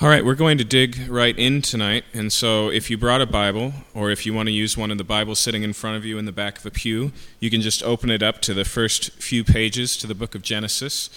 [0.00, 2.02] All right, we're going to dig right in tonight.
[2.12, 4.98] And so, if you brought a Bible, or if you want to use one of
[4.98, 7.60] the Bibles sitting in front of you in the back of a pew, you can
[7.60, 11.10] just open it up to the first few pages to the book of Genesis.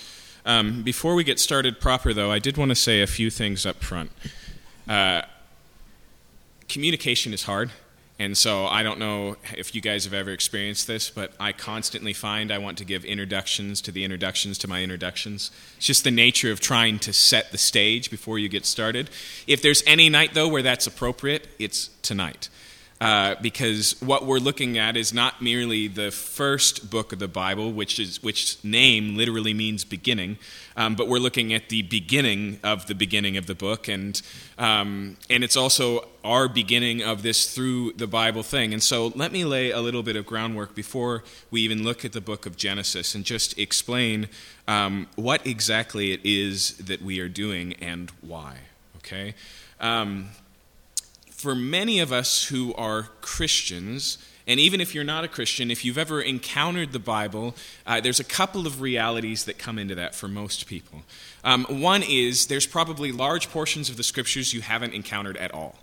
[0.46, 3.66] Um, before we get started proper, though, I did want to say a few things
[3.66, 4.12] up front.
[4.88, 5.24] Uh,
[6.70, 7.72] communication is hard.
[8.20, 12.14] And so I don't know if you guys have ever experienced this, but I constantly
[12.14, 15.52] find I want to give introductions to the introductions to my introductions.
[15.78, 19.12] It's just the nature of trying to set the stage before you get started.
[19.46, 22.50] If there's any night, though, where that's appropriate, it's tonight.
[23.00, 27.72] Uh, because what we're looking at is not merely the first book of the Bible,
[27.72, 30.36] which is which name literally means beginning,
[30.76, 34.20] um, but we're looking at the beginning of the beginning of the book, and
[34.58, 38.74] um, and it's also our beginning of this through the Bible thing.
[38.74, 42.14] And so, let me lay a little bit of groundwork before we even look at
[42.14, 44.28] the book of Genesis, and just explain
[44.68, 48.58] um, what exactly it is that we are doing and why.
[48.98, 49.36] Okay.
[51.38, 54.18] For many of us who are Christians,
[54.48, 57.54] and even if you're not a Christian, if you've ever encountered the Bible,
[57.86, 61.04] uh, there's a couple of realities that come into that for most people.
[61.44, 65.76] Um, one is there's probably large portions of the scriptures you haven't encountered at all.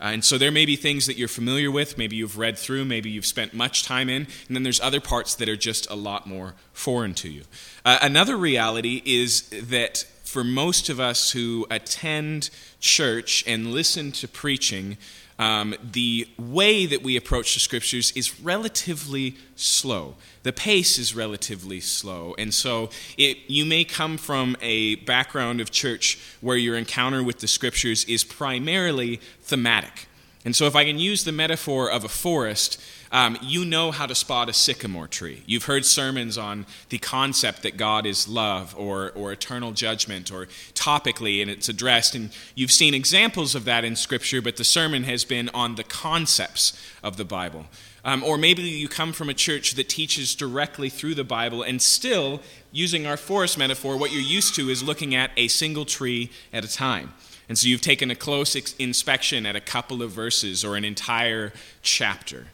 [0.00, 2.86] Uh, and so there may be things that you're familiar with, maybe you've read through,
[2.86, 5.94] maybe you've spent much time in, and then there's other parts that are just a
[5.94, 7.42] lot more foreign to you.
[7.84, 12.48] Uh, another reality is that for most of us who attend
[12.80, 14.96] church and listen to preaching,
[15.38, 20.14] um, the way that we approach the scriptures is relatively slow.
[20.42, 22.34] The pace is relatively slow.
[22.38, 27.40] And so it, you may come from a background of church where your encounter with
[27.40, 30.06] the scriptures is primarily thematic.
[30.46, 32.80] And so, if I can use the metaphor of a forest,
[33.12, 35.42] um, you know how to spot a sycamore tree.
[35.44, 40.46] You've heard sermons on the concept that God is love or, or eternal judgment or
[40.74, 42.14] topically, and it's addressed.
[42.14, 45.84] And you've seen examples of that in Scripture, but the sermon has been on the
[45.84, 47.66] concepts of the Bible.
[48.04, 51.80] Um, or maybe you come from a church that teaches directly through the Bible, and
[51.80, 52.40] still,
[52.72, 56.64] using our forest metaphor, what you're used to is looking at a single tree at
[56.64, 57.12] a time.
[57.48, 61.52] And so you've taken a close inspection at a couple of verses or an entire
[61.82, 62.46] chapter.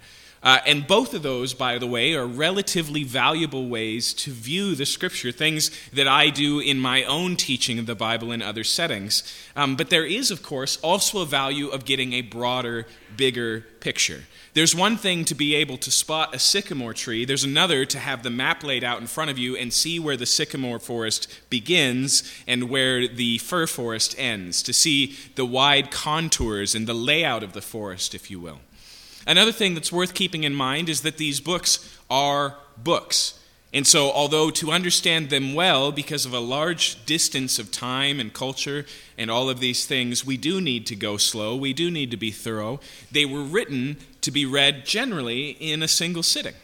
[0.42, 4.86] Uh, and both of those, by the way, are relatively valuable ways to view the
[4.86, 9.24] scripture, things that I do in my own teaching of the Bible in other settings.
[9.56, 14.24] Um, but there is, of course, also a value of getting a broader, bigger picture.
[14.54, 18.22] There's one thing to be able to spot a sycamore tree, there's another to have
[18.22, 22.22] the map laid out in front of you and see where the sycamore forest begins
[22.46, 27.52] and where the fir forest ends, to see the wide contours and the layout of
[27.52, 28.60] the forest, if you will.
[29.28, 33.38] Another thing that's worth keeping in mind is that these books are books.
[33.74, 38.32] And so, although to understand them well, because of a large distance of time and
[38.32, 38.86] culture
[39.18, 42.16] and all of these things, we do need to go slow, we do need to
[42.16, 42.80] be thorough,
[43.12, 46.54] they were written to be read generally in a single sitting.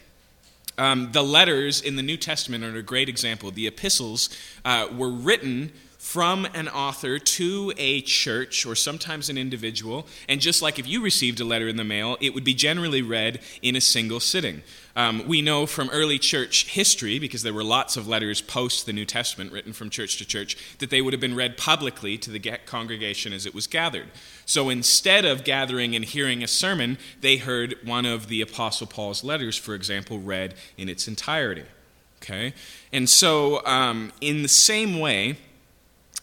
[0.79, 3.51] Um, the letters in the New Testament are a great example.
[3.51, 4.29] The epistles
[4.65, 5.71] uh, were written
[6.05, 10.05] from an author to a church or sometimes an individual.
[10.29, 13.01] And just like if you received a letter in the mail, it would be generally
[13.01, 14.61] read in a single sitting.
[14.95, 18.93] Um, we know from early church history, because there were lots of letters post the
[18.93, 22.29] New Testament written from church to church, that they would have been read publicly to
[22.29, 24.07] the congregation as it was gathered.
[24.45, 29.23] So instead of gathering and hearing a sermon, they heard one of the Apostle Paul's
[29.23, 31.65] letters, for example, read in its entirety.
[32.21, 32.53] Okay?
[32.93, 35.37] And so, um, in the same way,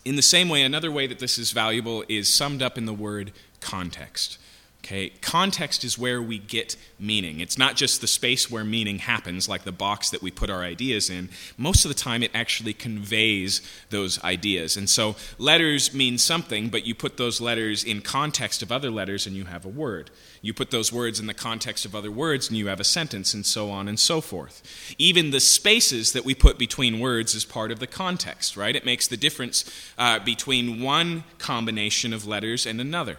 [0.05, 2.93] in the same way, another way that this is valuable is summed up in the
[2.93, 4.39] word context.
[4.85, 7.39] Okay, context is where we get meaning.
[7.39, 10.63] It's not just the space where meaning happens, like the box that we put our
[10.65, 11.29] ideas in.
[11.57, 13.61] Most of the time, it actually conveys
[13.91, 14.77] those ideas.
[14.77, 19.25] And so, letters mean something, but you put those letters in context of other letters
[19.25, 20.11] and you have a word.
[20.41, 23.35] You put those words in the context of other words and you have a sentence,
[23.35, 24.95] and so on and so forth.
[24.99, 28.75] Even the spaces that we put between words is part of the context, right?
[28.75, 29.65] It makes the difference
[29.97, 33.19] uh, between one combination of letters and another.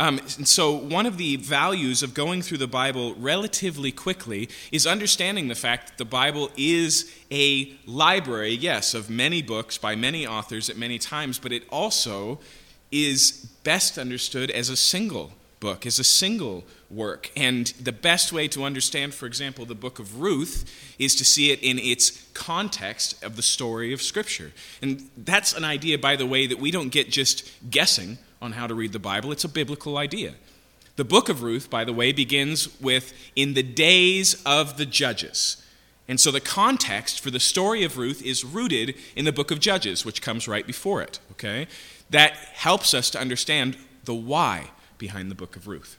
[0.00, 4.86] Um, and so, one of the values of going through the Bible relatively quickly is
[4.86, 10.26] understanding the fact that the Bible is a library, yes, of many books by many
[10.26, 12.40] authors at many times, but it also
[12.90, 17.30] is best understood as a single book, as a single work.
[17.36, 20.64] And the best way to understand, for example, the book of Ruth
[20.98, 24.52] is to see it in its context of the story of Scripture.
[24.80, 28.66] And that's an idea, by the way, that we don't get just guessing on how
[28.66, 29.32] to read the Bible.
[29.32, 30.34] It's a biblical idea.
[30.96, 35.64] The book of Ruth, by the way, begins with in the days of the judges.
[36.08, 39.60] And so the context for the story of Ruth is rooted in the book of
[39.60, 41.68] Judges, which comes right before it, okay?
[42.10, 45.96] that helps us to understand the why behind the book of Ruth.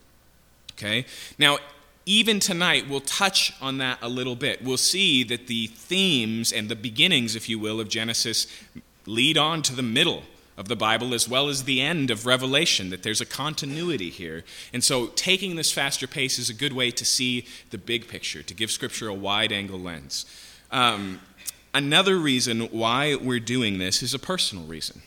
[0.74, 1.06] Okay?
[1.40, 1.58] Now,
[2.06, 4.64] even tonight, we'll touch on that a little bit.
[4.64, 8.48] We'll see that the themes and the beginnings, if you will, of Genesis
[9.06, 10.24] lead on to the middle
[10.62, 14.44] of the Bible as well as the end of Revelation, that there's a continuity here.
[14.72, 18.44] And so, taking this faster pace is a good way to see the big picture,
[18.44, 20.24] to give Scripture a wide angle lens.
[20.70, 21.20] Um,
[21.74, 25.02] another reason why we're doing this is a personal reason.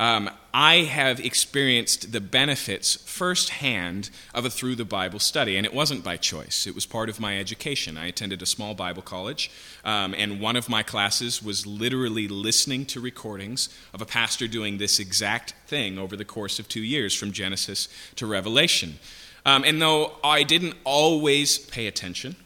[0.00, 5.74] Um, I have experienced the benefits firsthand of a through the Bible study, and it
[5.74, 6.66] wasn't by choice.
[6.66, 7.98] It was part of my education.
[7.98, 9.50] I attended a small Bible college,
[9.84, 14.78] um, and one of my classes was literally listening to recordings of a pastor doing
[14.78, 17.86] this exact thing over the course of two years from Genesis
[18.16, 18.98] to Revelation.
[19.44, 22.36] Um, and though I didn't always pay attention,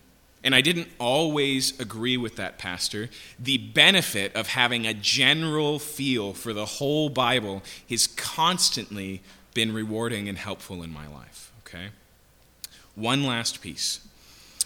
[0.44, 3.08] and I didn't always agree with that pastor,
[3.38, 9.22] the benefit of having a general feel for the whole Bible has constantly
[9.54, 11.50] been rewarding and helpful in my life.
[11.66, 11.88] Okay?
[12.94, 14.00] One last piece.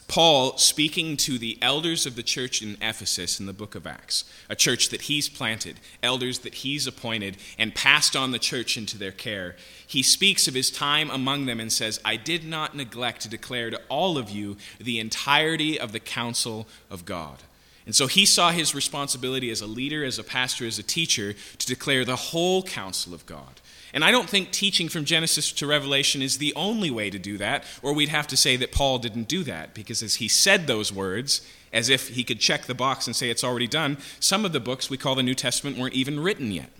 [0.09, 4.25] Paul speaking to the elders of the church in Ephesus in the book of Acts,
[4.49, 8.97] a church that he's planted, elders that he's appointed, and passed on the church into
[8.97, 9.55] their care.
[9.87, 13.69] He speaks of his time among them and says, I did not neglect to declare
[13.69, 17.43] to all of you the entirety of the counsel of God.
[17.85, 21.35] And so he saw his responsibility as a leader, as a pastor, as a teacher
[21.59, 23.61] to declare the whole counsel of God.
[23.99, 27.37] And I don't think teaching from Genesis to Revelation is the only way to do
[27.39, 30.69] that, or we'd have to say that Paul didn't do that, because as he said
[30.69, 31.41] those words,
[31.73, 34.61] as if he could check the box and say it's already done, some of the
[34.61, 36.71] books we call the New Testament weren't even written yet.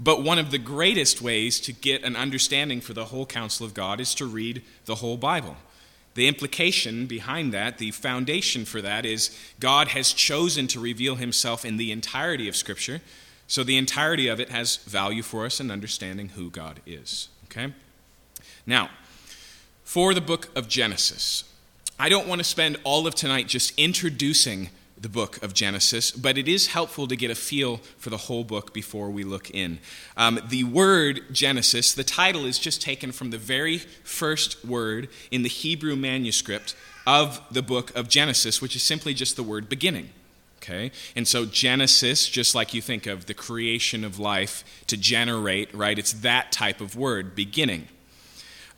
[0.00, 3.74] But one of the greatest ways to get an understanding for the whole counsel of
[3.74, 5.56] God is to read the whole Bible.
[6.14, 11.66] The implication behind that, the foundation for that, is God has chosen to reveal himself
[11.66, 13.02] in the entirety of Scripture
[13.46, 17.28] so the entirety of it has value for us in understanding who God is.
[17.44, 17.72] Okay?
[18.66, 18.90] Now,
[19.84, 21.44] for the book of Genesis,
[21.98, 26.38] I don't want to spend all of tonight just introducing the book of Genesis, but
[26.38, 29.78] it is helpful to get a feel for the whole book before we look in.
[30.16, 35.42] Um, the word Genesis, the title is just taken from the very first word in
[35.42, 36.74] the Hebrew manuscript
[37.06, 40.10] of the book of Genesis, which is simply just the word beginning.
[40.66, 40.90] Okay?
[41.14, 45.96] And so Genesis, just like you think of the creation of life to generate, right?
[45.96, 47.86] It's that type of word, beginning.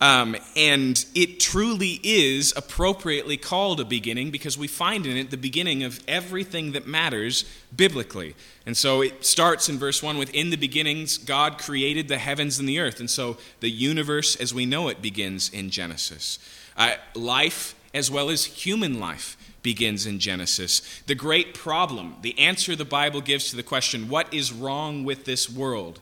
[0.00, 5.36] Um, and it truly is appropriately called a beginning because we find in it the
[5.36, 7.44] beginning of everything that matters
[7.74, 8.36] biblically.
[8.66, 12.58] And so it starts in verse 1 with In the beginnings, God created the heavens
[12.58, 13.00] and the earth.
[13.00, 16.38] And so the universe as we know it begins in Genesis.
[16.76, 20.82] Uh, life as well as human life begins in Genesis.
[21.06, 25.24] The great problem, the answer the Bible gives to the question, what is wrong with
[25.24, 26.00] this world,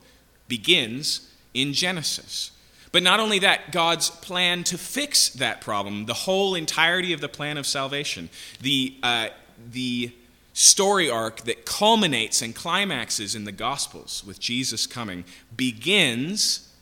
[0.49, 2.50] begins in Genesis.
[2.93, 7.29] But not only that, God's plan to fix that problem, the whole entirety of the
[7.29, 8.31] plan of salvation,
[8.61, 9.29] the, uh,
[9.73, 10.12] the
[10.52, 15.25] story arc that culminates and climaxes in the Gospels with Jesus coming,
[15.56, 16.73] begins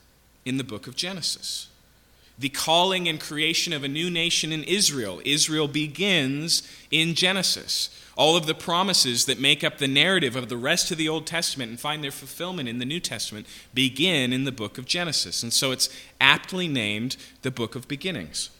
[0.44, 1.68] in the book of Genesis
[2.38, 5.20] the calling and creation of a new nation in Israel.
[5.24, 7.90] Israel begins in Genesis.
[8.16, 11.26] All of the promises that make up the narrative of the rest of the Old
[11.26, 15.42] Testament and find their fulfillment in the New Testament begin in the book of Genesis.
[15.42, 15.88] And so it's
[16.20, 18.50] aptly named the book of beginnings.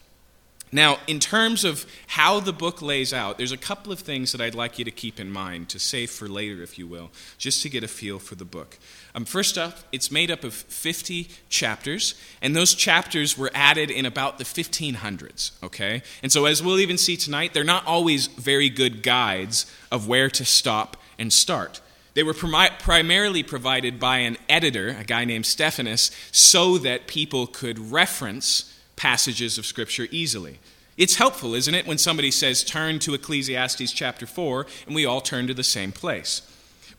[0.71, 4.41] Now, in terms of how the book lays out, there's a couple of things that
[4.41, 7.61] I'd like you to keep in mind, to save for later, if you will, just
[7.61, 8.77] to get a feel for the book.
[9.15, 14.05] Um, first up, it's made up of 50 chapters, and those chapters were added in
[14.05, 16.03] about the 1500s, okay?
[16.21, 20.29] And so, as we'll even see tonight, they're not always very good guides of where
[20.31, 21.79] to stop and start.
[22.13, 27.79] They were primarily provided by an editor, a guy named Stephanus, so that people could
[27.79, 30.59] reference passages of Scripture easily.
[30.97, 35.21] It's helpful, isn't it, when somebody says, turn to Ecclesiastes chapter 4, and we all
[35.21, 36.41] turn to the same place.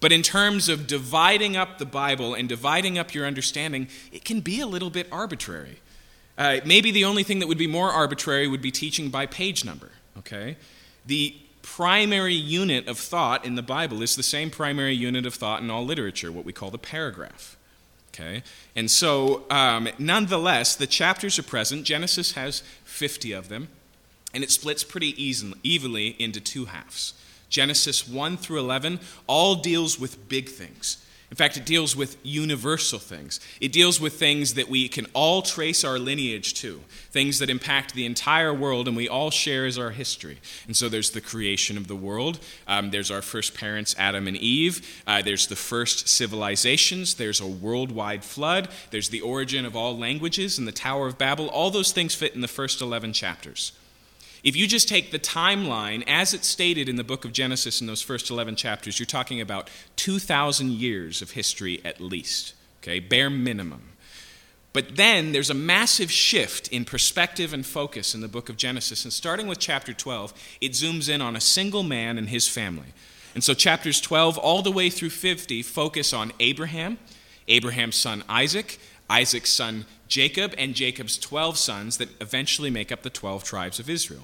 [0.01, 4.41] But in terms of dividing up the Bible and dividing up your understanding, it can
[4.41, 5.81] be a little bit arbitrary.
[6.37, 9.65] Uh, maybe the only thing that would be more arbitrary would be teaching by page
[9.65, 10.57] number, okay?
[11.07, 15.63] The primary unit of thought in the Bible is the same primary unit of thought
[15.63, 17.57] in all literature, what we call the paragraph.
[18.15, 18.43] Okay?
[18.75, 21.85] And so, um, nonetheless, the chapters are present.
[21.85, 23.69] Genesis has 50 of them,
[24.33, 27.15] and it splits pretty easily, evenly into two halves.
[27.49, 31.03] Genesis 1 through 11 all deals with big things.
[31.29, 33.41] In fact, it deals with universal things.
[33.61, 37.95] It deals with things that we can all trace our lineage to, things that impact
[37.95, 40.39] the entire world and we all share as our history.
[40.69, 42.39] And so there's the creation of the world,
[42.69, 47.47] um, there's our first parents, Adam and Eve, uh, there's the first civilizations, there's a
[47.47, 51.49] worldwide flood, there's the origin of all languages and the Tower of Babel.
[51.49, 53.73] All those things fit in the first 11 chapters.
[54.47, 57.89] If you just take the timeline as it's stated in the book of Genesis in
[57.89, 63.29] those first 11 chapters, you're talking about 2,000 years of history at least, okay, bare
[63.29, 63.83] minimum.
[64.73, 69.03] But then there's a massive shift in perspective and focus in the book of Genesis.
[69.03, 72.95] And starting with chapter 12, it zooms in on a single man and his family.
[73.35, 76.99] And so chapters 12 all the way through 50 focus on Abraham,
[77.49, 78.79] Abraham's son Isaac,
[79.11, 83.91] Isaac's son Jacob, and Jacob's 12 sons that eventually make up the 12 tribes of
[83.91, 84.23] Israel.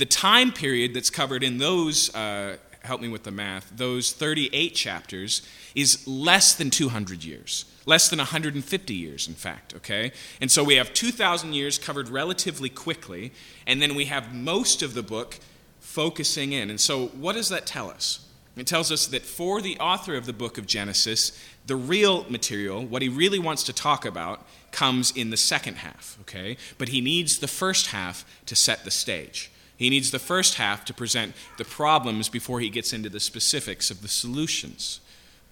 [0.00, 4.74] The time period that's covered in those, uh, help me with the math, those 38
[4.74, 5.42] chapters
[5.74, 7.66] is less than 200 years.
[7.84, 10.12] Less than 150 years, in fact, okay?
[10.40, 13.32] And so we have 2,000 years covered relatively quickly,
[13.66, 15.38] and then we have most of the book
[15.80, 16.70] focusing in.
[16.70, 18.26] And so, what does that tell us?
[18.56, 22.86] It tells us that for the author of the book of Genesis, the real material,
[22.86, 26.56] what he really wants to talk about, comes in the second half, okay?
[26.78, 29.50] But he needs the first half to set the stage.
[29.80, 33.90] He needs the first half to present the problems before he gets into the specifics
[33.90, 35.00] of the solutions.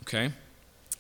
[0.02, 0.32] Okay?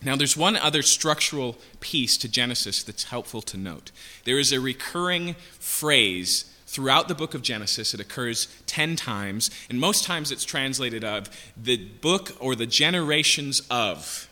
[0.02, 3.90] Now, there's one other structural piece to Genesis that's helpful to note.
[4.24, 7.92] There is a recurring phrase throughout the book of Genesis.
[7.92, 13.60] It occurs 10 times, and most times it's translated of the book or the generations
[13.70, 14.30] of.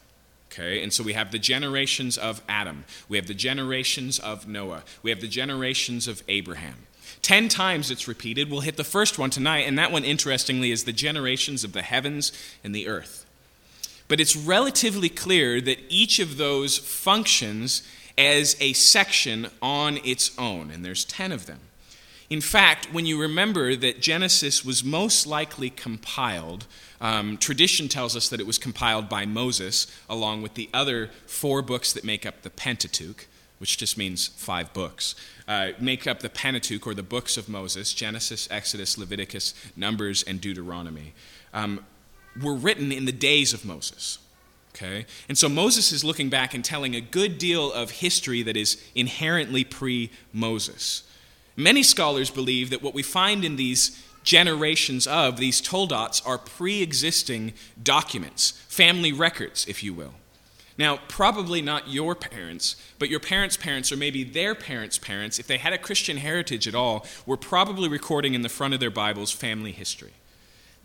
[0.51, 4.85] Okay, and so we have the generations of Adam, we have the generations of Noah,
[5.03, 6.86] we have the generations of Abraham.
[7.27, 8.49] Ten times it's repeated.
[8.53, 11.83] We'll hit the first one tonight, and that one, interestingly, is the generations of the
[11.83, 12.31] heavens
[12.63, 13.27] and the earth.
[14.07, 17.83] But it's relatively clear that each of those functions
[18.17, 21.59] as a section on its own, and there's ten of them.
[22.31, 26.67] In fact, when you remember that Genesis was most likely compiled,
[27.01, 31.61] um, tradition tells us that it was compiled by Moses along with the other four
[31.61, 33.27] books that make up the Pentateuch
[33.59, 35.15] which just means five books,
[35.49, 40.41] uh, make up the Pentateuch or the books of Moses Genesis, Exodus, Leviticus, Numbers, and
[40.41, 41.15] Deuteronomy
[41.55, 41.85] um,
[42.41, 44.19] were written in the days of Moses.
[44.75, 45.07] Okay?
[45.29, 48.83] And so Moses is looking back and telling a good deal of history that is
[48.95, 51.03] inherently pre Moses.
[51.57, 56.83] Many scholars believe that what we find in these generations of these toledots are pre
[56.83, 60.13] existing documents, family records, if you will.
[60.79, 65.47] Now, probably not your parents, but your parents' parents, or maybe their parents' parents, if
[65.47, 68.91] they had a Christian heritage at all, were probably recording in the front of their
[68.91, 70.13] Bibles family history.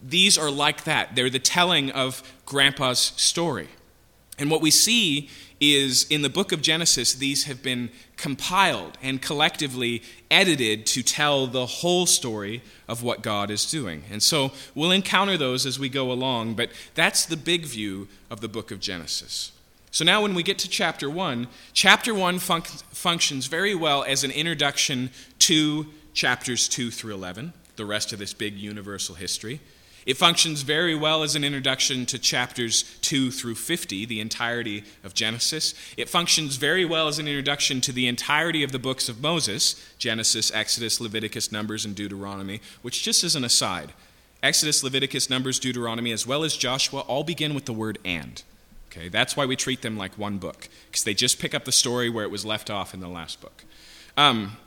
[0.02, 1.16] These are like that.
[1.16, 3.68] They're the telling of Grandpa's story.
[4.40, 5.30] And what we see
[5.60, 11.46] is in the book of Genesis, these have been compiled and collectively edited to tell
[11.46, 14.04] the whole story of what God is doing.
[14.10, 18.42] And so we'll encounter those as we go along, but that's the big view of
[18.42, 19.52] the book of Genesis.
[19.94, 24.32] So now, when we get to chapter 1, chapter 1 functions very well as an
[24.32, 29.60] introduction to chapters 2 through 11, the rest of this big universal history.
[30.06, 35.14] It functions very well as an introduction to chapters 2 through 50, the entirety of
[35.14, 35.76] Genesis.
[35.98, 39.76] It functions very well as an introduction to the entirety of the books of Moses
[39.98, 43.92] Genesis, Exodus, Leviticus, Numbers, and Deuteronomy, which, just as an aside,
[44.42, 48.42] Exodus, Leviticus, Numbers, Deuteronomy, as well as Joshua all begin with the word and.
[48.92, 51.72] Okay, that's why we treat them like one book, because they just pick up the
[51.72, 53.64] story where it was left off in the last book.
[54.18, 54.58] Um,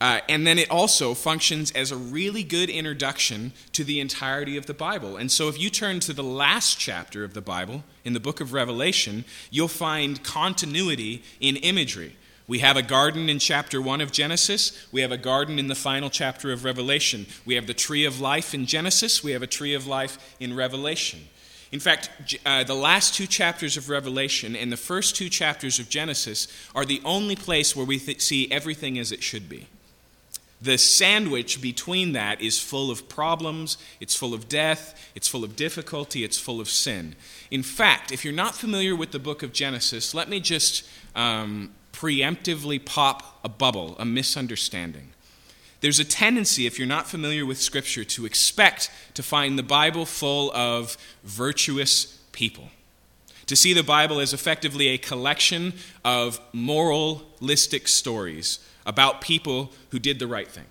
[0.00, 4.66] uh, and then it also functions as a really good introduction to the entirety of
[4.66, 5.16] the Bible.
[5.16, 8.40] And so, if you turn to the last chapter of the Bible, in the book
[8.40, 12.16] of Revelation, you'll find continuity in imagery.
[12.48, 14.88] We have a garden in chapter 1 of Genesis.
[14.90, 17.26] We have a garden in the final chapter of Revelation.
[17.44, 19.22] We have the tree of life in Genesis.
[19.22, 21.28] We have a tree of life in Revelation.
[21.70, 25.88] In fact, uh, the last two chapters of Revelation and the first two chapters of
[25.88, 29.66] Genesis are the only place where we th- see everything as it should be.
[30.60, 35.54] The sandwich between that is full of problems, it's full of death, it's full of
[35.54, 37.14] difficulty, it's full of sin.
[37.50, 40.84] In fact, if you're not familiar with the book of Genesis, let me just
[41.14, 45.12] um, preemptively pop a bubble, a misunderstanding.
[45.80, 50.06] There's a tendency, if you're not familiar with Scripture, to expect to find the Bible
[50.06, 52.70] full of virtuous people.
[53.46, 60.18] To see the Bible as effectively a collection of moralistic stories about people who did
[60.18, 60.66] the right thing.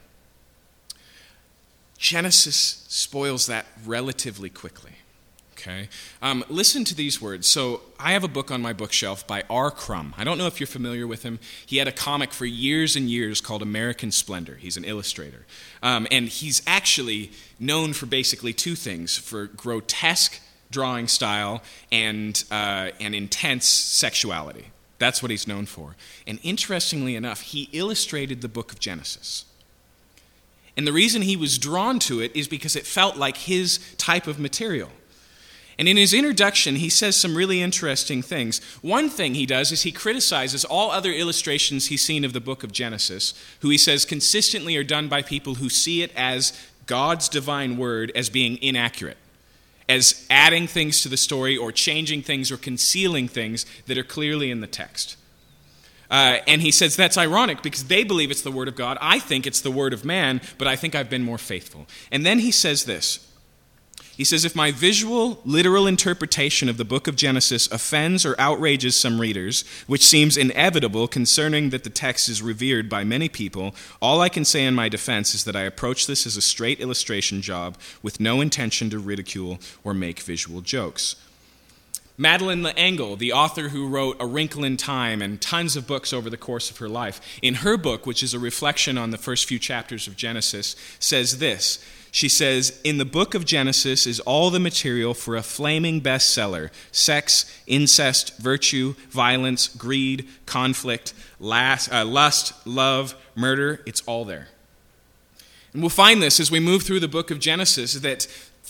[1.97, 4.96] Genesis spoils that relatively quickly.
[5.67, 5.89] Okay?
[6.21, 7.45] Um, listen to these words.
[7.45, 9.69] So, I have a book on my bookshelf by R.
[9.69, 10.13] Crumb.
[10.17, 11.39] I don't know if you're familiar with him.
[11.65, 14.55] He had a comic for years and years called American Splendor.
[14.55, 15.45] He's an illustrator.
[15.83, 20.39] Um, and he's actually known for basically two things for grotesque
[20.71, 24.67] drawing style and, uh, and intense sexuality.
[24.99, 25.95] That's what he's known for.
[26.25, 29.45] And interestingly enough, he illustrated the book of Genesis.
[30.75, 34.27] And the reason he was drawn to it is because it felt like his type
[34.27, 34.89] of material.
[35.79, 38.59] And in his introduction, he says some really interesting things.
[38.81, 42.63] One thing he does is he criticizes all other illustrations he's seen of the book
[42.63, 46.51] of Genesis, who he says consistently are done by people who see it as
[46.87, 49.17] God's divine word as being inaccurate,
[49.87, 54.49] as adding things to the story or changing things or concealing things that are clearly
[54.49, 55.15] in the text.
[56.09, 58.97] Uh, and he says that's ironic because they believe it's the word of God.
[59.01, 61.85] I think it's the word of man, but I think I've been more faithful.
[62.11, 63.26] And then he says this
[64.17, 68.95] he says, If my visual, literal interpretation of the book of Genesis offends or outrages
[68.95, 74.19] some readers, which seems inevitable concerning that the text is revered by many people, all
[74.19, 77.43] I can say in my defense is that I approach this as a straight illustration
[77.43, 81.15] job with no intention to ridicule or make visual jokes.
[82.17, 86.31] Madeleine L'Engle, the author who wrote A Wrinkle in Time and tons of books over
[86.31, 89.45] the course of her life, in her book, which is a reflection on the first
[89.45, 91.85] few chapters of Genesis, says this
[92.17, 96.71] she says, In the book of Genesis is all the material for a flaming bestseller
[96.91, 103.83] sex, incest, virtue, violence, greed, conflict, last, uh, lust, love, murder.
[103.85, 104.47] It's all there.
[105.73, 108.25] And we'll find this as we move through the book of Genesis that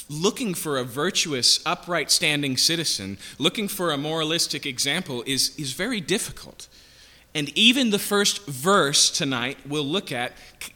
[0.09, 6.01] looking for a virtuous, upright standing citizen, looking for a moralistic example, is, is very
[6.01, 6.67] difficult.
[7.33, 10.33] And even the first verse tonight we'll look at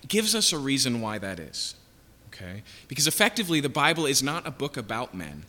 [0.08, 1.75] gives us a reason why that is
[2.34, 2.64] okay?
[2.88, 5.44] Because effectively, the Bible is not a book about men.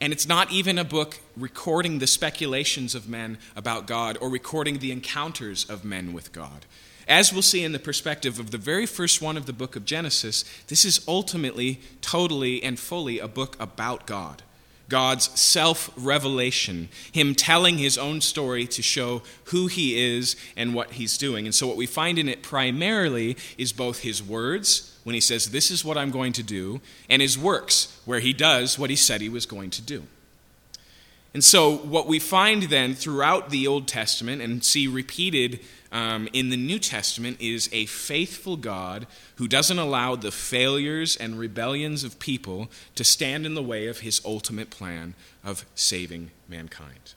[0.00, 4.78] And it's not even a book recording the speculations of men about God or recording
[4.78, 6.66] the encounters of men with God.
[7.06, 9.84] As we'll see in the perspective of the very first one of the book of
[9.84, 14.42] Genesis, this is ultimately, totally, and fully a book about God.
[14.88, 20.92] God's self revelation, Him telling His own story to show who He is and what
[20.92, 21.46] He's doing.
[21.46, 25.50] And so, what we find in it primarily is both His words, when He says,
[25.50, 28.96] This is what I'm going to do, and His works, where He does what He
[28.96, 30.04] said He was going to do.
[31.34, 35.60] And so, what we find then throughout the Old Testament and see repeated
[35.90, 41.38] um, in the New Testament is a faithful God who doesn't allow the failures and
[41.38, 47.14] rebellions of people to stand in the way of his ultimate plan of saving mankind.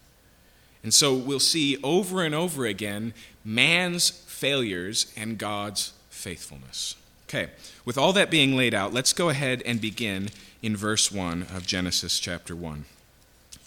[0.84, 6.96] And so we'll see over and over again man's failures and God's faithfulness.
[7.28, 7.50] Okay,
[7.86, 10.30] with all that being laid out, let's go ahead and begin
[10.62, 12.86] in verse 1 of Genesis chapter 1.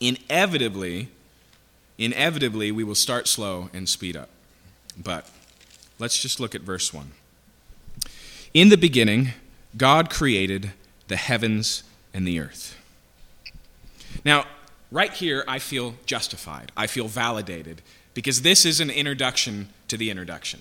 [0.00, 1.08] Inevitably,
[1.96, 4.28] inevitably, we will start slow and speed up.
[5.00, 5.30] But
[5.98, 7.12] let's just look at verse 1.
[8.52, 9.30] In the beginning,
[9.76, 10.72] God created
[11.06, 12.76] the heavens and the earth.
[14.24, 14.46] Now,
[14.90, 16.72] right here, I feel justified.
[16.76, 17.82] I feel validated
[18.14, 20.60] because this is an introduction to the introduction.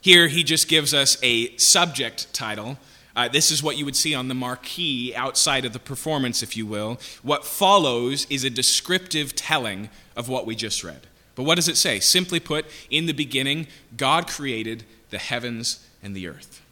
[0.00, 2.78] Here, he just gives us a subject title.
[3.14, 6.56] Uh, this is what you would see on the marquee outside of the performance, if
[6.56, 6.98] you will.
[7.22, 11.06] What follows is a descriptive telling of what we just read.
[11.34, 12.00] But what does it say?
[12.00, 16.62] Simply put, in the beginning, God created the heavens and the earth.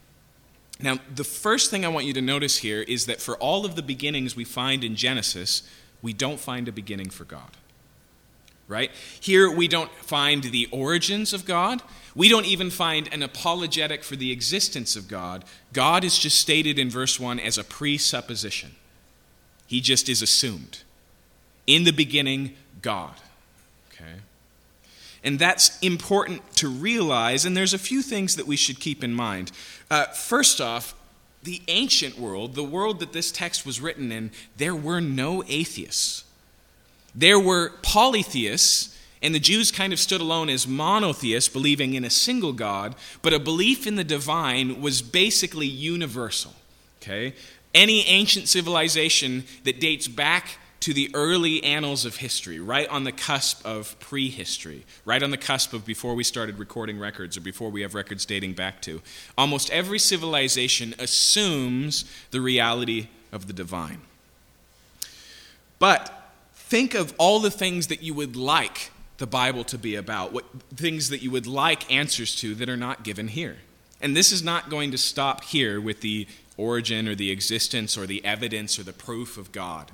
[0.81, 3.75] Now, the first thing I want you to notice here is that for all of
[3.75, 5.69] the beginnings we find in Genesis,
[6.03, 7.51] we don't find a beginning for God.
[8.69, 8.91] Right?
[9.19, 11.83] Here we don't find the origins of God.
[12.19, 15.45] We don't even find an apologetic for the existence of God.
[15.73, 18.75] God is just stated in verse 1 as a presupposition.
[19.69, 20.81] He just is assumed.
[21.69, 23.15] In the beginning, God.
[23.93, 24.15] Okay?
[25.23, 29.15] And that's important to realize, and there's a few things that we should keep in
[29.15, 29.53] mind.
[29.89, 30.97] Uh, first off,
[31.45, 36.25] the ancient world, the world that this text was written in, there were no atheists.
[37.15, 42.11] There were polytheists, and the Jews kind of stood alone as monotheists, believing in a
[42.11, 46.55] single God, but a belief in the divine was basically universal.
[47.03, 47.35] Okay?
[47.75, 53.13] Any ancient civilization that dates back to the early annals of history, right on the
[53.13, 57.71] cusp of prehistory, right on the cusp of before we started recording records or before
[57.71, 59.03] we have records dating back to.
[59.37, 64.01] Almost every civilization assumes the reality of the divine.
[65.81, 70.33] But think of all the things that you would like the Bible to be about,
[70.33, 73.59] what things that you would like answers to that are not given here.
[74.01, 76.27] And this is not going to stop here with the
[76.57, 79.91] origin or the existence or the evidence or the proof of God.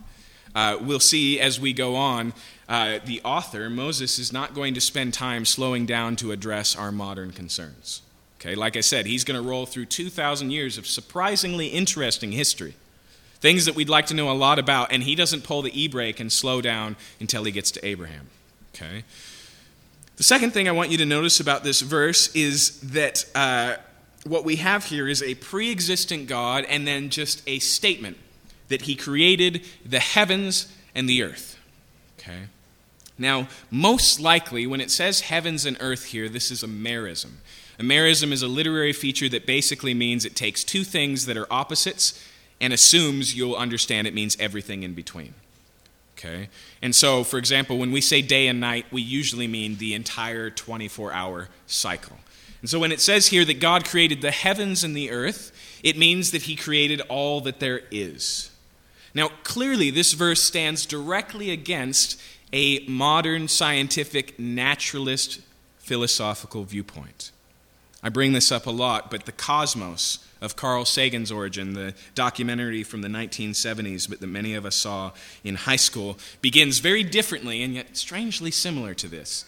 [0.55, 2.33] uh, we'll see as we go on,
[2.69, 6.93] uh, the author, Moses, is not going to spend time slowing down to address our
[6.93, 8.03] modern concerns.
[8.41, 12.75] Okay, like I said, he's going to roll through 2,000 years of surprisingly interesting history,
[13.41, 15.89] things that we'd like to know a lot about, and he doesn't pull the e
[15.89, 18.29] brake and slow down until he gets to Abraham.
[18.75, 19.05] Okay?
[20.17, 23.77] The second thing I want you to notice about this verse is that uh,
[24.25, 28.17] what we have here is a pre existent God and then just a statement
[28.69, 31.59] that he created the heavens and the earth.
[32.19, 32.45] Okay?
[33.19, 37.35] Now, most likely, when it says heavens and earth here, this is a merism.
[37.79, 41.53] A merism is a literary feature that basically means it takes two things that are
[41.53, 42.25] opposites
[42.61, 45.35] and assumes you'll understand it means everything in between.
[46.25, 46.49] Okay?
[46.81, 50.51] And so, for example, when we say day and night, we usually mean the entire
[50.51, 52.17] 24 hour cycle.
[52.61, 55.99] And so, when it says here that God created the heavens and the earth, it
[55.99, 58.51] means that He created all that there is.
[59.15, 62.21] Now, clearly, this verse stands directly against
[62.53, 65.41] a modern scientific naturalist
[65.79, 67.33] philosophical viewpoint.
[68.03, 72.83] I bring this up a lot, but the cosmos of Carl Sagan's origin, the documentary
[72.83, 77.63] from the 1970s, but that many of us saw in high school, begins very differently
[77.63, 79.47] and yet strangely similar to this.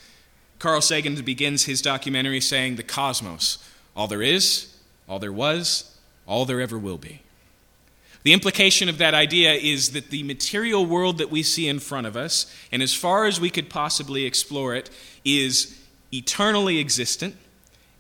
[0.59, 3.59] Carl Sagan begins his documentary saying, The cosmos,
[3.95, 4.75] all there is,
[5.07, 7.21] all there was, all there ever will be.
[8.23, 12.07] The implication of that idea is that the material world that we see in front
[12.07, 14.91] of us, and as far as we could possibly explore it,
[15.25, 15.79] is
[16.13, 17.37] eternally existent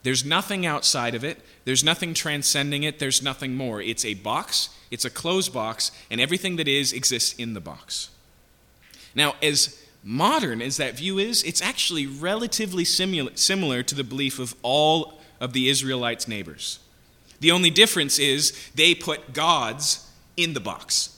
[0.06, 3.82] there's nothing outside of it, there's nothing transcending it, there's nothing more.
[3.82, 8.10] It's a box, it's a closed box, and everything that is exists in the box.
[9.16, 14.54] Now, as modern as that view is, it's actually relatively similar to the belief of
[14.62, 16.78] all of the Israelites' neighbors.
[17.40, 21.15] The only difference is they put gods in the box.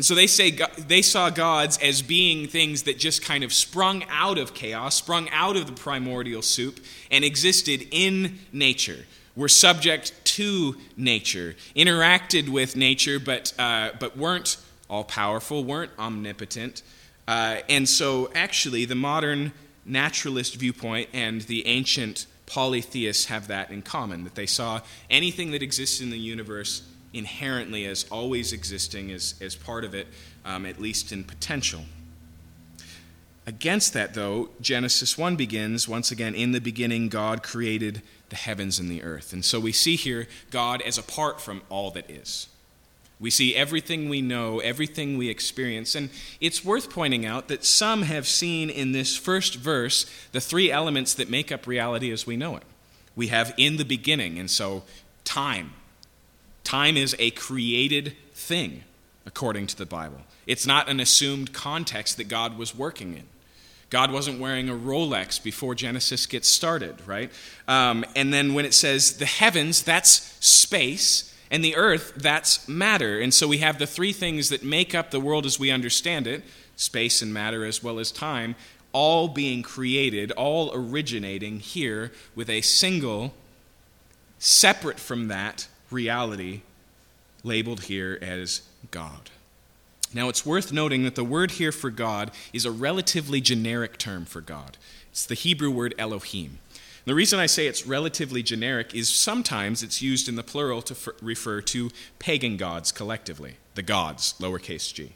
[0.00, 4.02] And so they say they saw gods as being things that just kind of sprung
[4.08, 9.04] out of chaos, sprung out of the primordial soup, and existed in nature,
[9.36, 14.56] were subject to nature, interacted with nature, but, uh, but weren't
[14.88, 16.80] all powerful, weren't omnipotent.
[17.28, 19.52] Uh, and so, actually, the modern
[19.84, 25.62] naturalist viewpoint and the ancient polytheists have that in common that they saw anything that
[25.62, 30.06] exists in the universe inherently as always existing as, as part of it,
[30.44, 31.82] um, at least in potential.
[33.46, 38.78] Against that, though, Genesis 1 begins once again, in the beginning, God created the heavens
[38.78, 39.32] and the earth.
[39.32, 42.48] And so we see here God as apart from all that is.
[43.18, 45.94] We see everything we know, everything we experience.
[45.94, 46.08] And
[46.40, 51.12] it's worth pointing out that some have seen in this first verse the three elements
[51.14, 52.62] that make up reality as we know it.
[53.14, 54.84] We have in the beginning, and so
[55.24, 55.74] time,
[56.64, 58.84] Time is a created thing,
[59.26, 60.22] according to the Bible.
[60.46, 63.24] It's not an assumed context that God was working in.
[63.90, 67.30] God wasn't wearing a Rolex before Genesis gets started, right?
[67.66, 73.18] Um, and then when it says the heavens, that's space, and the earth, that's matter.
[73.18, 76.28] And so we have the three things that make up the world as we understand
[76.28, 76.44] it
[76.76, 78.54] space and matter, as well as time,
[78.92, 83.34] all being created, all originating here with a single,
[84.38, 86.62] separate from that, reality
[87.42, 89.30] labeled here as God.
[90.12, 94.24] Now, it's worth noting that the word here for God is a relatively generic term
[94.24, 94.76] for God.
[95.10, 96.58] It's the Hebrew word Elohim.
[97.04, 101.14] The reason I say it's relatively generic is sometimes it's used in the plural to
[101.22, 105.12] refer to pagan gods collectively, the gods, lowercase g.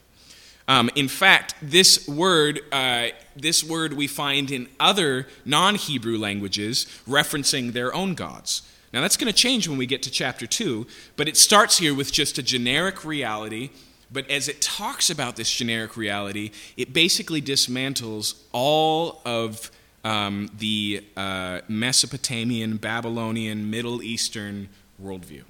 [0.67, 7.73] Um, in fact, this word, uh, this word we find in other non-Hebrew languages referencing
[7.73, 8.63] their own gods.
[8.95, 11.93] Now, that's going to change when we get to chapter 2, but it starts here
[11.93, 13.71] with just a generic reality.
[14.09, 19.69] But as it talks about this generic reality, it basically dismantles all of
[20.05, 24.69] um, the uh, Mesopotamian, Babylonian, Middle Eastern
[25.03, 25.43] worldview.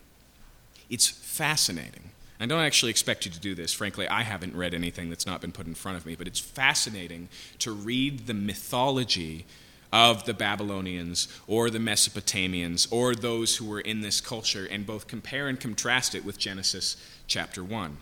[0.90, 2.10] It's fascinating.
[2.40, 3.74] I don't actually expect you to do this.
[3.74, 6.40] Frankly, I haven't read anything that's not been put in front of me, but it's
[6.40, 7.30] fascinating
[7.60, 9.46] to read the mythology
[9.92, 15.08] of the Babylonians or the Mesopotamians or those who were in this culture and both
[15.08, 17.98] compare and contrast it with Genesis chapter 1.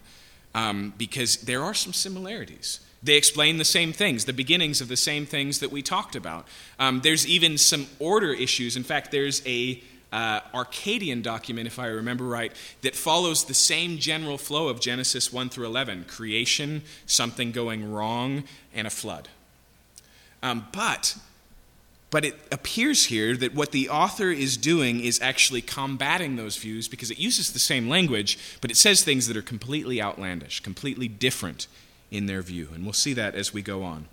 [0.55, 2.79] Um, because there are some similarities.
[3.01, 6.47] They explain the same things, the beginnings of the same things that we talked about.
[6.79, 8.77] Um, there's even some order issues.
[8.77, 13.97] In fact, there's a uh, Akkadian document, if I remember right, that follows the same
[13.97, 18.43] general flow of Genesis 1 through 11 creation, something going wrong,
[18.73, 19.27] and a flood.
[20.43, 21.17] Um, but
[22.13, 26.87] but it appears here that what the author is doing is actually combating those views
[26.87, 31.07] because it uses the same language, but it says things that are completely outlandish, completely
[31.07, 31.65] different
[32.11, 32.69] in their view.
[32.71, 34.05] And we'll see that as we go on.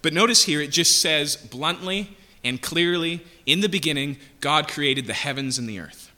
[0.00, 5.12] But notice here, it just says bluntly and clearly in the beginning, God created the
[5.12, 6.10] heavens and the earth.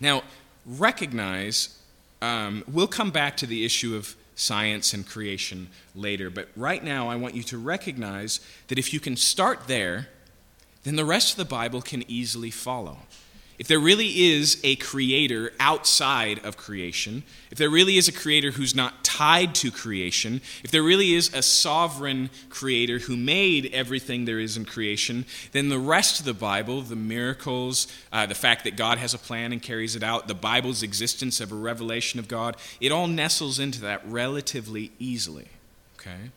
[0.00, 0.24] Now,
[0.66, 1.78] recognize,
[2.22, 7.08] um, we'll come back to the issue of science and creation later, but right now
[7.08, 10.08] I want you to recognize that if you can start there,
[10.84, 12.98] then the rest of the Bible can easily follow
[13.60, 18.52] if there really is a creator outside of creation, if there really is a creator
[18.52, 24.24] who's not tied to creation, if there really is a sovereign creator who made everything
[24.24, 28.64] there is in creation, then the rest of the Bible, the miracles, uh, the fact
[28.64, 32.18] that God has a plan and carries it out, the Bible's existence of a revelation
[32.18, 35.48] of God, it all nestles into that relatively easily.
[35.98, 36.30] Okay?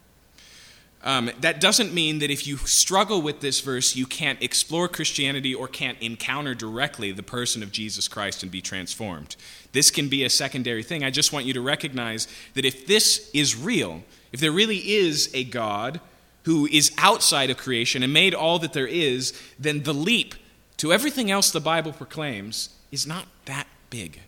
[1.05, 5.53] Um, that doesn't mean that if you struggle with this verse, you can't explore Christianity
[5.53, 9.35] or can't encounter directly the person of Jesus Christ and be transformed.
[9.73, 11.03] This can be a secondary thing.
[11.03, 15.29] I just want you to recognize that if this is real, if there really is
[15.33, 15.99] a God
[16.43, 20.35] who is outside of creation and made all that there is, then the leap
[20.77, 24.21] to everything else the Bible proclaims is not that big.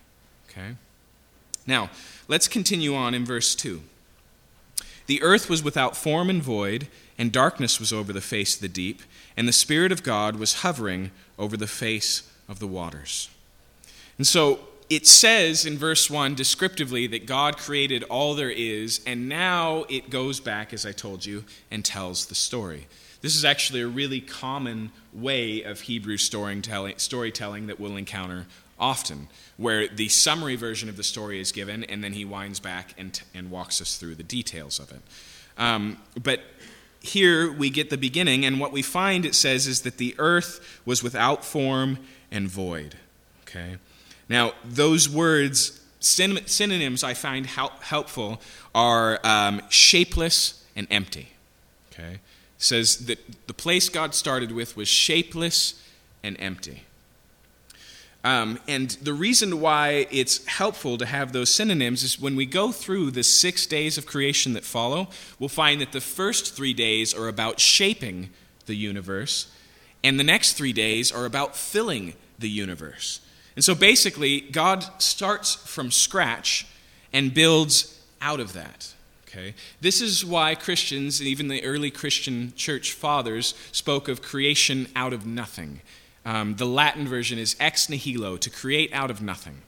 [0.50, 0.76] Okay?
[1.66, 1.90] Now,
[2.28, 3.82] let's continue on in verse 2.
[5.08, 6.88] The earth was without form and void,
[7.18, 9.02] and darkness was over the face of the deep,
[9.38, 13.30] and the Spirit of God was hovering over the face of the waters.
[14.18, 19.28] And so it says in verse 1 descriptively that God created all there is, and
[19.28, 22.88] now it goes back, as I told you, and tells the story.
[23.22, 28.46] This is actually a really common way of Hebrew storytelling that we'll encounter
[28.80, 32.94] often, where the summary version of the story is given, and then he winds back
[32.98, 35.02] and, and walks us through the details of it.
[35.58, 36.42] Um, but
[37.00, 40.82] here we get the beginning, and what we find it says is that the earth
[40.86, 42.00] was without form
[42.32, 42.96] and void.
[43.44, 43.78] Okay?
[44.28, 48.42] Now, those words, synonyms I find helpful,
[48.74, 51.30] are um, shapeless and empty.
[51.92, 52.14] Okay?
[52.14, 52.20] It
[52.58, 55.82] says that the place God started with was shapeless
[56.24, 56.85] and empty.
[58.26, 62.72] Um, and the reason why it's helpful to have those synonyms is when we go
[62.72, 67.14] through the six days of creation that follow, we'll find that the first three days
[67.14, 68.32] are about shaping
[68.66, 69.52] the universe,
[70.04, 73.22] and the next three days are about filling the universe.
[73.56, 76.66] And so basically, God starts from scratch
[77.14, 78.92] and builds out of that.
[79.28, 79.54] Okay?
[79.82, 85.14] This is why Christians, and even the early Christian church fathers, spoke of creation out
[85.14, 85.82] of nothing.
[86.26, 89.62] Um, the Latin version is ex nihilo, to create out of nothing.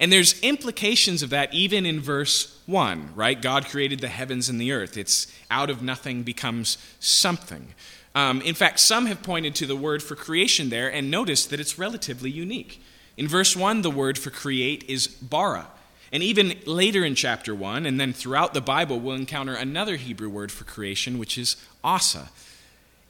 [0.00, 3.40] And there's implications of that even in verse 1, right?
[3.40, 4.96] God created the heavens and the earth.
[4.96, 7.74] It's out of nothing becomes something.
[8.14, 11.60] Um, in fact, some have pointed to the word for creation there and noticed that
[11.60, 12.82] it's relatively unique.
[13.16, 15.68] In verse 1, the word for create is bara.
[16.12, 20.28] And even later in chapter 1, and then throughout the Bible, we'll encounter another Hebrew
[20.28, 22.30] word for creation, which is asa.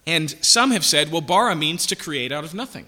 [0.06, 2.86] And some have said, well, bara means to create out of nothing.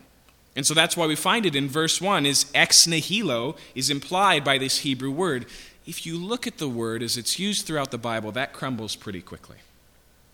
[0.55, 4.43] And so that's why we find it in verse 1 is ex nihilo is implied
[4.43, 5.47] by this Hebrew word.
[5.87, 9.21] If you look at the word as it's used throughout the Bible, that crumbles pretty
[9.21, 9.59] quickly.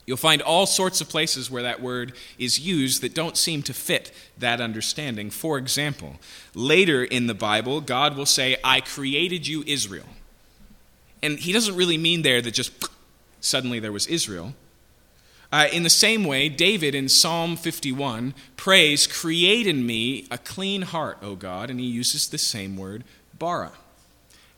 [0.06, 3.74] You'll find all sorts of places where that word is used that don't seem to
[3.74, 5.30] fit that understanding.
[5.30, 6.16] For example,
[6.54, 10.06] later in the Bible, God will say, I created you, Israel.
[11.22, 12.72] And he doesn't really mean there that just
[13.40, 14.54] suddenly there was Israel.
[15.52, 20.82] Uh, in the same way, David in Psalm 51 prays, Create in me a clean
[20.82, 23.04] heart, O God, and he uses the same word,
[23.38, 23.72] bara.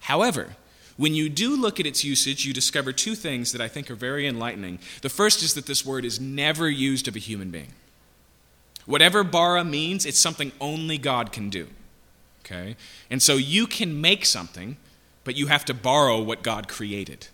[0.02, 0.54] However,
[0.96, 3.96] when you do look at its usage, you discover two things that I think are
[3.96, 4.78] very enlightening.
[5.02, 7.72] The first is that this word is never used of a human being.
[8.86, 11.68] Whatever bara means, it's something only God can do.
[12.44, 12.76] Okay?
[13.10, 14.76] And so you can make something,
[15.24, 17.26] but you have to borrow what God created.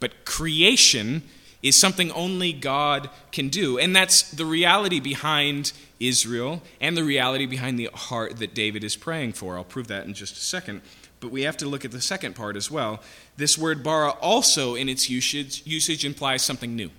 [0.00, 1.22] But creation
[1.62, 3.78] is something only God can do.
[3.78, 8.96] And that's the reality behind Israel and the reality behind the heart that David is
[8.96, 9.56] praying for.
[9.56, 10.82] I'll prove that in just a second.
[11.20, 13.00] But we have to look at the second part as well.
[13.36, 16.90] This word bara also, in its usage, usage implies something new.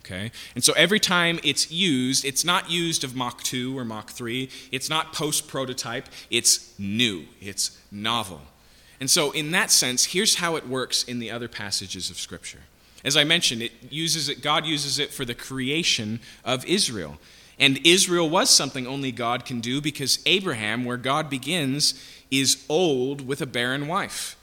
[0.00, 0.30] Okay?
[0.54, 4.50] And so every time it's used, it's not used of Mach 2 or Mach 3.
[4.72, 6.08] It's not post prototype.
[6.30, 7.24] It's new.
[7.40, 8.42] It's novel.
[8.98, 12.60] And so, in that sense, here's how it works in the other passages of Scripture.
[13.04, 17.18] As I mentioned, it uses it, God uses it for the creation of Israel.
[17.58, 21.94] And Israel was something only God can do because Abraham, where God begins,
[22.30, 24.36] is old with a barren wife.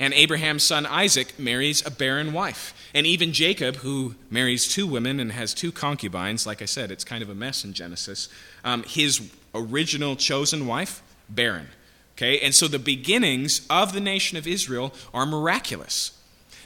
[0.00, 2.74] And Abraham's son Isaac marries a barren wife.
[2.94, 7.04] And even Jacob, who marries two women and has two concubines, like I said, it's
[7.04, 8.28] kind of a mess in Genesis,
[8.64, 11.68] um, his original chosen wife, barren.
[12.16, 12.40] Okay?
[12.40, 16.18] And so the beginnings of the nation of Israel are miraculous.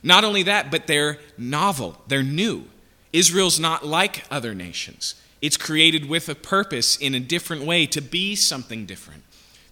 [0.03, 2.65] Not only that, but they're novel, they're new.
[3.13, 5.15] Israel's not like other nations.
[5.41, 9.23] It's created with a purpose in a different way to be something different.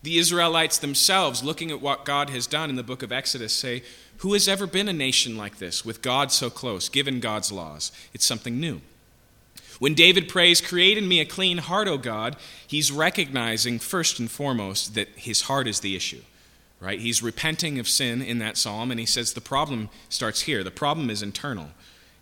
[0.02, 3.82] The Israelites themselves, looking at what God has done in the book of Exodus, say,
[4.18, 7.90] Who has ever been a nation like this, with God so close, given God's laws?
[8.12, 8.82] It's something new.
[9.78, 14.30] When David prays, Create in me a clean heart, O God, he's recognizing first and
[14.30, 16.20] foremost that his heart is the issue.
[16.84, 17.00] Right?
[17.00, 20.62] He's repenting of sin in that psalm, and he says the problem starts here.
[20.62, 21.70] The problem is internal.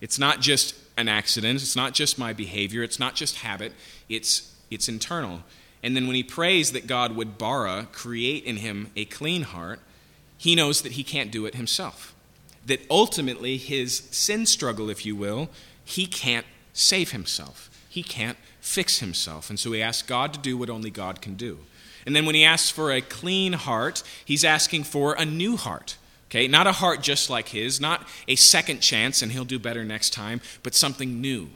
[0.01, 3.72] It's not just an accident, it's not just my behavior, it's not just habit,
[4.09, 5.42] it's, it's internal.
[5.83, 9.81] And then when he prays that God would bara, create in him a clean heart,
[10.38, 12.14] he knows that he can't do it himself.
[12.64, 15.48] That ultimately, his sin struggle, if you will,
[15.85, 17.68] he can't save himself.
[17.88, 19.51] He can't fix himself.
[19.51, 21.59] And so he asks God to do what only God can do.
[22.07, 25.97] And then when he asks for a clean heart, he's asking for a new heart.
[26.31, 29.85] Okay, not a heart just like his, not a second chance and he'll do better
[29.85, 31.51] next time, but something new.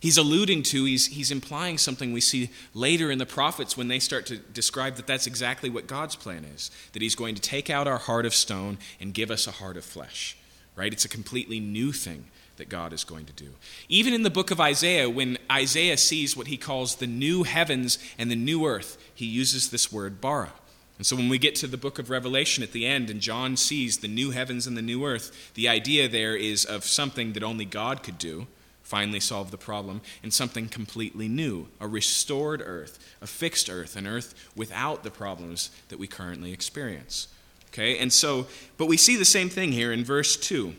[0.00, 3.98] He's alluding to, he's, he's implying something we see later in the prophets when they
[3.98, 7.70] start to describe that that's exactly what God's plan is that he's going to take
[7.70, 10.36] out our heart of stone and give us a heart of flesh.
[10.74, 10.92] Right?
[10.92, 13.50] It's a completely new thing that God is going to do.
[13.88, 17.98] Even in the book of Isaiah, when Isaiah sees what he calls the new heavens
[18.18, 20.52] and the new earth, he uses this word bara.
[20.98, 23.56] And so when we get to the book of Revelation at the end and John
[23.56, 27.42] sees the new heavens and the new earth, the idea there is of something that
[27.42, 28.46] only God could do,
[28.82, 34.06] finally solve the problem, and something completely new a restored earth, a fixed earth, an
[34.06, 37.28] earth without the problems that we currently experience.
[37.68, 38.46] Okay, and so,
[38.78, 40.74] but we see the same thing here in verse 2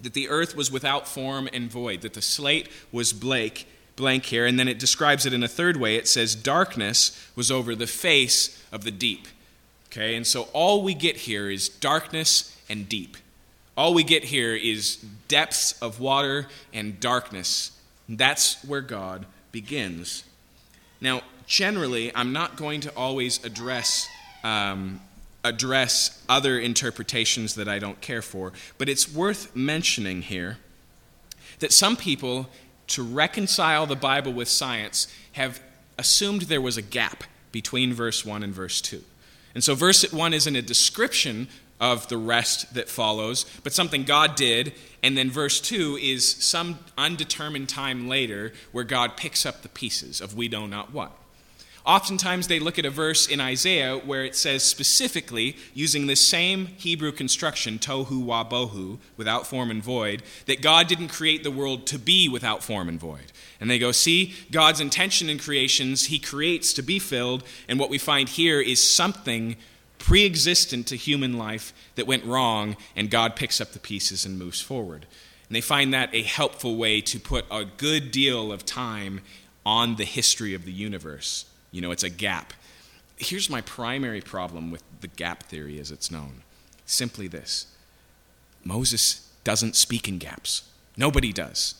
[0.00, 4.46] that the earth was without form and void, that the slate was blank, blank here,
[4.46, 5.96] and then it describes it in a third way.
[5.96, 9.26] It says, Darkness was over the face of the deep.
[9.88, 13.16] Okay, and so all we get here is darkness and deep.
[13.76, 14.96] All we get here is
[15.28, 17.72] depths of water and darkness.
[18.08, 20.24] That's where God begins.
[21.00, 24.08] Now, generally, I'm not going to always address
[24.44, 25.00] um,
[25.48, 30.58] address other interpretations that I don't care for, but it's worth mentioning here
[31.58, 32.48] that some people,
[32.88, 35.60] to reconcile the Bible with science, have
[35.98, 39.02] assumed there was a gap between verse 1 and verse 2.
[39.54, 41.48] And so, verse 1 isn't a description
[41.80, 44.72] of the rest that follows, but something God did.
[45.02, 50.20] And then verse 2 is some undetermined time later where God picks up the pieces
[50.20, 51.12] of we know not what.
[51.86, 56.66] Oftentimes, they look at a verse in Isaiah where it says specifically, using this same
[56.66, 61.86] Hebrew construction, tohu wa bohu, without form and void, that God didn't create the world
[61.86, 63.30] to be without form and void.
[63.60, 67.90] And they go, see, God's intention in creations, He creates to be filled, and what
[67.90, 69.54] we find here is something
[69.98, 74.36] pre existent to human life that went wrong, and God picks up the pieces and
[74.36, 75.06] moves forward.
[75.48, 79.20] And they find that a helpful way to put a good deal of time
[79.64, 81.44] on the history of the universe.
[81.70, 82.52] You know, it's a gap.
[83.16, 86.42] Here's my primary problem with the gap theory as it's known
[86.88, 87.66] simply this
[88.64, 90.62] Moses doesn't speak in gaps.
[90.96, 91.74] Nobody does,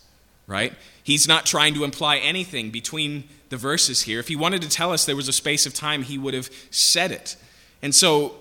[0.46, 0.72] right?
[1.02, 4.20] He's not trying to imply anything between the verses here.
[4.20, 6.50] If he wanted to tell us there was a space of time, he would have
[6.70, 7.36] said it.
[7.82, 8.36] And so,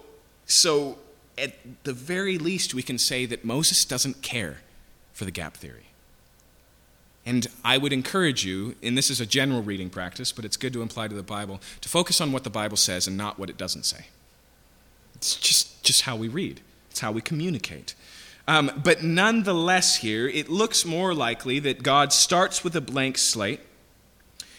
[0.46, 0.98] so
[1.38, 1.54] at
[1.84, 4.58] the very least, we can say that Moses doesn't care
[5.14, 5.88] for the gap theory.
[7.26, 10.74] And I would encourage you, and this is a general reading practice, but it's good
[10.74, 13.50] to apply to the Bible, to focus on what the Bible says and not what
[13.50, 14.08] it doesn't say.
[15.16, 16.62] It's just, just how we read,
[16.92, 17.96] it's how we communicate.
[18.48, 23.62] Um, but nonetheless, here, it looks more likely that God starts with a blank slate,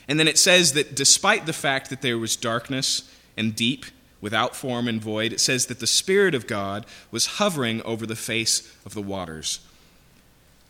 [0.09, 3.87] and then it says that despite the fact that there was darkness and deep,
[4.21, 8.17] without form and void, it says that the Spirit of God was hovering over the
[8.17, 9.61] face of the waters.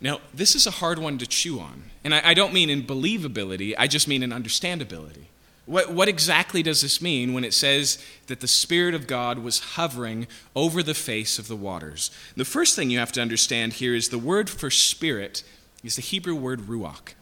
[0.00, 1.84] Now, this is a hard one to chew on.
[2.04, 5.24] And I, I, don't mean in believability, I just mean in understandability.
[5.64, 9.58] What, what exactly does this mean when it says that the Spirit of God was
[9.58, 12.10] hovering over the face of the waters?
[12.36, 15.42] The first thing you have to understand here is the word for spirit
[15.82, 17.14] is the Hebrew word ruach.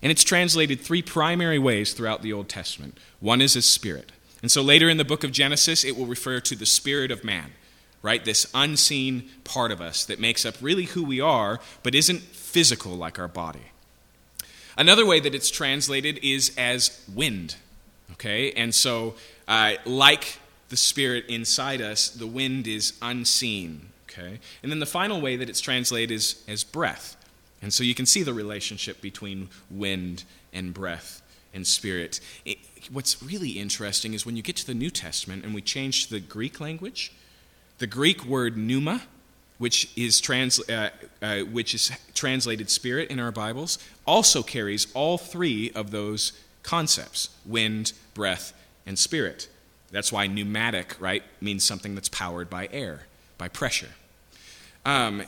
[0.00, 2.96] And it's translated three primary ways throughout the Old Testament.
[3.18, 4.12] One is as spirit.
[4.42, 7.24] And so later in the book of Genesis, it will refer to the spirit of
[7.24, 7.50] man
[8.02, 8.24] right?
[8.24, 12.96] This unseen part of us that makes up really who we are, but isn't physical
[12.96, 13.72] like our body.
[14.76, 17.56] Another way that it's translated is as wind,
[18.12, 18.52] okay?
[18.52, 19.14] And so,
[19.48, 20.38] uh, like
[20.68, 24.38] the spirit inside us, the wind is unseen, okay?
[24.62, 27.16] And then the final way that it's translated is as breath.
[27.60, 30.22] And so you can see the relationship between wind
[30.52, 31.22] and breath
[31.52, 32.20] and spirit.
[32.44, 32.58] It,
[32.92, 36.12] what's really interesting is when you get to the New Testament and we change to
[36.12, 37.12] the Greek language,
[37.78, 39.02] the Greek word pneuma
[39.58, 40.22] which is,
[40.68, 46.32] uh, uh, which is translated spirit in our Bibles, also carries all three of those
[46.62, 48.52] concepts wind, breath,
[48.86, 49.48] and spirit.
[49.90, 53.02] That's why pneumatic, right, means something that's powered by air,
[53.36, 53.90] by pressure.
[54.84, 55.24] Um,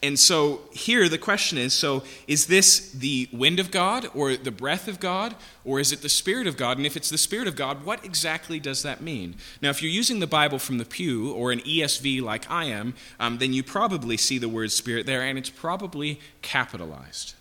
[0.00, 4.52] and so here the question is so is this the wind of God or the
[4.52, 5.34] breath of God
[5.64, 6.76] or is it the Spirit of God?
[6.76, 9.34] And if it's the Spirit of God, what exactly does that mean?
[9.60, 12.94] Now, if you're using the Bible from the pew or an ESV like I am,
[13.18, 17.34] um, then you probably see the word Spirit there and it's probably capitalized.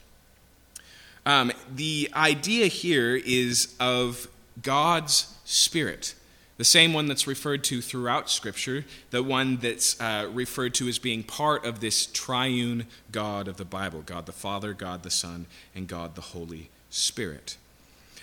[1.27, 4.27] Um, the idea here is of
[4.63, 6.15] God's Spirit
[6.57, 10.97] the same one that's referred to throughout Scripture, the one that's uh, referred to as
[10.99, 15.45] being part of this triune God of the Bible God the Father, God the Son,
[15.75, 17.57] and God the Holy Spirit.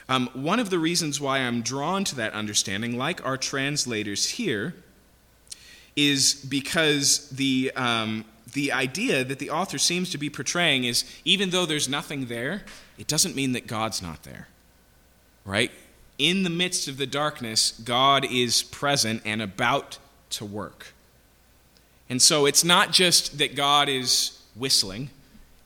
[0.09, 4.75] Um, one of the reasons why I'm drawn to that understanding, like our translators here,
[5.97, 11.51] is because the, um, the idea that the author seems to be portraying is even
[11.51, 12.65] though there's nothing there,
[12.99, 14.49] it doesn't mean that God's not there.
[15.47, 15.71] Right?
[16.19, 19.99] In the midst of the darkness, God is present and about
[20.31, 20.95] to work.
[22.09, 25.11] And so it's not just that God is whistling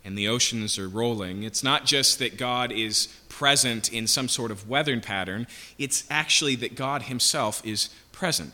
[0.04, 1.42] and the oceans are rolling.
[1.42, 5.46] It's not just that God is present in some sort of weather pattern.
[5.78, 8.52] It's actually that God Himself is present.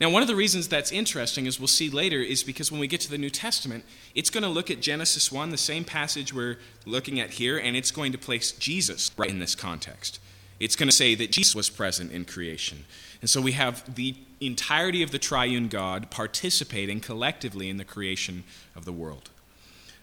[0.00, 2.88] Now, one of the reasons that's interesting, as we'll see later, is because when we
[2.88, 6.34] get to the New Testament, it's going to look at Genesis 1, the same passage
[6.34, 10.18] we're looking at here, and it's going to place Jesus right in this context.
[10.62, 12.84] It's going to say that Jesus was present in creation.
[13.20, 18.44] And so we have the entirety of the triune God participating collectively in the creation
[18.76, 19.30] of the world.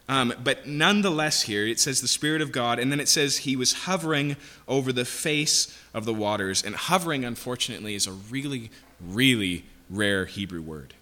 [0.10, 3.56] Um, but nonetheless, here it says the Spirit of God, and then it says he
[3.56, 4.36] was hovering
[4.68, 6.62] over the face of the waters.
[6.62, 10.94] And hovering, unfortunately, is a really, really rare Hebrew word.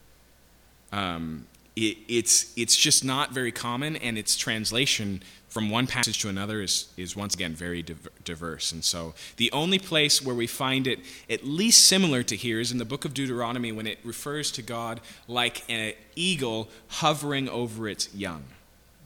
[0.92, 6.30] Um, it, it's, it's just not very common, and its translation from one passage to
[6.30, 7.84] another is, is once again very
[8.24, 8.72] diverse.
[8.72, 12.72] And so the only place where we find it at least similar to here is
[12.72, 17.88] in the book of Deuteronomy when it refers to God like an eagle hovering over
[17.88, 18.44] its young.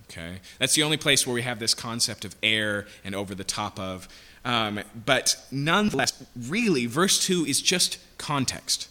[0.10, 0.40] Okay?
[0.60, 3.80] That's the only place where we have this concept of air and over the top
[3.80, 4.08] of.
[4.44, 8.90] Um, but nonetheless, really, verse 2 is just context,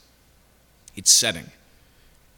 [0.95, 1.51] it's setting.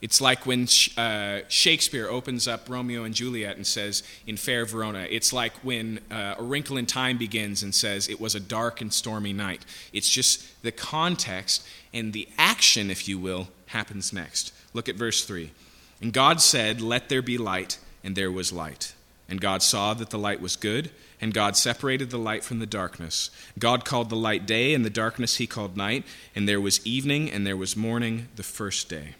[0.03, 5.07] It's like when uh, Shakespeare opens up Romeo and Juliet and says, in fair Verona.
[5.09, 8.81] It's like when uh, A Wrinkle in Time begins and says, it was a dark
[8.81, 9.65] and stormy night.
[9.93, 14.53] It's just the context and the action, if you will, happens next.
[14.75, 15.53] Look at verse 3.
[16.01, 18.95] And God said, Let there be light, and there was light.
[19.29, 20.91] And God saw that the light was good,
[21.21, 23.31] and God separated the light from the darkness.
[23.57, 27.31] God called the light day, and the darkness he called night, and there was evening,
[27.31, 29.15] and there was morning the first day.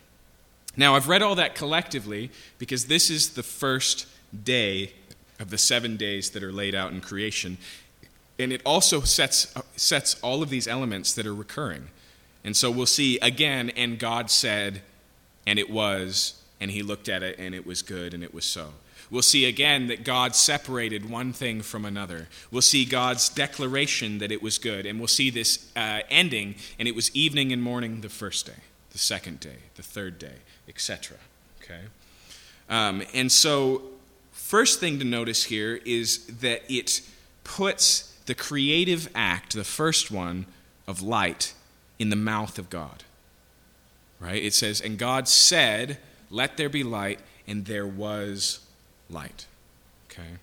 [0.77, 4.07] Now, I've read all that collectively because this is the first
[4.45, 4.93] day
[5.39, 7.59] of the seven days that are laid out in creation.
[8.39, 11.89] And it also sets, sets all of these elements that are recurring.
[12.45, 14.81] And so we'll see again, and God said,
[15.47, 18.45] and it was, and he looked at it, and it was good, and it was
[18.45, 18.71] so.
[19.11, 22.29] We'll see again that God separated one thing from another.
[22.51, 26.89] We'll see God's declaration that it was good, and we'll see this uh, ending, and
[26.89, 30.37] it was evening and morning the first day, the second day, the third day
[30.75, 31.19] etc.
[31.63, 31.81] Okay?
[32.69, 33.83] Um, and so,
[34.33, 37.03] first thing to notice here is that it
[37.45, 40.47] puts the creative act, the first one
[40.87, 41.55] of light,
[41.99, 43.05] in the mouth of God.
[44.19, 44.43] Right?
[44.43, 45.99] It says, And God said,
[46.31, 48.61] Let there be light, and there was
[49.11, 49.47] light.
[50.11, 50.39] Okay?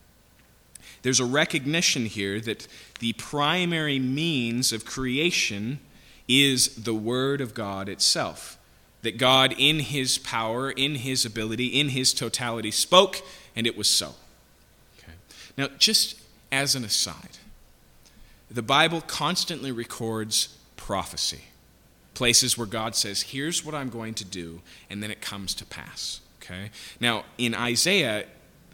[1.01, 2.67] There's a recognition here that
[2.99, 5.80] the primary means of creation
[6.27, 8.59] is the Word of God itself
[9.02, 13.22] that God, in his power, in his ability, in his totality, spoke,
[13.56, 14.16] and it was so.
[14.97, 15.14] Okay.
[15.58, 16.20] Now, just
[16.52, 17.38] as an aside,
[18.52, 21.43] the Bible constantly records prophecy
[22.20, 25.66] places where God says, Here's what I'm going to do, and then it comes to
[25.66, 26.20] pass.
[26.41, 26.70] Okay?
[27.00, 28.26] Now, in Isaiah,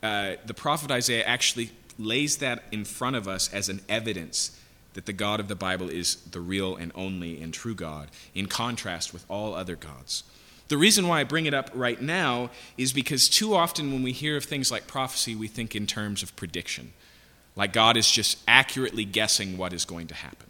[0.01, 1.69] uh, the prophet Isaiah actually
[1.99, 4.59] lays that in front of us as an evidence
[4.95, 8.47] that the God of the Bible is the real and only and true God, in
[8.47, 10.23] contrast with all other gods.
[10.67, 14.11] The reason why I bring it up right now is because too often when we
[14.11, 16.93] hear of things like prophecy, we think in terms of prediction,
[17.55, 20.49] like God is just accurately guessing what is going to happen.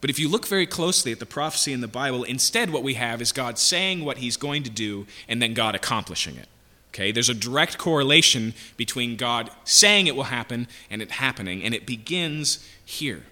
[0.00, 2.94] But if you look very closely at the prophecy in the Bible, instead what we
[2.94, 6.48] have is God saying what he's going to do and then God accomplishing it.
[6.92, 7.12] Okay?
[7.12, 11.86] There's a direct correlation between God saying it will happen and it happening, and it
[11.86, 13.22] begins here.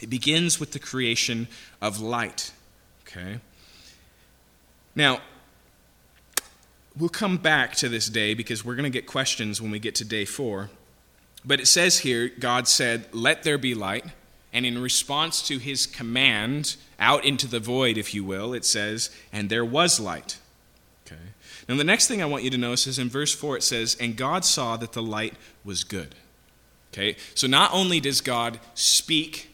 [0.00, 1.48] It begins with the creation
[1.80, 2.52] of light.
[3.02, 3.40] Okay?
[4.94, 5.20] Now,
[6.96, 9.94] we'll come back to this day because we're going to get questions when we get
[9.96, 10.70] to day four.
[11.44, 14.04] But it says here, God said, Let there be light.
[14.52, 19.10] And in response to his command, out into the void, if you will, it says,
[19.32, 20.38] And there was light.
[21.06, 21.20] Okay.
[21.68, 23.96] Now, the next thing I want you to notice is in verse 4, it says,
[24.00, 25.34] And God saw that the light
[25.64, 26.14] was good.
[26.92, 27.16] Okay.
[27.34, 29.50] So not only does God speak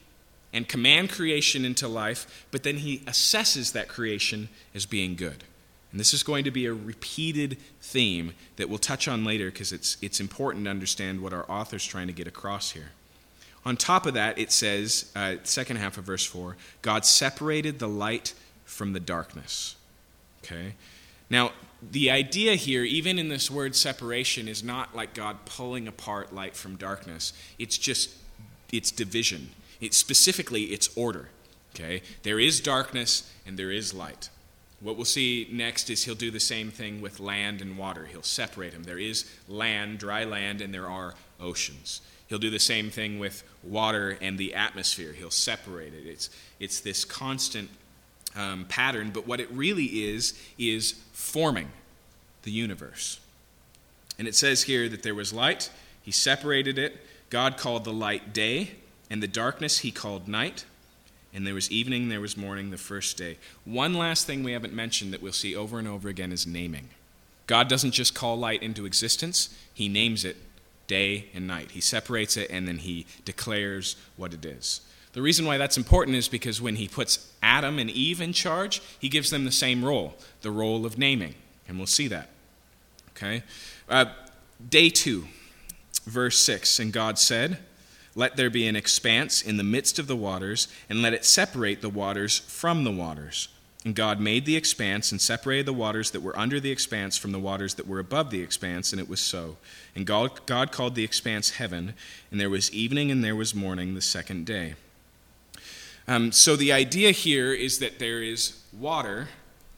[0.54, 5.44] and command creation into life, but then he assesses that creation as being good.
[5.90, 9.72] And this is going to be a repeated theme that we'll touch on later because
[9.72, 12.92] it's, it's important to understand what our author's trying to get across here.
[13.66, 17.88] On top of that, it says, uh, second half of verse 4, God separated the
[17.88, 18.34] light
[18.64, 19.74] from the darkness.
[20.44, 20.74] Okay?
[21.30, 21.52] Now,
[21.82, 26.56] the idea here, even in this word separation, is not like God pulling apart light
[26.56, 27.32] from darkness.
[27.58, 28.10] It's just,
[28.72, 29.50] it's division.
[29.92, 31.28] Specifically, it's order.
[31.74, 32.02] Okay?
[32.22, 34.30] There is darkness and there is light.
[34.80, 38.04] What we'll see next is he'll do the same thing with land and water.
[38.04, 38.84] He'll separate them.
[38.84, 42.00] There is land, dry land, and there are oceans.
[42.26, 45.12] He'll do the same thing with water and the atmosphere.
[45.12, 46.06] He'll separate it.
[46.06, 46.30] It's,
[46.60, 47.70] it's this constant
[48.36, 51.70] um, pattern, but what it really is, is forming
[52.42, 53.20] the universe.
[54.18, 55.70] And it says here that there was light,
[56.02, 57.00] he separated it.
[57.30, 58.72] God called the light day,
[59.10, 60.64] and the darkness he called night.
[61.32, 63.38] And there was evening, there was morning, the first day.
[63.64, 66.90] One last thing we haven't mentioned that we'll see over and over again is naming.
[67.46, 70.36] God doesn't just call light into existence, he names it
[70.86, 71.72] day and night.
[71.72, 74.80] He separates it and then he declares what it is.
[75.12, 78.82] The reason why that's important is because when he puts Adam and Eve in charge,
[78.98, 81.34] he gives them the same role, the role of naming.
[81.68, 82.30] And we'll see that.
[83.10, 83.42] Okay?
[83.88, 84.06] Uh,
[84.68, 85.26] day two,
[86.04, 87.58] verse 6 And God said,
[88.14, 91.82] Let there be an expanse in the midst of the waters, and let it separate
[91.82, 93.48] the waters from the waters.
[93.84, 97.32] And God made the expanse and separated the waters that were under the expanse from
[97.32, 99.58] the waters that were above the expanse, and it was so.
[99.94, 101.92] And God, God called the expanse heaven,
[102.30, 104.74] and there was evening and there was morning the second day.
[106.08, 109.28] Um, so the idea here is that there is water.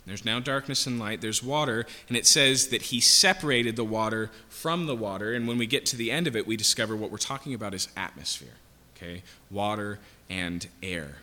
[0.06, 1.20] There's now darkness and light.
[1.20, 5.34] There's water, and it says that he separated the water from the water.
[5.34, 7.74] And when we get to the end of it, we discover what we're talking about
[7.74, 8.54] is atmosphere.
[8.96, 9.22] Okay?
[9.50, 9.98] Water
[10.30, 11.16] and air.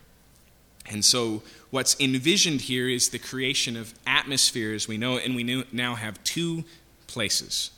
[0.86, 5.34] And so, what's envisioned here is the creation of atmosphere as we know it, and
[5.34, 6.66] we now have two
[7.08, 7.72] places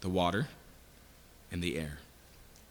[0.00, 0.48] the water
[1.52, 1.98] and the air.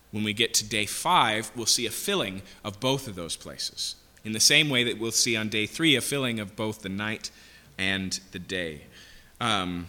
[0.10, 3.96] When we get to day five, we'll see a filling of both of those places.
[4.26, 6.90] In the same way that we'll see on day three a filling of both the
[6.90, 7.30] night
[7.82, 8.82] and the day.
[9.42, 9.88] Um,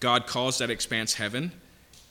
[0.00, 1.52] God calls that expanse heaven.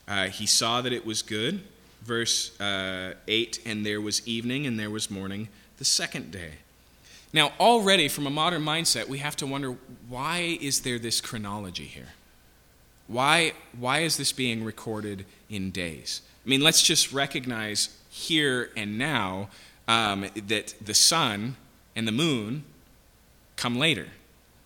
[0.08, 1.62] Uh, he saw that it was good.
[2.04, 6.52] Verse uh, 8 And there was evening and there was morning the second day.
[7.34, 9.76] Now, already from a modern mindset, we have to wonder
[10.08, 12.10] why is there this chronology here?
[13.08, 16.22] Why, why is this being recorded in days?
[16.46, 19.50] I mean, let's just recognize here and now
[19.88, 21.56] um, that the sun
[21.96, 22.66] and the moon
[23.56, 24.08] come later.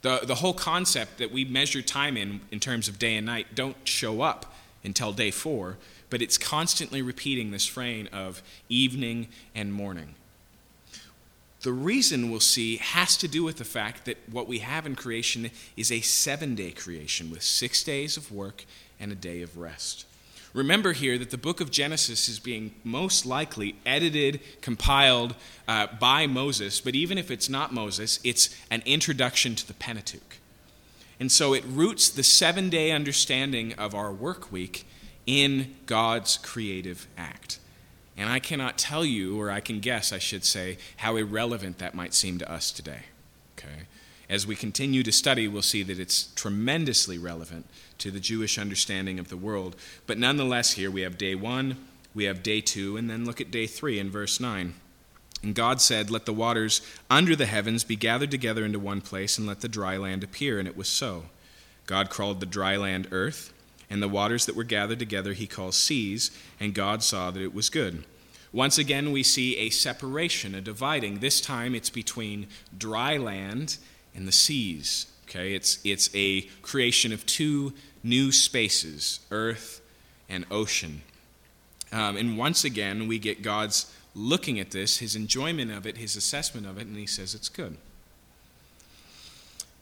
[0.06, 3.56] The, the whole concept that we measure time in, in terms of day and night,
[3.56, 4.53] don't show up
[4.84, 5.78] until day four,
[6.12, 10.14] but it's constantly repeating this frame of evening and morning.
[11.62, 14.95] The reason we'll see has to do with the fact that what we have in
[14.95, 18.66] creation is a seven day creation with six days of work
[18.99, 20.06] and a day of rest.
[20.56, 25.36] Remember here that the book of Genesis is being most likely edited, compiled
[25.68, 30.38] uh, by Moses, but even if it's not Moses, it's an introduction to the Pentateuch.
[31.20, 34.86] And so it roots the seven day understanding of our work week
[35.26, 37.60] in God's creative act.
[38.16, 41.95] And I cannot tell you, or I can guess, I should say, how irrelevant that
[41.95, 43.01] might seem to us today.
[43.60, 43.88] Okay?
[44.30, 47.66] As we continue to study, we'll see that it's tremendously relevant
[48.00, 49.76] to the Jewish understanding of the world.
[50.08, 51.78] But nonetheless, here we have day one,
[52.14, 54.74] we have day two, and then look at day three in verse 9.
[55.43, 59.38] And God said, Let the waters under the heavens be gathered together into one place,
[59.38, 60.60] and let the dry land appear.
[60.60, 61.26] And it was so.
[61.86, 63.54] God called the dry land earth
[63.89, 67.54] and the waters that were gathered together he calls seas, and God saw that it
[67.54, 68.04] was good.
[68.52, 71.20] Once again, we see a separation, a dividing.
[71.20, 73.78] This time it's between dry land
[74.16, 75.08] and the seas.
[75.36, 77.74] Okay, it's, it's a creation of two
[78.04, 79.82] new spaces, earth
[80.30, 81.02] and ocean.
[81.92, 86.16] Um, and once again, we get God's looking at this, his enjoyment of it, his
[86.16, 87.76] assessment of it, and he says it's good.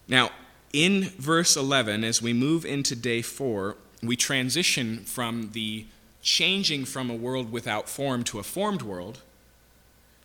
[0.07, 0.31] Now,
[0.73, 5.85] in verse 11, as we move into day 4, we transition from the
[6.23, 9.19] changing from a world without form to a formed world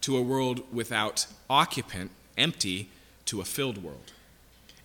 [0.01, 2.89] to a world without occupant, empty,
[3.27, 4.13] to a filled world.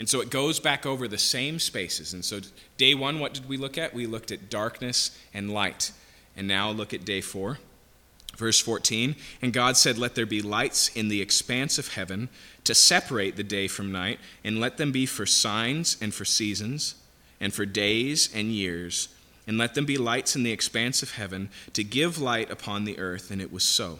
[0.04, 2.12] And so it goes back over the same spaces.
[2.12, 2.42] And so,
[2.76, 3.94] day one, what did we look at?
[3.94, 5.94] We looked at darkness and light.
[6.36, 7.60] And now look at day four.
[8.36, 12.28] Verse 14 And God said, Let there be lights in the expanse of heaven
[12.66, 16.96] to separate the day from night, and let them be for signs and for seasons,
[17.40, 19.08] and for days and years,
[19.48, 23.00] and let them be lights in the expanse of heaven to give light upon the
[23.00, 23.32] earth.
[23.32, 24.00] And it was so.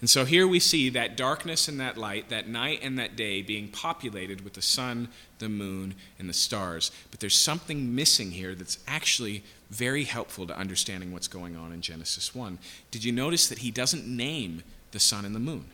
[0.00, 3.40] And so here we see that darkness and that light, that night and that day
[3.42, 6.90] being populated with the sun, the moon, and the stars.
[7.10, 11.80] But there's something missing here that's actually very helpful to understanding what's going on in
[11.80, 12.58] Genesis 1.
[12.90, 15.66] Did you notice that he doesn't name the sun and the moon?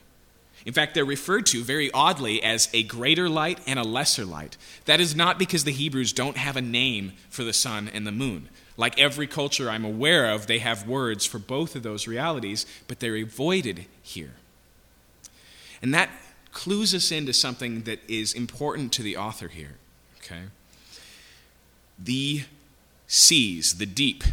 [0.67, 4.57] In fact, they're referred to very oddly as a greater light and a lesser light.
[4.85, 8.13] That is not because the Hebrews don't have a name for the sun and the
[8.13, 8.49] moon.
[8.81, 12.99] Like every culture I'm aware of, they have words for both of those realities, but
[12.99, 14.33] they're avoided here.
[15.83, 16.09] And that
[16.53, 19.77] clues us into something that is important to the author here.
[20.23, 20.45] Okay?
[21.99, 22.45] The
[23.07, 24.25] seas, the deep,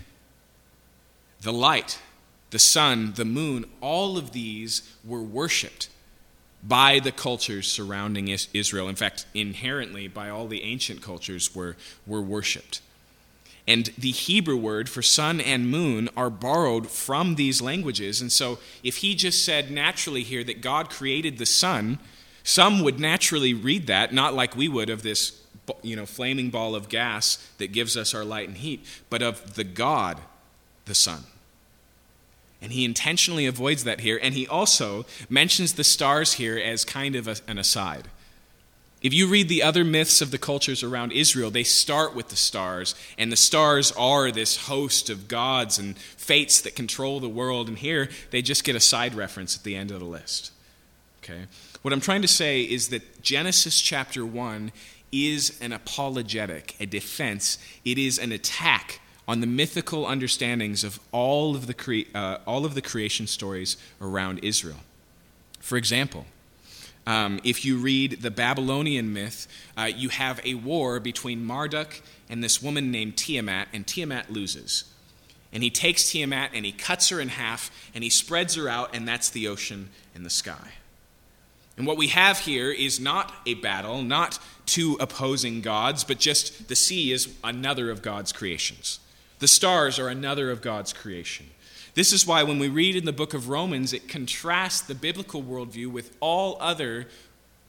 [1.42, 2.00] the light,
[2.52, 5.90] the sun, the moon, all of these were worshiped
[6.64, 8.88] by the cultures surrounding Israel.
[8.88, 11.76] In fact, inherently, by all the ancient cultures, were,
[12.06, 12.80] were worshiped.
[13.68, 18.22] And the Hebrew word for sun and moon are borrowed from these languages.
[18.22, 22.00] And so, if he just said naturally here that God created the sun,
[22.44, 25.42] some would naturally read that, not like we would of this
[25.82, 29.56] you know, flaming ball of gas that gives us our light and heat, but of
[29.56, 30.20] the God,
[30.86, 31.24] the sun.
[32.62, 37.16] And he intentionally avoids that here, and he also mentions the stars here as kind
[37.16, 38.08] of a, an aside.
[39.02, 42.36] If you read the other myths of the cultures around Israel, they start with the
[42.36, 47.68] stars, and the stars are this host of gods and fates that control the world,
[47.68, 50.52] and here they just get a side reference at the end of the list.
[51.24, 51.44] Okay?
[51.84, 54.72] What I'm trying to say is that Genesis chapter 1
[55.12, 57.60] is an apologetic, a defense.
[57.86, 62.66] It is an attack on the mythical understandings of all of the, cre- uh, all
[62.66, 64.80] of the creation stories around Israel.
[65.60, 66.26] For example,
[67.08, 69.48] um, if you read the Babylonian myth,
[69.78, 74.84] uh, you have a war between Marduk and this woman named Tiamat, and Tiamat loses.
[75.54, 78.94] And he takes Tiamat and he cuts her in half and he spreads her out,
[78.94, 80.74] and that's the ocean and the sky.
[81.78, 86.68] And what we have here is not a battle, not two opposing gods, but just
[86.68, 89.00] the sea is another of God's creations.
[89.40, 91.52] The stars are another of God's creation.
[91.98, 95.42] This is why when we read in the book of Romans, it contrasts the biblical
[95.42, 97.08] worldview with all other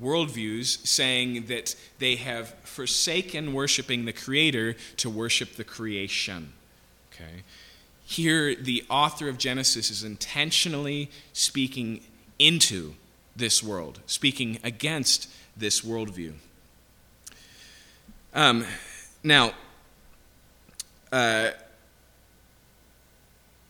[0.03, 6.53] worldviews, saying that they have forsaken worshiping the Creator to worship the creation.
[7.11, 7.43] Okay?
[8.05, 12.03] Here, the author of Genesis is intentionally speaking
[12.39, 12.97] into
[13.35, 16.35] this world, speaking against this worldview.
[18.35, 18.67] Um,
[19.23, 19.55] now,
[21.11, 21.53] uh,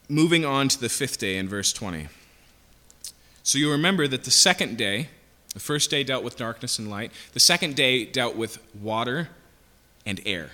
[0.09, 2.09] moving on to the fifth day in verse 20.
[3.43, 5.09] So you remember that the second day,
[5.55, 9.29] the first day dealt with darkness and light, the second day dealt with water
[10.05, 10.51] and air.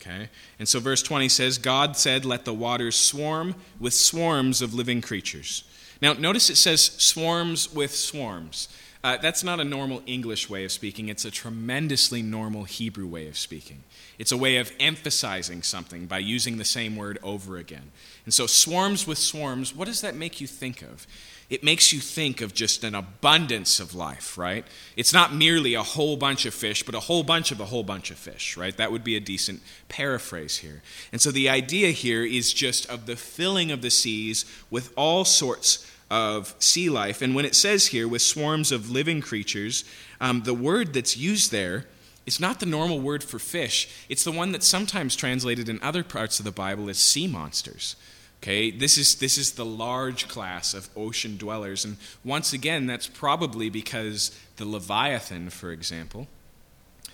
[0.00, 0.28] Okay?
[0.58, 5.00] And so verse 20 says, God said, Let the waters swarm with swarms of living
[5.00, 5.64] creatures.
[6.02, 8.68] Now, notice it says swarms with swarms.
[9.04, 13.28] Uh, that's not a normal English way of speaking, it's a tremendously normal Hebrew way
[13.28, 13.84] of speaking.
[14.18, 17.92] It's a way of emphasizing something by using the same word over again.
[18.24, 21.06] And so, swarms with swarms, what does that make you think of?
[21.50, 24.64] It makes you think of just an abundance of life, right?
[24.96, 27.82] It's not merely a whole bunch of fish, but a whole bunch of a whole
[27.82, 28.74] bunch of fish, right?
[28.74, 30.82] That would be a decent paraphrase here.
[31.12, 35.26] And so the idea here is just of the filling of the seas with all
[35.26, 37.22] sorts of sea life.
[37.22, 39.84] And when it says here, with swarms of living creatures,
[40.20, 41.86] um, the word that's used there
[42.26, 43.88] is not the normal word for fish.
[44.08, 47.96] It's the one that's sometimes translated in other parts of the Bible as sea monsters.
[48.42, 51.84] Okay, this is, this is the large class of ocean dwellers.
[51.84, 56.28] And once again, that's probably because the Leviathan, for example,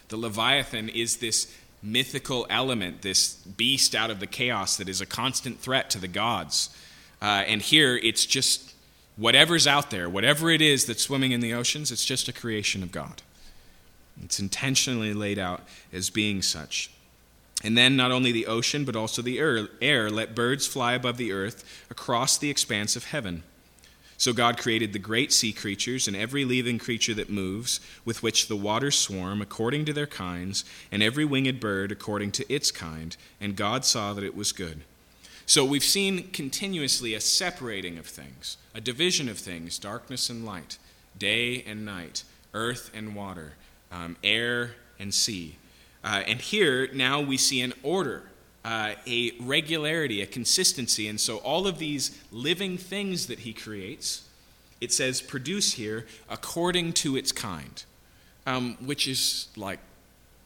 [0.08, 5.06] the Leviathan is this mythical element, this beast out of the chaos that is a
[5.06, 6.76] constant threat to the gods.
[7.22, 8.74] Uh, and here it's just
[9.20, 12.82] whatever's out there, whatever it is that's swimming in the oceans, it's just a creation
[12.82, 13.20] of God.
[14.24, 15.62] It's intentionally laid out
[15.92, 16.90] as being such.
[17.62, 21.32] And then not only the ocean, but also the air, let birds fly above the
[21.32, 23.42] earth across the expanse of heaven.
[24.16, 28.48] So God created the great sea creatures and every living creature that moves, with which
[28.48, 33.16] the waters swarm, according to their kinds, and every winged bird according to its kind.
[33.38, 34.82] And God saw that it was good.
[35.50, 40.78] So we've seen continuously a separating of things, a division of things, darkness and light,
[41.18, 42.22] day and night,
[42.54, 43.54] earth and water,
[43.90, 45.56] um, air and sea.
[46.04, 48.30] Uh, and here now we see an order
[48.64, 51.08] uh, a regularity, a consistency.
[51.08, 54.28] And so all of these living things that he creates,
[54.80, 57.82] it says produce here according to its kind,
[58.46, 59.80] um, which is like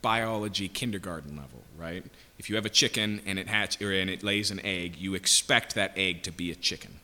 [0.01, 2.05] biology kindergarten level, right?
[2.39, 5.15] If you have a chicken and it hatch or and it lays an egg, you
[5.15, 7.01] expect that egg to be a chicken.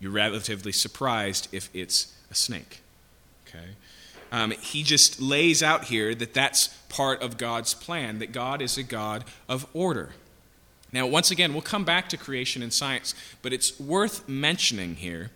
[0.00, 2.80] You're relatively surprised if it's a snake.
[3.46, 3.64] Okay.
[4.32, 8.78] Um, he just lays out here that that's part of God's plan, that God is
[8.78, 10.10] a God of order.
[10.92, 15.30] Now, once again, we'll come back to creation and science, but it's worth mentioning here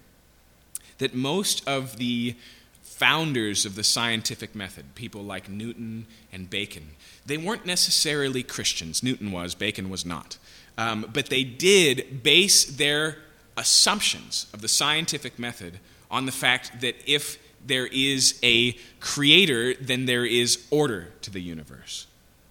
[0.98, 2.34] that most of the
[2.82, 6.90] founders of the scientific method, people like Newton and Bacon,
[7.26, 9.02] they weren't necessarily Christians.
[9.02, 10.38] Newton was, Bacon was not.
[10.78, 13.18] Um, but they did base their
[13.56, 20.06] assumptions of the scientific method on the fact that if there is a creator, then
[20.06, 22.06] there is order to the universe.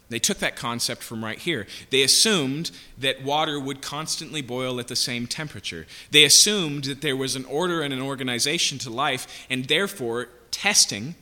[0.09, 1.65] They took that concept from right here.
[1.89, 5.87] They assumed that water would constantly boil at the same temperature.
[6.11, 11.15] They assumed that there was an order and an organization to life, and therefore, testing,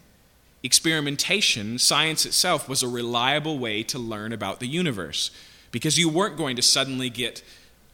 [0.64, 5.30] experimentation, science itself was a reliable way to learn about the universe.
[5.72, 7.44] Because you weren't going to suddenly get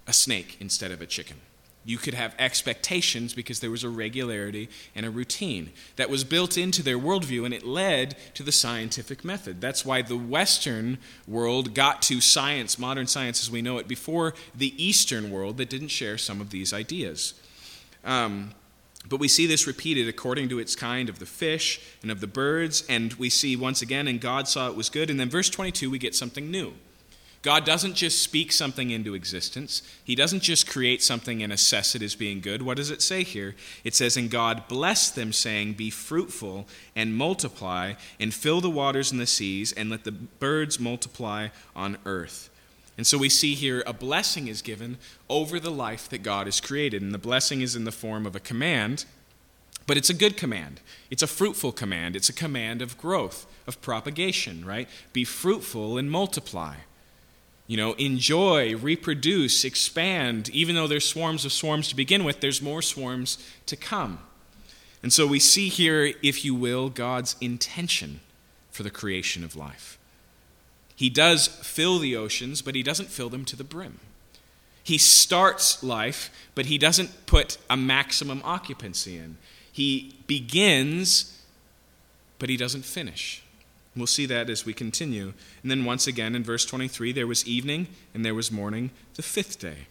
[0.05, 1.37] a snake instead of a chicken.
[1.85, 6.57] You could have expectations because there was a regularity and a routine that was built
[6.57, 9.61] into their worldview, and it led to the scientific method.
[9.61, 10.97] That's why the Western
[11.27, 15.69] world got to science, modern science as we know it, before the Eastern world that
[15.69, 17.33] didn't share some of these ideas.
[18.03, 18.53] Um,
[19.09, 22.27] but we see this repeated according to its kind of the fish and of the
[22.27, 25.09] birds, and we see once again, and God saw it was good.
[25.09, 26.73] And then verse 22, we get something new.
[27.41, 29.81] God doesn't just speak something into existence.
[30.03, 32.61] He doesn't just create something and assess it as being good.
[32.61, 33.55] What does it say here?
[33.85, 39.11] It says, And God blessed them, saying, Be fruitful and multiply, and fill the waters
[39.11, 42.49] and the seas, and let the birds multiply on earth.
[42.99, 44.97] And so we see here a blessing is given
[45.29, 47.01] over the life that God has created.
[47.01, 49.05] And the blessing is in the form of a command,
[49.87, 50.81] but it's a good command.
[51.09, 52.17] It's a fruitful command.
[52.17, 54.89] It's a command of growth, of propagation, right?
[55.13, 56.75] Be fruitful and multiply
[57.67, 60.49] you know, enjoy, reproduce, expand.
[60.49, 63.37] Even though there's swarms of swarms to begin with, there's more swarms
[63.67, 64.19] to come.
[65.01, 68.19] And so we see here, if you will, God's intention
[68.71, 69.98] for the creation of life.
[70.99, 74.01] He does fill the oceans, but he doesn't fill them to the brim.
[74.83, 79.37] He starts life, but he doesn't put a maximum occupancy in.
[79.71, 81.41] He begins,
[82.37, 83.41] but he doesn't finish.
[83.95, 85.31] We'll see that as we continue.
[85.61, 89.21] And then once again in verse 23, there was evening and there was morning the
[89.21, 89.87] fifth day.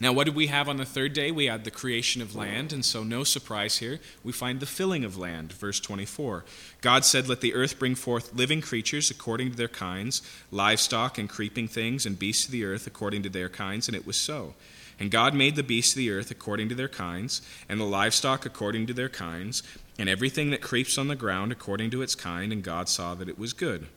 [0.00, 1.32] Now, what did we have on the third day?
[1.32, 3.98] We had the creation of land, and so no surprise here.
[4.22, 6.44] We find the filling of land, verse 24.
[6.80, 10.22] God said, Let the earth bring forth living creatures according to their kinds,
[10.52, 14.06] livestock and creeping things, and beasts of the earth according to their kinds, and it
[14.06, 14.54] was so.
[15.00, 18.46] And God made the beasts of the earth according to their kinds, and the livestock
[18.46, 19.64] according to their kinds,
[19.98, 23.28] and everything that creeps on the ground according to its kind, and God saw that
[23.28, 23.88] it was good.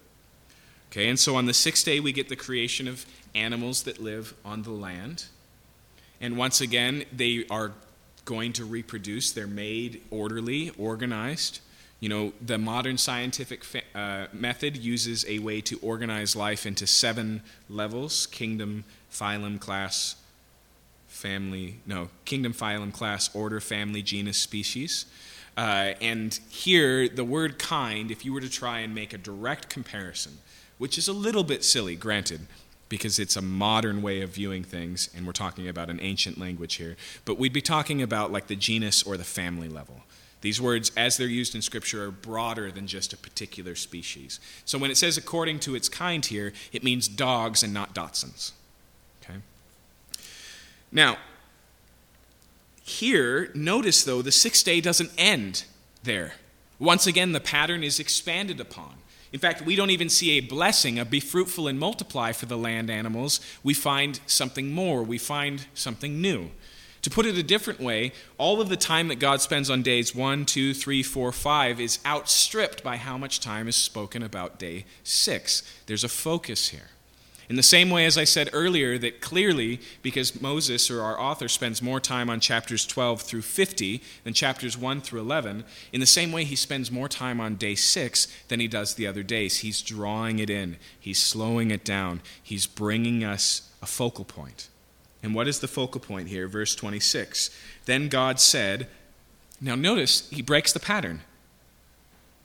[0.92, 4.34] Okay, and so on the sixth day, we get the creation of animals that live
[4.44, 5.26] on the land.
[6.22, 7.72] And once again, they are
[8.26, 9.32] going to reproduce.
[9.32, 11.60] They're made orderly, organized.
[12.00, 13.64] You know, the modern scientific
[13.94, 20.16] uh, method uses a way to organize life into seven levels kingdom, phylum, class,
[21.08, 25.06] family, no, kingdom, phylum, class, order, family, genus, species.
[25.58, 29.70] Uh, and here, the word kind, if you were to try and make a direct
[29.70, 30.38] comparison,
[30.78, 32.48] which is a little bit silly, granted,
[32.92, 36.76] because it's a modern way of viewing things, and we're talking about an ancient language
[36.76, 40.02] here, but we'd be talking about like the genus or the family level.
[40.42, 44.42] These words, as they're used in Scripture, are broader than just a particular species.
[44.66, 48.52] So when it says according to its kind here, it means dogs and not Dachshunds.
[49.24, 49.40] Okay?
[50.92, 51.16] Now,
[52.84, 55.64] here, notice though, the sixth day doesn't end
[56.04, 56.34] there.
[56.78, 58.96] Once again, the pattern is expanded upon.
[59.32, 62.58] In fact, we don't even see a blessing, a be fruitful and multiply for the
[62.58, 63.40] land animals.
[63.64, 65.04] We find something more.
[65.04, 66.52] We find something new.
[67.04, 70.14] To put it a different way, all of the time that God spends on days
[70.14, 74.86] one, two, three, four, five is outstripped by how much time is spoken about day
[75.04, 75.64] 6.
[75.88, 76.90] There's a focus here.
[77.52, 81.50] In the same way as I said earlier, that clearly, because Moses or our author
[81.50, 86.06] spends more time on chapters 12 through 50 than chapters 1 through 11, in the
[86.06, 89.58] same way he spends more time on day 6 than he does the other days.
[89.58, 94.70] He's drawing it in, he's slowing it down, he's bringing us a focal point.
[95.22, 96.48] And what is the focal point here?
[96.48, 97.50] Verse 26.
[97.84, 98.88] Then God said,
[99.60, 101.20] Now notice, he breaks the pattern.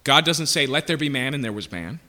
[0.03, 2.01] God doesn't say, Let there be man, and there was man.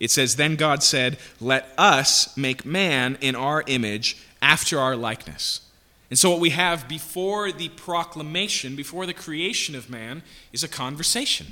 [0.00, 5.62] It says, Then God said, Let us make man in our image after our likeness.
[6.10, 10.22] And so, what we have before the proclamation, before the creation of man,
[10.52, 11.48] is a conversation.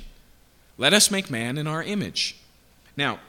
[0.77, 2.37] Let us make man in our image.
[2.95, 3.19] Now,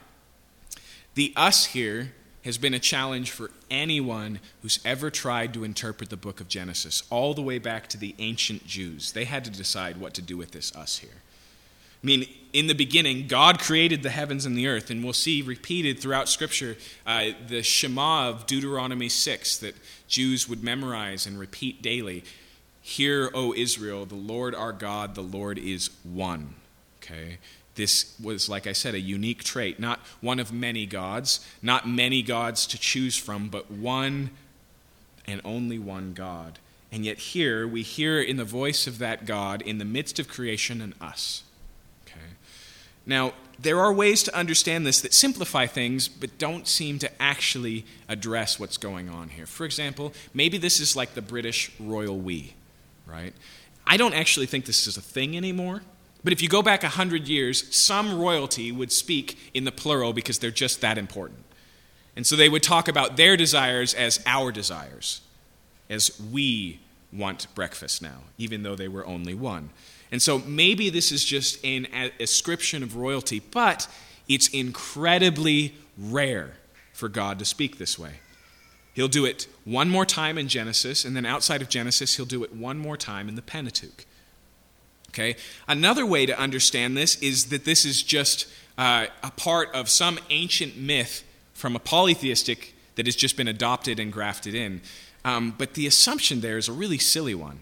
[1.15, 2.13] the us here
[2.45, 7.03] has been a challenge for anyone who's ever tried to interpret the book of Genesis,
[7.11, 9.13] all the way back to the ancient Jews.
[9.13, 11.11] They had to decide what to do with this us here.
[12.03, 12.27] I mean,
[12.59, 16.29] in the beginning, God created the heavens and the earth, and we'll see repeated throughout
[16.29, 19.77] Scripture uh, the Shema of Deuteronomy 6 that
[20.09, 22.25] Jews would memorize and repeat daily.
[22.83, 26.55] Hear, O Israel, the Lord our God, the Lord is one.
[27.01, 27.39] Okay?
[27.77, 29.79] This was, like I said, a unique trait.
[29.79, 34.31] Not one of many gods, not many gods to choose from, but one
[35.29, 36.59] and only one God.
[36.91, 40.27] And yet, here we hear in the voice of that God in the midst of
[40.27, 41.45] creation and us.
[43.09, 47.85] Now, there are ways to understand this that simplify things but don't seem to actually
[48.09, 49.47] address what's going on here.
[49.47, 52.55] For example, maybe this is like the British royal we,
[53.07, 53.33] right?
[53.85, 55.83] I don't actually think this is a thing anymore.
[56.23, 60.39] But if you go back 100 years, some royalty would speak in the plural because
[60.39, 61.45] they're just that important.
[62.15, 65.23] And so they would talk about their desires as our desires,
[65.89, 66.81] as we
[67.13, 69.71] want breakfast now, even though they were only one.
[70.11, 71.87] And so maybe this is just an
[72.19, 73.89] ascription of royalty, but
[74.29, 76.55] it's incredibly rare
[76.93, 78.21] for God to speak this way.
[78.95, 82.43] He'll do it one more time in Genesis, and then outside of Genesis, he'll do
[82.43, 84.07] it one more time in the Pentateuch.
[85.11, 85.37] Okay?
[85.67, 88.47] Another way to understand this is that this is just
[88.77, 94.01] uh, a part of some ancient myth from a polytheistic that has just been adopted
[94.01, 94.81] and grafted in.
[95.25, 97.61] Um, but the assumption there is a really silly one.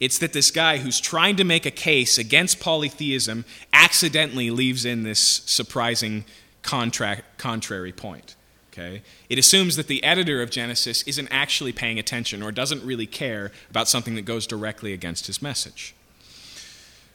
[0.00, 5.02] It's that this guy who's trying to make a case against polytheism accidentally leaves in
[5.02, 6.24] this surprising
[6.62, 8.34] contrary point.
[8.72, 9.02] Okay?
[9.28, 13.52] It assumes that the editor of Genesis isn't actually paying attention or doesn't really care
[13.68, 15.94] about something that goes directly against his message.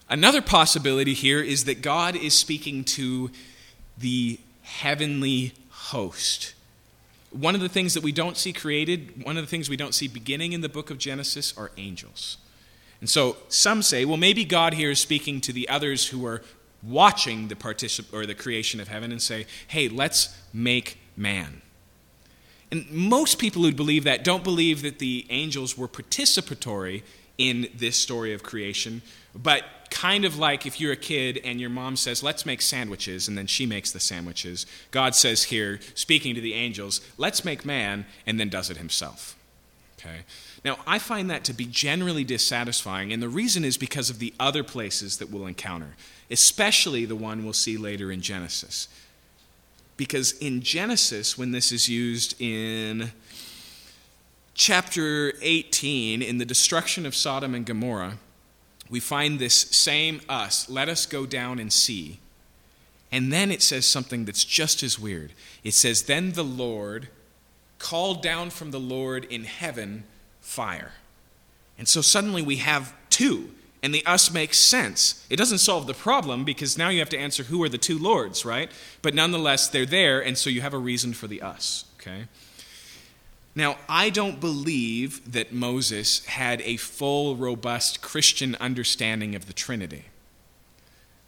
[0.07, 3.31] Another possibility here is that God is speaking to
[3.97, 6.53] the heavenly host.
[7.31, 9.95] One of the things that we don't see created, one of the things we don't
[9.95, 12.37] see beginning in the book of Genesis are angels.
[13.05, 16.41] And so some say, well, maybe God here is speaking to the others who are
[16.81, 21.61] watching the particip- or the creation of heaven and say, hey, let's make man.
[22.71, 27.03] And most people who believe that don't believe that the angels were participatory
[27.37, 29.03] in this story of creation,
[29.35, 33.27] but kind of like if you're a kid and your mom says, let's make sandwiches,
[33.27, 34.65] and then she makes the sandwiches.
[34.89, 39.35] God says here, speaking to the angels, let's make man, and then does it himself.
[39.99, 40.21] Okay?
[40.65, 44.33] Now, I find that to be generally dissatisfying, and the reason is because of the
[44.39, 45.95] other places that we'll encounter,
[46.31, 48.87] especially the one we'll see later in Genesis.
[49.95, 53.11] Because in Genesis, when this is used in
[54.55, 58.17] chapter 18, in the destruction of Sodom and Gomorrah,
[58.89, 62.19] we find this same us, let us go down and see.
[63.11, 65.31] And then it says something that's just as weird.
[65.63, 67.09] It says, Then the Lord
[67.77, 70.05] called down from the Lord in heaven
[70.45, 70.91] fire.
[71.77, 73.49] And so suddenly we have two,
[73.83, 75.25] and the us makes sense.
[75.29, 77.99] It doesn't solve the problem because now you have to answer who are the two
[77.99, 78.71] lords, right?
[79.01, 82.25] But nonetheless, they're there, and so you have a reason for the us, okay?
[83.55, 90.05] Now, I don't believe that Moses had a full, robust Christian understanding of the Trinity.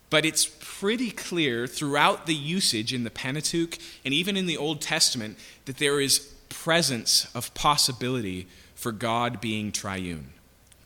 [0.10, 4.80] But it's pretty clear throughout the usage in the Pentateuch and even in the Old
[4.80, 8.48] Testament that there is presence of possibility
[8.88, 10.30] for God being triune.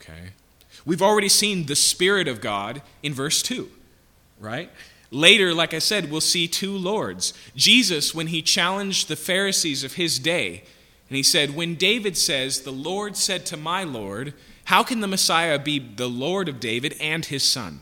[0.01, 0.31] Okay?
[0.85, 3.69] We've already seen the Spirit of God in verse 2,
[4.39, 4.71] right?
[5.11, 7.31] Later, like I said, we'll see two Lords.
[7.55, 10.63] Jesus, when he challenged the Pharisees of his day,
[11.09, 14.33] and he said, When David says, The Lord said to my Lord,
[14.63, 17.81] how can the Messiah be the Lord of David and his son?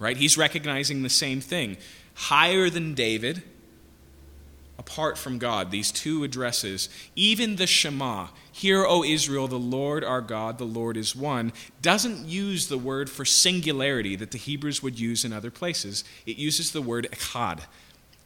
[0.00, 0.16] Right?
[0.16, 1.76] He's recognizing the same thing.
[2.14, 3.44] Higher than David,
[4.80, 10.22] apart from God, these two addresses, even the Shema, Hear, O Israel, the Lord our
[10.22, 11.52] God, the Lord is one,
[11.82, 16.02] doesn't use the word for singularity that the Hebrews would use in other places.
[16.24, 17.60] It uses the word echad.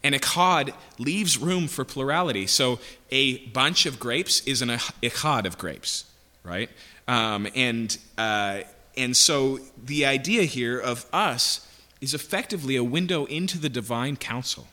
[0.04, 2.46] And echad leaves room for plurality.
[2.46, 2.78] So
[3.10, 6.04] a bunch of grapes is an echad of grapes,
[6.44, 6.70] right?
[7.08, 8.60] Um, and, uh,
[8.96, 11.68] and so the idea here of us
[12.00, 14.68] is effectively a window into the divine counsel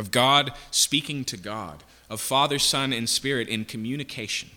[0.00, 4.50] of God speaking to God, of Father, Son, and Spirit in communication.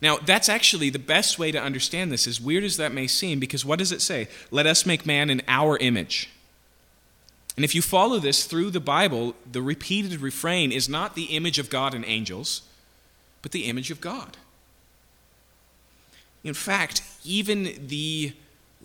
[0.00, 3.40] Now, that's actually the best way to understand this, as weird as that may seem,
[3.40, 4.28] because what does it say?
[4.52, 6.30] Let us make man in our image.
[7.56, 11.58] And if you follow this through the Bible, the repeated refrain is not the image
[11.58, 12.62] of God and angels,
[13.42, 14.36] but the image of God.
[16.42, 18.32] In fact, even the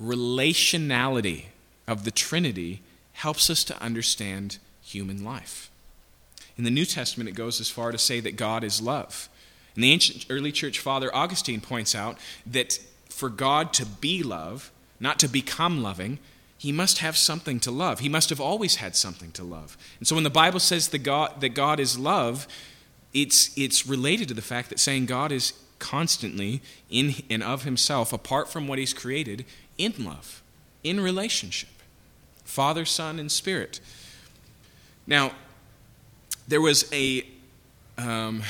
[0.01, 1.45] relationality
[1.87, 2.81] of the Trinity
[3.13, 5.69] helps us to understand human life.
[6.57, 9.29] In the New Testament, it goes as far to say that God is love.
[9.75, 14.71] And the ancient early church father Augustine points out that for God to be love,
[14.99, 16.19] not to become loving,
[16.57, 17.99] he must have something to love.
[17.99, 19.77] He must have always had something to love.
[19.99, 22.47] And so when the Bible says that God, that God is love,
[23.13, 28.11] it's, it's related to the fact that saying God is constantly in and of himself,
[28.11, 29.45] apart from what he's created,
[29.77, 30.41] in love,
[30.83, 31.69] in relationship.
[32.43, 33.79] Father, Son, and Spirit.
[35.09, 35.31] Now,
[36.47, 37.25] there was a.
[37.97, 38.43] Um,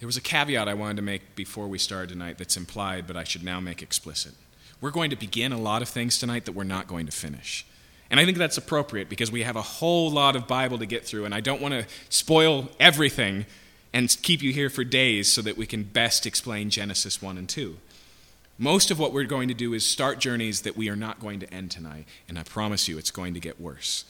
[0.00, 3.16] there was a caveat I wanted to make before we started tonight that's implied, but
[3.16, 4.34] I should now make explicit.
[4.80, 7.64] We're going to begin a lot of things tonight that we're not going to finish.
[8.10, 11.06] And I think that's appropriate because we have a whole lot of Bible to get
[11.06, 13.46] through, and I don't want to spoil everything
[13.94, 17.48] and keep you here for days so that we can best explain Genesis 1 and
[17.48, 17.78] 2.
[18.58, 21.40] Most of what we're going to do is start journeys that we are not going
[21.40, 24.04] to end tonight, and I promise you it's going to get worse.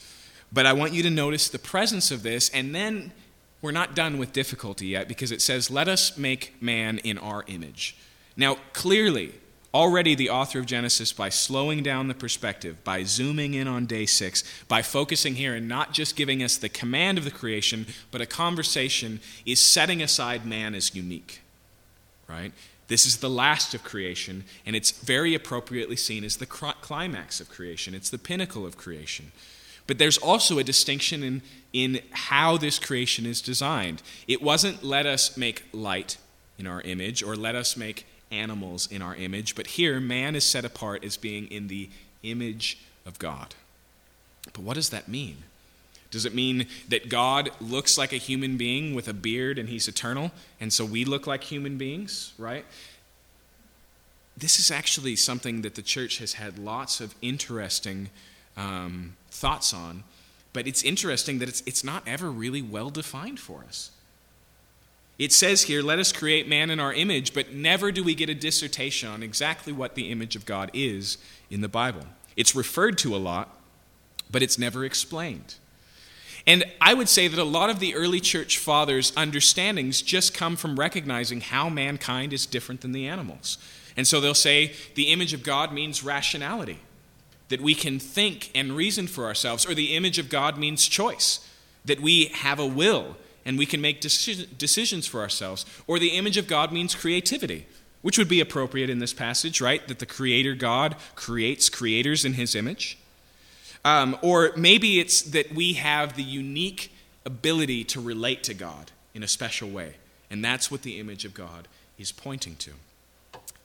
[0.53, 3.11] But I want you to notice the presence of this, and then
[3.61, 7.43] we're not done with difficulty yet because it says, Let us make man in our
[7.47, 7.97] image.
[8.37, 9.33] Now, clearly,
[9.73, 14.05] already the author of Genesis, by slowing down the perspective, by zooming in on day
[14.05, 18.21] six, by focusing here and not just giving us the command of the creation, but
[18.21, 21.41] a conversation, is setting aside man as unique.
[22.27, 22.53] Right?
[22.87, 27.49] This is the last of creation, and it's very appropriately seen as the climax of
[27.49, 27.95] creation.
[27.95, 29.31] It's the pinnacle of creation.
[29.87, 31.41] But there's also a distinction in,
[31.73, 34.01] in how this creation is designed.
[34.27, 36.17] It wasn't let us make light
[36.57, 40.43] in our image or let us make animals in our image, but here man is
[40.43, 41.89] set apart as being in the
[42.23, 43.55] image of God.
[44.53, 45.37] But what does that mean?
[46.15, 49.89] Does it mean that God looks like a human being with a beard and he's
[49.89, 52.63] eternal, and so we look like human beings, right?
[54.37, 58.11] This is actually something that the church has had lots of interesting
[58.55, 60.05] um, thoughts on,
[60.53, 63.91] but it's interesting that it's, it's not ever really well defined for us.
[65.19, 68.29] It says here, let us create man in our image, but never do we get
[68.29, 71.17] a dissertation on exactly what the image of God is
[71.49, 72.05] in the Bible.
[72.37, 73.49] It's referred to a lot,
[74.31, 75.55] but it's never explained.
[76.47, 80.55] And I would say that a lot of the early church fathers' understandings just come
[80.55, 83.57] from recognizing how mankind is different than the animals.
[83.97, 86.79] And so they'll say the image of God means rationality
[87.49, 91.47] that we can think and reason for ourselves, or the image of God means choice,
[91.85, 96.37] that we have a will and we can make decisions for ourselves, or the image
[96.37, 97.67] of God means creativity,
[98.01, 99.87] which would be appropriate in this passage, right?
[99.87, 102.97] That the Creator God creates creators in His image.
[103.85, 106.91] Um, or maybe it's that we have the unique
[107.23, 109.93] ability to relate to God in a special way,
[110.29, 111.67] and that's what the image of God
[111.97, 112.71] is pointing to.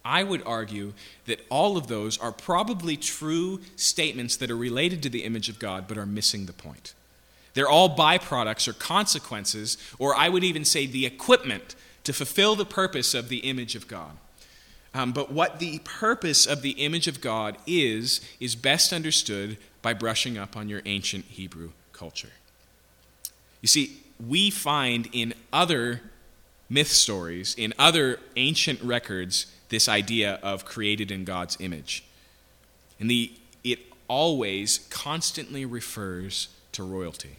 [0.04, 0.92] I would argue
[1.24, 5.58] that all of those are probably true statements that are related to the image of
[5.58, 6.94] God but are missing the point.
[7.54, 12.64] They're all byproducts or consequences, or I would even say the equipment to fulfill the
[12.66, 14.12] purpose of the image of God.
[14.92, 19.94] Um, but what the purpose of the image of God is, is best understood by
[19.94, 22.30] brushing up on your ancient Hebrew culture.
[23.60, 26.02] You see, we find in other
[26.68, 32.04] myth stories, in other ancient records, this idea of created in God's image.
[32.98, 33.32] And the,
[33.64, 37.36] it always constantly refers to royalty.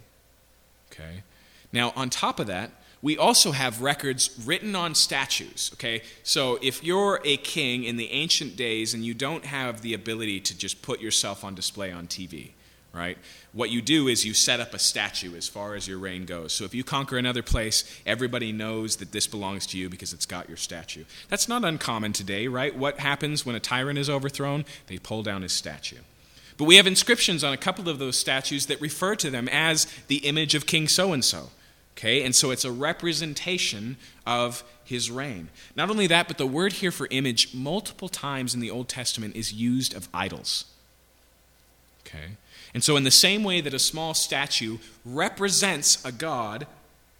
[0.91, 1.23] Okay?
[1.71, 2.71] Now, on top of that,
[3.01, 5.71] we also have records written on statues.
[5.73, 6.01] Okay?
[6.23, 10.39] So if you're a king in the ancient days and you don't have the ability
[10.41, 12.51] to just put yourself on display on TV,
[12.93, 13.17] right?
[13.53, 16.53] What you do is you set up a statue as far as your reign goes.
[16.53, 20.25] So if you conquer another place, everybody knows that this belongs to you because it's
[20.25, 21.05] got your statue.
[21.29, 22.75] That's not uncommon today, right?
[22.75, 24.65] What happens when a tyrant is overthrown?
[24.87, 25.99] They pull down his statue.
[26.57, 29.87] But we have inscriptions on a couple of those statues that refer to them as
[30.07, 31.49] the image of King so and so.
[31.97, 35.49] Okay, and so it's a representation of his reign.
[35.75, 39.35] Not only that, but the word here for image multiple times in the Old Testament
[39.35, 40.65] is used of idols.
[42.05, 42.37] Okay?
[42.73, 46.67] And so, in the same way that a small statue represents a god,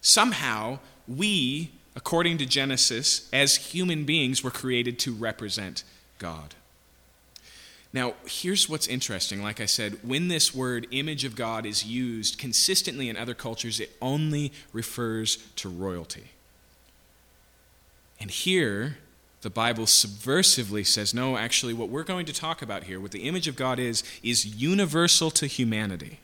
[0.00, 5.84] somehow we, according to Genesis, as human beings, were created to represent
[6.18, 6.54] God.
[7.92, 9.42] Now, here's what's interesting.
[9.42, 13.80] Like I said, when this word image of God is used consistently in other cultures,
[13.80, 16.30] it only refers to royalty.
[18.18, 18.96] And here,
[19.42, 23.24] the Bible subversively says, no, actually, what we're going to talk about here, what the
[23.24, 26.20] image of God is, is universal to humanity.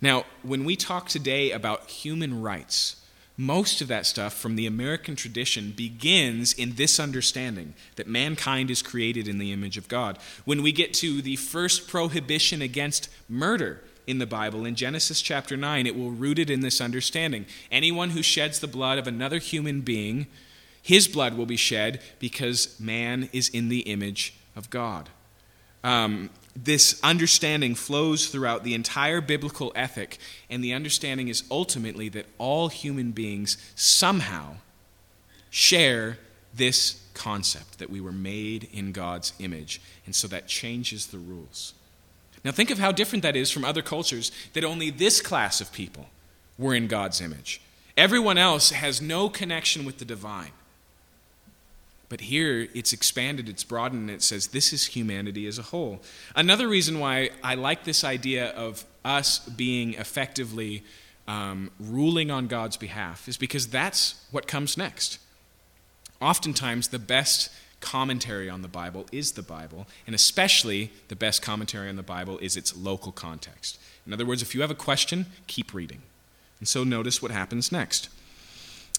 [0.00, 2.96] Now, when we talk today about human rights,
[3.36, 8.82] most of that stuff from the American tradition begins in this understanding that mankind is
[8.82, 10.18] created in the image of God.
[10.44, 15.56] When we get to the first prohibition against murder in the Bible, in Genesis chapter
[15.56, 17.46] 9, it will root it in this understanding.
[17.72, 20.26] Anyone who sheds the blood of another human being,
[20.80, 25.08] his blood will be shed because man is in the image of God.
[25.82, 32.26] Um, this understanding flows throughout the entire biblical ethic, and the understanding is ultimately that
[32.38, 34.56] all human beings somehow
[35.50, 36.18] share
[36.54, 41.74] this concept that we were made in God's image, and so that changes the rules.
[42.44, 45.72] Now, think of how different that is from other cultures that only this class of
[45.72, 46.06] people
[46.58, 47.60] were in God's image.
[47.96, 50.52] Everyone else has no connection with the divine.
[52.14, 56.00] But here it's expanded, it's broadened, and it says this is humanity as a whole.
[56.36, 60.84] Another reason why I like this idea of us being effectively
[61.26, 65.18] um, ruling on God's behalf is because that's what comes next.
[66.20, 67.50] Oftentimes, the best
[67.80, 72.38] commentary on the Bible is the Bible, and especially the best commentary on the Bible
[72.38, 73.76] is its local context.
[74.06, 76.02] In other words, if you have a question, keep reading.
[76.60, 78.08] And so notice what happens next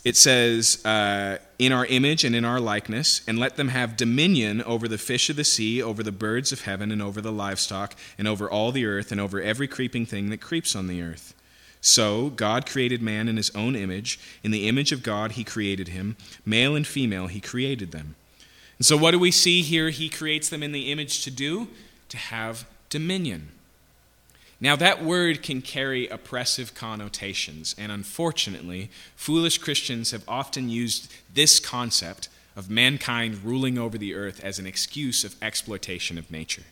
[0.05, 4.61] it says, uh, In our image and in our likeness, and let them have dominion
[4.61, 7.95] over the fish of the sea, over the birds of heaven, and over the livestock,
[8.17, 11.33] and over all the earth, and over every creeping thing that creeps on the earth.
[11.81, 14.19] So, God created man in his own image.
[14.43, 16.17] In the image of God, he created him.
[16.45, 18.15] Male and female, he created them.
[18.77, 19.89] And so, what do we see here?
[19.89, 21.67] He creates them in the image to do?
[22.09, 23.49] To have dominion.
[24.61, 31.59] Now, that word can carry oppressive connotations, and unfortunately, foolish Christians have often used this
[31.59, 36.63] concept of mankind ruling over the earth as an excuse of exploitation of nature.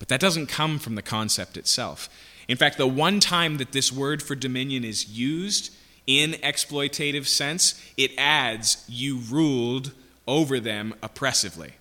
[0.00, 2.08] But that doesn't come from the concept itself.
[2.48, 5.72] In fact, the one time that this word for dominion is used
[6.08, 9.92] in exploitative sense, it adds, you ruled
[10.26, 11.74] over them oppressively.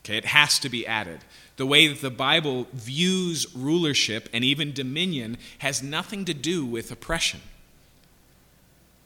[0.00, 1.20] Okay, it has to be added
[1.58, 6.90] the way that the Bible views rulership and even dominion has nothing to do with
[6.90, 7.40] oppression.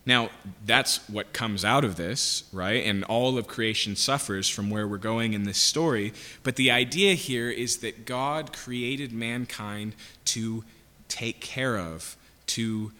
[0.04, 0.30] Now,
[0.66, 2.84] that's what comes out of this, right?
[2.84, 6.12] And all of creation suffers from where we're going in this story.
[6.42, 9.94] But the idea here is that God created mankind
[10.26, 10.64] to
[11.08, 12.16] take care of,
[12.48, 12.92] to,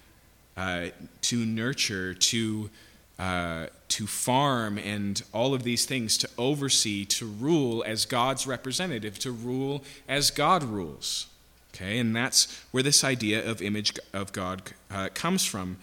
[0.57, 0.87] uh,
[1.23, 2.71] to nurture, to
[3.19, 9.19] uh, to farm and all of these things, to oversee, to rule as God's representative,
[9.21, 11.27] to rule as God rules.
[11.75, 15.79] Okay, and that's where this idea of image of God uh, comes from.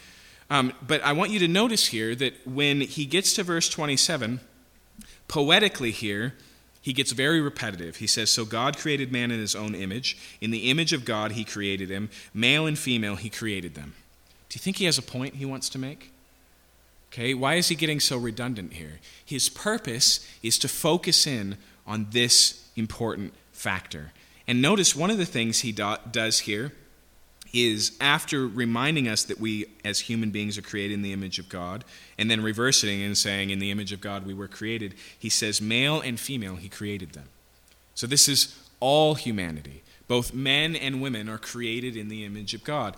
[0.50, 4.40] Um, but I want you to notice here that when he gets to verse 27,
[5.28, 6.34] poetically here,
[6.82, 7.98] he gets very repetitive.
[7.98, 10.18] He says, So God created man in his own image.
[10.42, 12.10] In the image of God, he created him.
[12.34, 13.94] Male and female, he created them.
[14.48, 16.12] Do you think he has a point he wants to make?
[17.12, 18.99] Okay, why is he getting so redundant here?
[19.26, 21.57] His purpose is to focus in
[21.88, 24.12] on this important factor.
[24.47, 26.72] And notice one of the things he do- does here
[27.51, 31.49] is after reminding us that we as human beings are created in the image of
[31.49, 31.84] God,
[32.18, 35.60] and then reversing and saying, In the image of God we were created, he says,
[35.60, 37.26] Male and female, he created them.
[37.95, 39.81] So this is all humanity.
[40.07, 42.95] Both men and women are created in the image of God.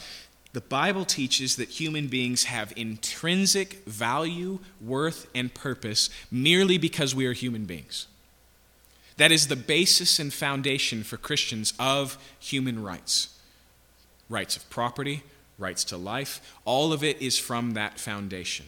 [0.54, 7.26] The Bible teaches that human beings have intrinsic value, worth, and purpose merely because we
[7.26, 8.08] are human beings.
[9.18, 13.30] That is the basis and foundation for Christians of human rights
[14.30, 15.24] rights of property,
[15.60, 16.56] rights to life.
[16.64, 18.66] All of it is from that foundation.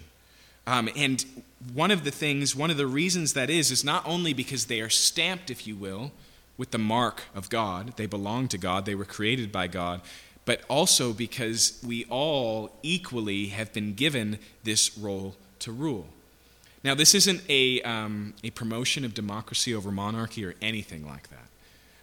[0.67, 1.25] Um, and
[1.73, 4.81] one of the things, one of the reasons that is, is not only because they
[4.81, 6.11] are stamped, if you will,
[6.57, 10.01] with the mark of God, they belong to God, they were created by God,
[10.45, 16.07] but also because we all equally have been given this role to rule.
[16.83, 21.47] Now, this isn't a, um, a promotion of democracy over monarchy or anything like that,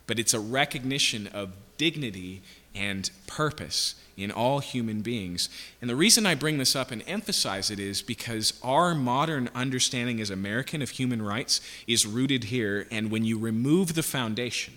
[0.06, 2.42] but it's a recognition of dignity
[2.74, 5.48] and purpose in all human beings.
[5.80, 10.20] And the reason I bring this up and emphasize it is because our modern understanding
[10.20, 12.86] as American of human rights is rooted here.
[12.90, 14.74] And when you remove the foundation,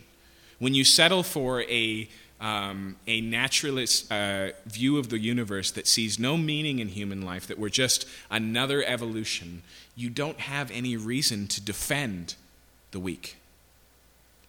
[0.59, 2.09] when you settle for a
[2.43, 7.47] um, a naturalist uh, view of the universe that sees no meaning in human life,
[7.47, 9.63] that we're just another evolution,
[9.95, 12.35] you don't have any reason to defend
[12.91, 13.37] the weak.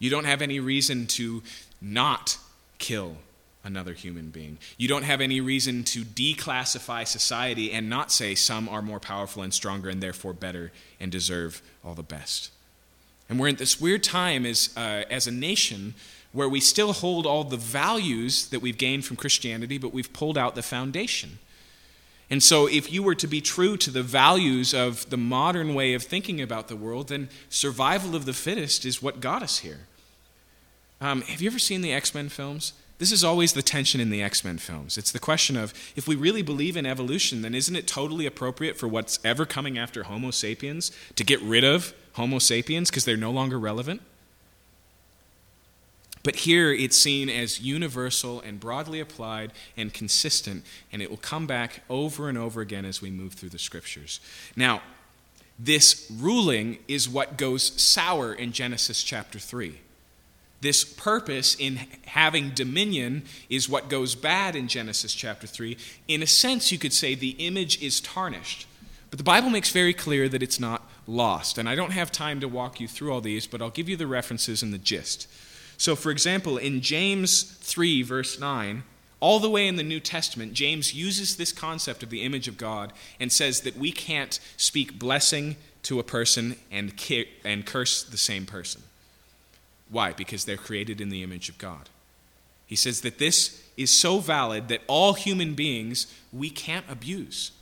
[0.00, 1.44] You don't have any reason to
[1.80, 2.36] not
[2.78, 3.16] kill
[3.62, 4.58] another human being.
[4.76, 9.42] You don't have any reason to declassify society and not say some are more powerful
[9.42, 12.50] and stronger and therefore better and deserve all the best.
[13.28, 15.94] And we're in this weird time as, uh, as a nation
[16.34, 20.36] where we still hold all the values that we've gained from Christianity, but we've pulled
[20.36, 21.38] out the foundation.
[22.28, 25.94] And so, if you were to be true to the values of the modern way
[25.94, 29.86] of thinking about the world, then survival of the fittest is what got us here.
[31.00, 32.72] Um, have you ever seen the X Men films?
[32.98, 34.98] This is always the tension in the X Men films.
[34.98, 38.76] It's the question of if we really believe in evolution, then isn't it totally appropriate
[38.76, 43.16] for what's ever coming after Homo sapiens to get rid of Homo sapiens because they're
[43.16, 44.00] no longer relevant?
[46.24, 51.46] But here it's seen as universal and broadly applied and consistent, and it will come
[51.46, 54.18] back over and over again as we move through the scriptures.
[54.56, 54.82] Now,
[55.58, 59.78] this ruling is what goes sour in Genesis chapter 3.
[60.62, 65.76] This purpose in having dominion is what goes bad in Genesis chapter 3.
[66.08, 68.66] In a sense, you could say the image is tarnished.
[69.10, 71.58] But the Bible makes very clear that it's not lost.
[71.58, 73.96] And I don't have time to walk you through all these, but I'll give you
[73.98, 75.28] the references and the gist.
[75.76, 78.82] So, for example, in James 3, verse 9,
[79.20, 82.58] all the way in the New Testament, James uses this concept of the image of
[82.58, 86.92] God and says that we can't speak blessing to a person and,
[87.44, 88.82] and curse the same person.
[89.88, 90.12] Why?
[90.12, 91.88] Because they're created in the image of God.
[92.66, 97.52] He says that this is so valid that all human beings we can't abuse.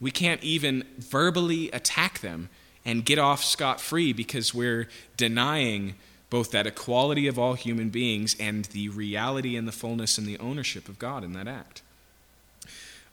[0.00, 2.50] We can't even verbally attack them
[2.84, 5.94] and get off scot free because we're denying
[6.34, 10.36] both that equality of all human beings and the reality and the fullness and the
[10.40, 11.80] ownership of God in that act.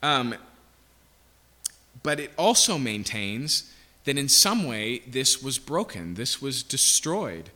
[0.01, 0.33] Um,
[2.01, 3.71] but it also maintains
[4.05, 7.51] that in some way this was broken, this was destroyed.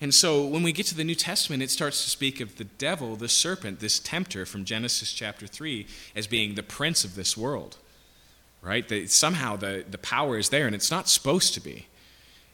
[0.00, 2.64] And so when we get to the New Testament, it starts to speak of the
[2.64, 5.86] devil, the serpent, this tempter from Genesis chapter 3,
[6.16, 7.76] as being the prince of this world.
[8.62, 8.88] Right?
[8.88, 11.88] That somehow the, the power is there, and it's not supposed to be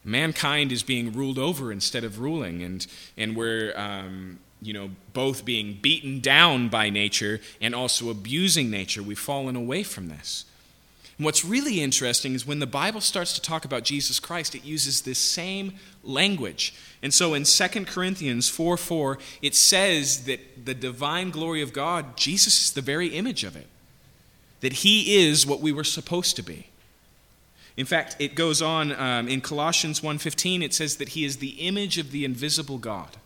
[0.07, 5.45] mankind is being ruled over instead of ruling, and, and we're um, you know, both
[5.45, 9.03] being beaten down by nature and also abusing nature.
[9.03, 10.45] We've fallen away from this.
[11.19, 14.65] And what's really interesting is when the Bible starts to talk about Jesus Christ, it
[14.65, 16.75] uses this same language.
[17.03, 22.17] And so in 2 Corinthians 4 4, it says that the divine glory of God,
[22.17, 23.67] Jesus is the very image of it,
[24.61, 26.67] that he is what we were supposed to be.
[27.77, 31.67] In fact, it goes on um, in Colossians 1:15 it says that he is the
[31.67, 33.17] image of the invisible God.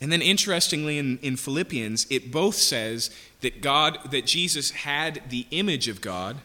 [0.00, 3.10] And then interestingly in, in Philippians it both says
[3.40, 6.38] that God that Jesus had the image of God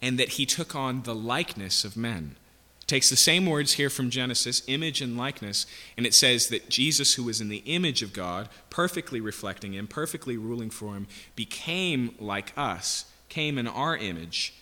[0.00, 2.36] and that he took on the likeness of men.
[2.82, 6.68] It takes the same words here from Genesis, image and likeness, and it says that
[6.68, 11.06] Jesus, who was in the image of God, perfectly reflecting him, perfectly ruling for him,
[11.34, 14.52] became like us, came in our image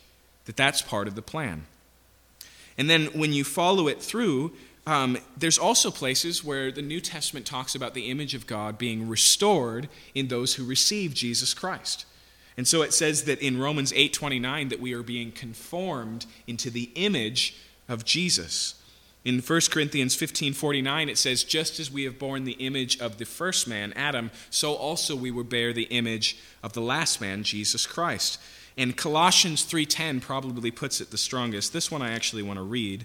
[0.46, 1.64] that that's part of the plan.
[2.78, 4.52] And then when you follow it through,
[4.86, 9.08] um, there's also places where the New Testament talks about the image of God being
[9.08, 12.04] restored in those who receive Jesus Christ.
[12.56, 16.90] And so it says that in Romans 8:29 that we are being conformed into the
[16.94, 17.54] image
[17.88, 18.74] of Jesus.
[19.24, 23.24] In 1 Corinthians 15:49 it says just as we have borne the image of the
[23.24, 27.86] first man Adam so also we will bear the image of the last man Jesus
[27.86, 28.38] Christ.
[28.76, 31.72] And Colossians 3:10 probably puts it the strongest.
[31.72, 33.04] This one I actually want to read.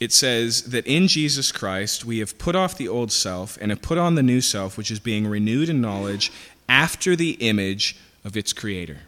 [0.00, 3.82] it says that in Jesus Christ we have put off the old self and have
[3.82, 6.30] put on the new self, which is being renewed in knowledge
[6.68, 9.00] after the image of its creator.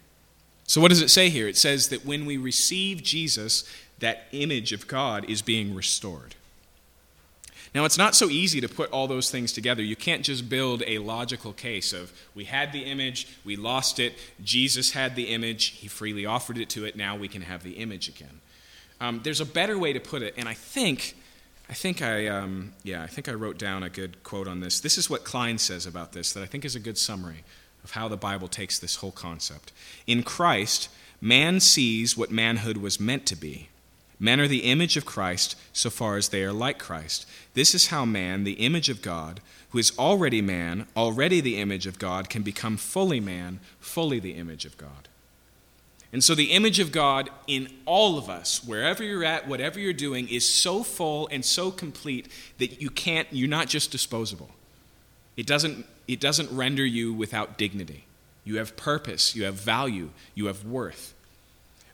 [0.67, 1.49] So, what does it say here?
[1.49, 3.65] It says that when we receive Jesus,
[4.01, 6.35] that image of God is being restored.
[7.75, 9.83] Now, it's not so easy to put all those things together.
[9.83, 14.15] You can't just build a logical case of we had the image, we lost it,
[14.43, 17.75] Jesus had the image, he freely offered it to it, now we can have the
[17.75, 18.41] image again.
[19.01, 21.15] Um, there's a better way to put it, and I think,
[21.69, 24.81] I think I, um, yeah, I think I wrote down a good quote on this.
[24.81, 27.45] This is what Klein says about this that I think is a good summary
[27.85, 29.73] of how the Bible takes this whole concept.
[30.09, 30.89] In Christ,
[31.21, 33.70] man sees what manhood was meant to be
[34.23, 37.27] Men are the image of Christ so far as they are like Christ.
[37.55, 39.41] This is how man, the image of God,
[39.71, 44.35] who is already man, already the image of God, can become fully man, fully the
[44.35, 45.09] image of God.
[46.13, 49.93] And so the image of God in all of us, wherever you're at, whatever you're
[49.95, 52.29] doing, is so full and so complete
[52.59, 54.51] that you can't, you're not just disposable.
[55.37, 58.05] It doesn't, it doesn't render you without dignity.
[58.45, 61.15] You have purpose, you have value, you have worth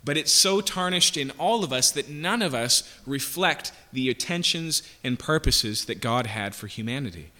[0.06, 4.82] but it's so tarnished in all of us that none of us reflect the intentions
[5.02, 7.32] and purposes that God had for humanity.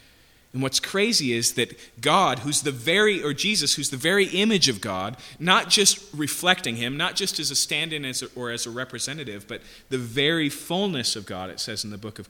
[0.53, 4.69] And what's crazy is that God, who's the very, or Jesus, who's the very image
[4.69, 8.71] of God, not just reflecting Him, not just as a stand in or as a
[8.71, 12.29] representative, but the very fullness of God, it says in the book of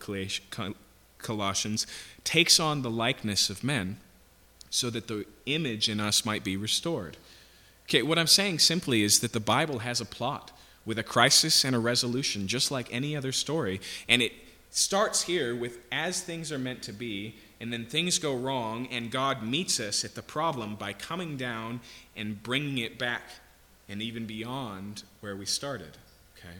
[1.18, 1.86] Colossians,
[2.24, 3.96] takes on the likeness of men
[4.68, 7.16] so that the image in us might be restored.
[7.86, 10.50] Okay, what I'm saying simply is that the Bible has a plot
[10.84, 13.80] with a crisis and a resolution, just like any other story.
[14.08, 14.32] And it
[14.70, 19.10] starts here with as things are meant to be, and then things go wrong, and
[19.10, 21.80] God meets us at the problem by coming down
[22.16, 23.22] and bringing it back
[23.88, 25.96] and even beyond where we started.
[26.38, 26.56] Okay?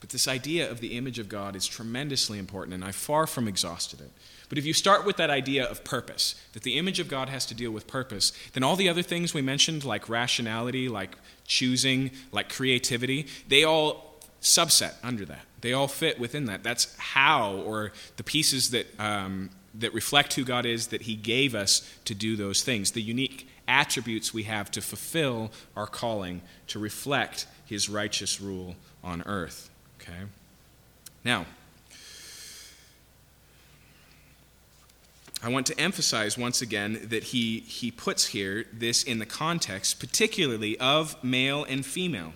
[0.00, 3.48] But this idea of the image of God is tremendously important, and I far from
[3.48, 4.10] exhausted it.
[4.48, 7.46] But if you start with that idea of purpose, that the image of God has
[7.46, 11.16] to deal with purpose, then all the other things we mentioned, like rationality, like
[11.46, 15.44] choosing, like creativity, they all subset under that.
[15.62, 16.62] They all fit within that.
[16.62, 21.54] That's how, or the pieces that, um, that reflect who God is, that He gave
[21.54, 26.78] us to do those things, the unique attributes we have to fulfill our calling, to
[26.78, 29.70] reflect His righteous rule on earth.
[30.00, 30.24] Okay?
[31.24, 31.46] Now,
[35.42, 40.00] I want to emphasize once again that he, he puts here this in the context,
[40.00, 42.32] particularly of male and female.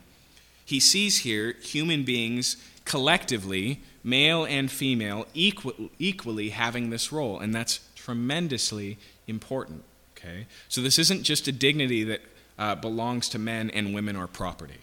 [0.64, 7.54] He sees here human beings collectively, male and female, equal, equally having this role, and
[7.54, 9.84] that's tremendously important.
[10.16, 10.46] Okay?
[10.68, 12.20] So this isn't just a dignity that
[12.58, 14.80] uh, belongs to men and women or property.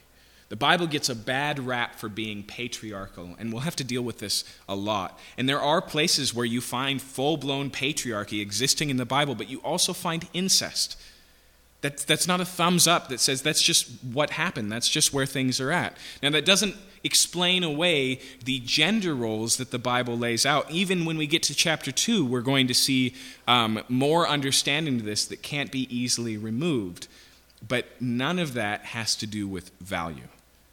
[0.55, 4.19] The Bible gets a bad rap for being patriarchal, and we'll have to deal with
[4.19, 5.19] this a lot.
[5.37, 9.49] And there are places where you find full blown patriarchy existing in the Bible, but
[9.49, 10.97] you also find incest.
[11.81, 15.25] That's, that's not a thumbs up that says that's just what happened, that's just where
[15.25, 15.97] things are at.
[16.23, 20.71] Now, that doesn't explain away the gender roles that the Bible lays out.
[20.71, 23.13] Even when we get to chapter 2, we're going to see
[23.45, 27.09] um, more understanding to this that can't be easily removed.
[27.67, 30.29] But none of that has to do with value.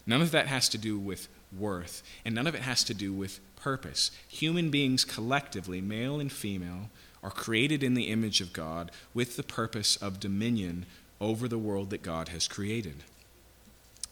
[0.06, 3.12] None of that has to do with worth, and none of it has to do
[3.12, 4.10] with purpose.
[4.28, 6.90] Human beings collectively, male and female,
[7.22, 10.86] are created in the image of God with the purpose of dominion
[11.20, 13.04] over the world that God has created.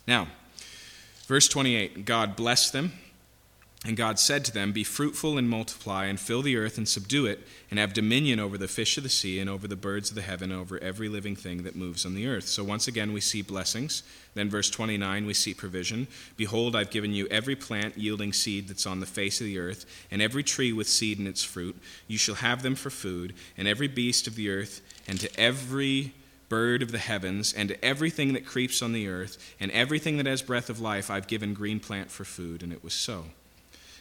[0.07, 0.29] Now,
[1.27, 2.93] verse 28 God blessed them
[3.87, 7.25] and God said to them, Be fruitful and multiply, and fill the earth and subdue
[7.25, 7.41] it,
[7.71, 10.23] and have dominion over the fish of the sea, and over the birds of the
[10.23, 12.47] heaven, and over every living thing that moves on the earth.
[12.47, 14.03] So once again, we see blessings.
[14.35, 16.09] Then, verse 29, we see provision.
[16.37, 19.87] Behold, I've given you every plant yielding seed that's on the face of the earth,
[20.11, 21.75] and every tree with seed in its fruit.
[22.07, 26.13] You shall have them for food, and every beast of the earth, and to every
[26.51, 30.27] bird of the heavens, and to everything that creeps on the earth, and everything that
[30.27, 32.63] has breath of life, I've given green plant for food.
[32.63, 33.25] And it was so.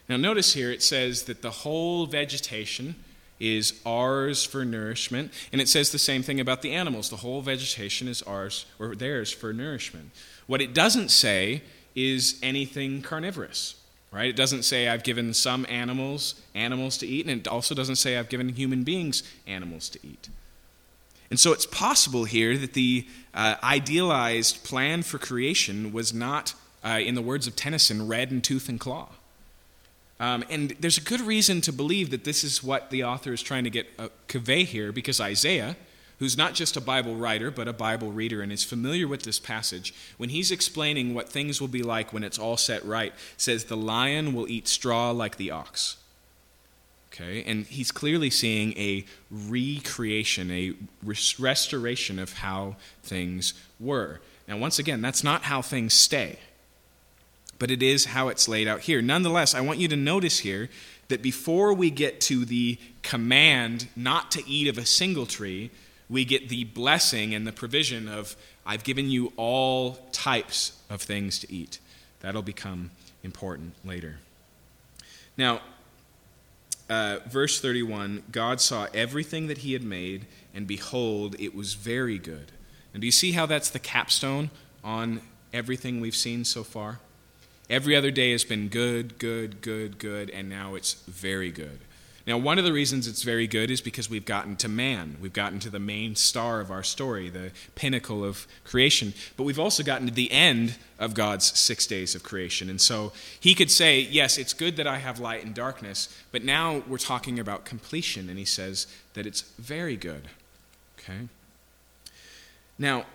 [0.09, 2.95] Now, notice here it says that the whole vegetation
[3.39, 7.09] is ours for nourishment, and it says the same thing about the animals.
[7.09, 10.09] The whole vegetation is ours or theirs for nourishment.
[10.47, 11.61] What it doesn't say
[11.95, 13.75] is anything carnivorous,
[14.11, 14.29] right?
[14.29, 18.17] It doesn't say I've given some animals animals to eat, and it also doesn't say
[18.17, 20.27] I've given human beings animals to eat.
[21.29, 23.05] And so it's possible here that the
[23.35, 28.41] uh, idealized plan for creation was not, uh, in the words of Tennyson, red in
[28.41, 29.09] tooth and claw.
[30.19, 33.41] Um, and there's a good reason to believe that this is what the author is
[33.41, 35.77] trying to get uh, convey here, because Isaiah,
[36.19, 39.39] who's not just a Bible writer, but a Bible reader and is familiar with this
[39.39, 43.65] passage, when he's explaining what things will be like when it's all set right, says,
[43.65, 45.95] The lion will eat straw like the ox.
[47.13, 47.41] Okay?
[47.43, 54.19] And he's clearly seeing a recreation, a restoration of how things were.
[54.49, 56.39] Now, once again, that's not how things stay
[57.59, 59.01] but it is how it's laid out here.
[59.01, 60.69] Nonetheless, I want you to notice here
[61.09, 65.69] that before we get to the command not to eat of a single tree,
[66.09, 71.39] we get the blessing and the provision of, I've given you all types of things
[71.39, 71.79] to eat.
[72.21, 72.91] That'll become
[73.23, 74.17] important later.
[75.37, 75.61] Now,
[76.89, 82.17] uh, verse 31 God saw everything that he had made, and behold, it was very
[82.17, 82.51] good.
[82.93, 84.49] And do you see how that's the capstone
[84.83, 85.21] on
[85.53, 86.99] everything we've seen so far?
[87.69, 91.79] Every other day has been good, good, good, good, and now it's very good.
[92.29, 95.17] Now, one of the reasons it's very good is because we've gotten to man.
[95.19, 99.13] We've gotten to the main star of our story, the pinnacle of creation.
[99.35, 102.69] But we've also gotten to the end of God's six days of creation.
[102.69, 106.43] And so he could say, Yes, it's good that I have light and darkness, but
[106.43, 108.29] now we're talking about completion.
[108.29, 108.85] And he says
[109.15, 110.27] that it's very good.
[110.99, 111.29] Okay?
[112.77, 113.05] Now,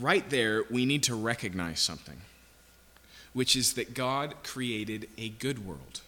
[0.00, 2.20] right there, we need to recognize something,
[3.34, 6.00] which is that God created a good world.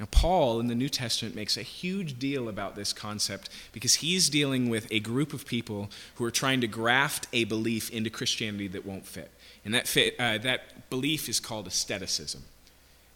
[0.00, 4.30] Now, Paul in the New Testament makes a huge deal about this concept because he's
[4.30, 8.66] dealing with a group of people who are trying to graft a belief into Christianity
[8.68, 9.30] that won't fit.
[9.62, 12.44] And that, fit, uh, that belief is called asceticism.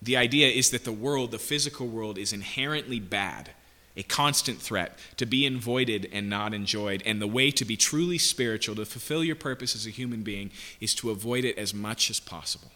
[0.02, 3.52] The idea is that the world, the physical world, is inherently bad,
[3.96, 7.02] a constant threat to be avoided and not enjoyed.
[7.06, 10.50] And the way to be truly spiritual, to fulfill your purpose as a human being,
[10.80, 12.70] is to avoid it as much as possible,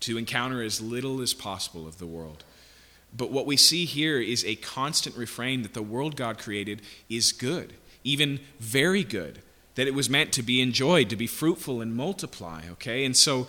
[0.00, 2.44] to encounter as little as possible of the world.
[3.16, 7.32] But what we see here is a constant refrain that the world God created is
[7.32, 7.74] good,
[8.04, 9.40] even very good,
[9.74, 13.04] that it was meant to be enjoyed, to be fruitful and multiply, okay?
[13.04, 13.48] And so,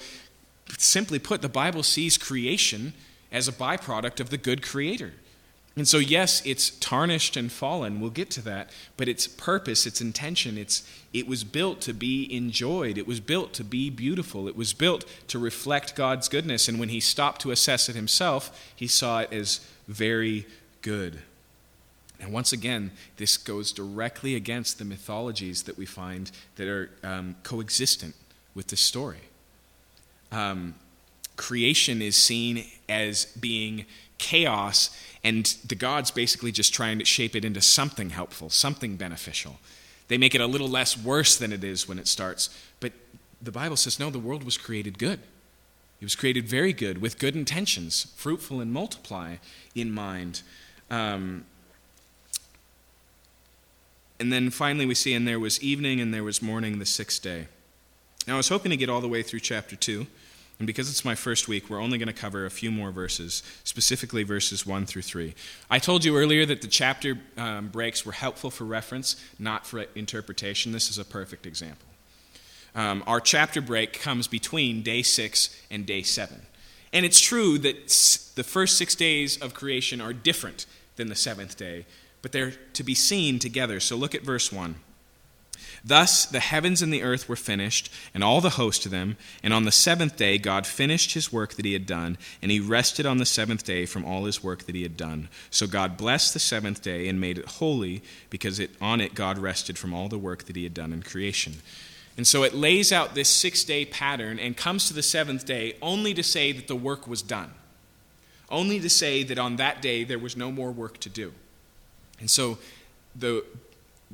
[0.77, 2.93] simply put, the Bible sees creation
[3.31, 5.13] as a byproduct of the good creator.
[5.75, 8.01] And so, yes, it's tarnished and fallen.
[8.01, 8.69] We'll get to that.
[8.97, 10.83] But its purpose, its intention, it's,
[11.13, 12.97] it was built to be enjoyed.
[12.97, 14.49] It was built to be beautiful.
[14.49, 16.67] It was built to reflect God's goodness.
[16.67, 20.45] And when he stopped to assess it himself, he saw it as very
[20.81, 21.19] good.
[22.19, 27.37] And once again, this goes directly against the mythologies that we find that are um,
[27.43, 28.13] coexistent
[28.53, 29.21] with this story.
[30.31, 30.75] Um,
[31.37, 33.85] creation is seen as being
[34.21, 39.59] chaos, and the gods basically just trying to shape it into something helpful, something beneficial.
[40.07, 42.49] They make it a little less worse than it is when it starts.
[42.79, 42.93] But
[43.41, 45.19] the Bible says, no, the world was created good.
[45.99, 49.35] It was created very good, with good intentions, fruitful and multiply
[49.75, 50.41] in mind.
[50.89, 51.45] Um,
[54.19, 57.21] and then finally, we see, and there was evening and there was morning the sixth
[57.21, 57.47] day.
[58.27, 60.05] Now, I was hoping to get all the way through chapter 2.
[60.61, 63.41] And because it's my first week, we're only going to cover a few more verses,
[63.63, 65.33] specifically verses 1 through 3.
[65.71, 69.87] I told you earlier that the chapter um, breaks were helpful for reference, not for
[69.95, 70.71] interpretation.
[70.71, 71.87] This is a perfect example.
[72.75, 76.43] Um, our chapter break comes between day 6 and day 7.
[76.93, 77.87] And it's true that
[78.35, 81.87] the first six days of creation are different than the seventh day,
[82.21, 83.79] but they're to be seen together.
[83.79, 84.75] So look at verse 1.
[85.83, 89.17] Thus the heavens and the earth were finished, and all the host of them.
[89.41, 92.59] And on the seventh day God finished his work that he had done, and he
[92.59, 95.29] rested on the seventh day from all his work that he had done.
[95.49, 99.37] So God blessed the seventh day and made it holy, because it, on it God
[99.37, 101.55] rested from all the work that he had done in creation.
[102.17, 105.75] And so it lays out this six day pattern and comes to the seventh day
[105.81, 107.51] only to say that the work was done,
[108.49, 111.33] only to say that on that day there was no more work to do.
[112.19, 112.59] And so
[113.15, 113.43] the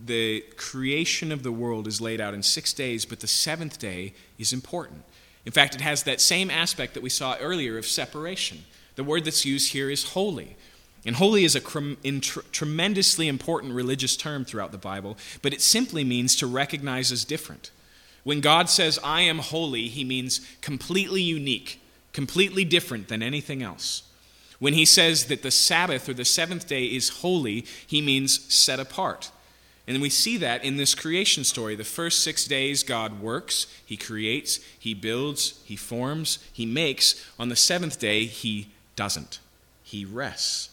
[0.06, 4.14] the creation of the world is laid out in six days, but the seventh day
[4.38, 5.04] is important.
[5.46, 8.66] In fact, it has that same aspect that we saw earlier of separation.
[8.96, 10.58] The word that's used here is holy.
[11.06, 16.36] And holy is a tremendously important religious term throughout the Bible, but it simply means
[16.36, 17.72] to recognize as different.
[18.24, 21.80] When God says, I am holy, he means completely unique,
[22.12, 24.04] completely different than anything else.
[24.60, 28.80] When he says that the Sabbath or the seventh day is holy, he means set
[28.80, 29.32] apart.
[29.88, 31.76] And we see that in this creation story.
[31.76, 37.26] The first six days, God works, He creates, He builds, He forms, He makes.
[37.40, 39.40] On the seventh day, He doesn't.
[39.84, 40.70] He rests.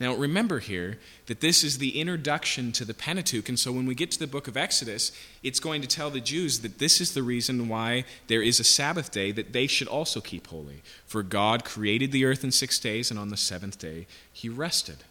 [0.00, 3.48] Now, remember here that this is the introduction to the Pentateuch.
[3.48, 5.12] And so when we get to the book of Exodus,
[5.44, 8.64] it's going to tell the Jews that this is the reason why there is a
[8.64, 10.82] Sabbath day that they should also keep holy.
[11.06, 15.04] For God created the earth in six days, and on the seventh day, He rested.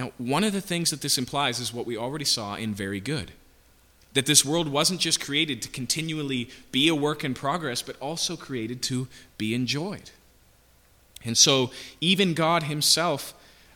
[0.00, 3.00] Now, one of the things that this implies is what we already saw in Very
[3.00, 3.32] Good
[4.14, 8.34] that this world wasn't just created to continually be a work in progress, but also
[8.34, 9.06] created to
[9.38, 10.10] be enjoyed.
[11.24, 11.70] And so,
[12.00, 13.34] even God Himself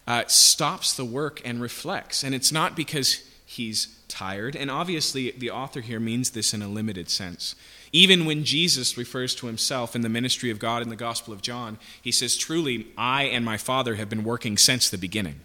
[0.09, 2.25] uh, stops the work and reflects.
[2.25, 4.57] And it's not because He's tired.
[4.57, 7.55] And obviously, the author here means this in a limited sense.
[7.93, 11.43] Even when Jesus refers to himself in the ministry of God in the Gospel of
[11.43, 15.41] John, he says, Truly, I and my Father have been working since the beginning.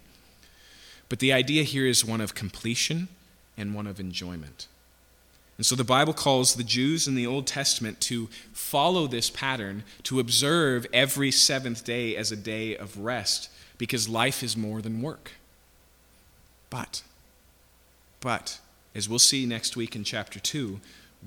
[1.10, 3.08] But the idea here is one of completion
[3.58, 4.68] and one of enjoyment.
[5.58, 9.84] And so the Bible calls the Jews in the Old Testament to follow this pattern,
[10.04, 15.02] to observe every seventh day as a day of rest, because life is more than
[15.02, 15.32] work.
[16.70, 17.02] But,
[18.20, 18.60] but,
[18.94, 20.80] as we'll see next week in chapter 2,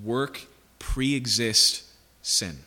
[0.03, 0.47] work
[0.79, 2.59] pre exists sin.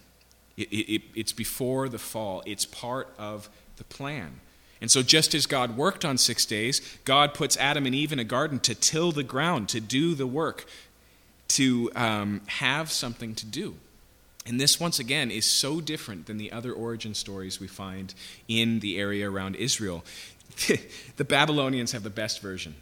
[0.57, 4.41] It, it, it's before the fall, it's part of the plan.
[4.81, 8.19] And so, just as God worked on six days, God puts Adam and Eve in
[8.19, 10.67] a garden to till the ground, to do the work,
[11.49, 13.77] to um, have something to do.
[14.47, 18.15] And this, once again, is so different than the other origin stories we find
[18.47, 20.05] in the area around Israel.
[21.17, 22.77] the Babylonians have the best version.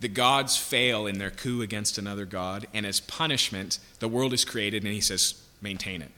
[0.00, 4.44] The gods fail in their coup against another god, and as punishment, the world is
[4.44, 6.10] created, and he says, maintain it.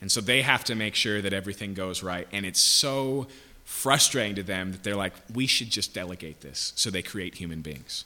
[0.00, 2.26] And so they have to make sure that everything goes right.
[2.32, 3.28] And it's so
[3.64, 6.72] frustrating to them that they're like, we should just delegate this.
[6.76, 8.04] So they create human beings.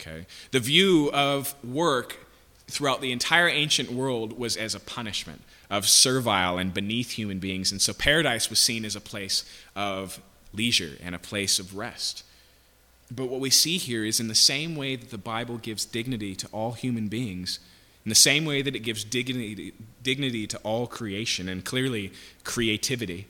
[0.00, 0.26] Okay?
[0.50, 2.26] The view of work
[2.68, 7.72] throughout the entire ancient world was as a punishment of servile and beneath human beings.
[7.72, 9.44] And so paradise was seen as a place
[9.74, 10.20] of
[10.52, 12.24] leisure and a place of rest.
[13.10, 16.34] But what we see here is in the same way that the Bible gives dignity
[16.36, 17.58] to all human beings,
[18.04, 19.72] in the same way that it gives dignity,
[20.02, 22.12] dignity to all creation and clearly
[22.44, 23.26] creativity,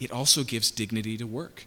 [0.00, 1.66] it also gives dignity to work.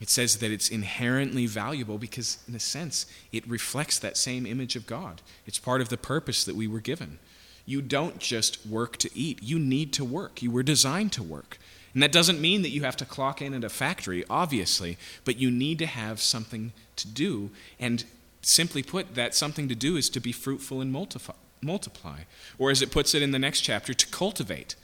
[0.00, 4.74] It says that it's inherently valuable because, in a sense, it reflects that same image
[4.74, 5.22] of God.
[5.46, 7.20] It's part of the purpose that we were given.
[7.64, 10.42] You don't just work to eat, you need to work.
[10.42, 11.58] You were designed to work.
[11.94, 15.36] And that doesn't mean that you have to clock in at a factory, obviously, but
[15.36, 17.50] you need to have something to do.
[17.78, 18.04] And
[18.40, 22.20] simply put, that something to do is to be fruitful and multiply.
[22.58, 24.74] Or as it puts it in the next chapter, to cultivate.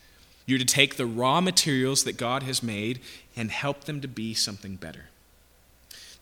[0.49, 3.01] You're to take the raw materials that God has made
[3.37, 5.11] and help them to be something better.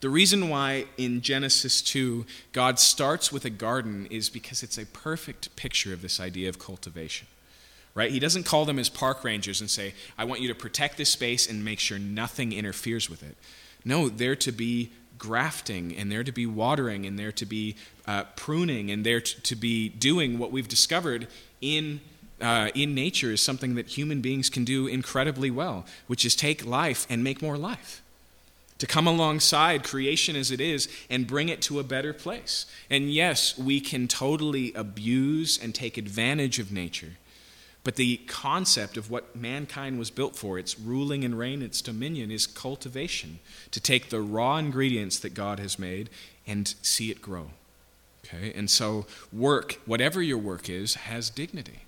[0.01, 4.87] The reason why in Genesis 2 God starts with a garden is because it's a
[4.87, 7.29] perfect picture of this idea of cultivation.
[7.95, 8.11] Right?
[8.11, 11.11] He doesn't call them as park rangers and say, I want you to protect this
[11.11, 13.37] space and make sure nothing interferes with it.
[13.85, 17.77] No, they're to be grafting and they're to be watering and they're to be
[18.09, 21.29] uh, pruning and they're to be doing what we've discovered
[21.61, 22.01] in
[22.41, 26.65] uh, in nature is something that human beings can do incredibly well, which is take
[26.65, 28.03] life and make more life.
[28.79, 32.67] To come alongside creation as it is and bring it to a better place.
[32.91, 37.13] And yes, we can totally abuse and take advantage of nature.
[37.85, 42.31] But the concept of what mankind was built for, its ruling and reign, its dominion,
[42.31, 43.39] is cultivation.
[43.71, 46.11] To take the raw ingredients that God has made
[46.47, 47.51] and see it grow.
[48.27, 48.53] Okay?
[48.55, 51.86] And so, work, whatever your work is, has dignity.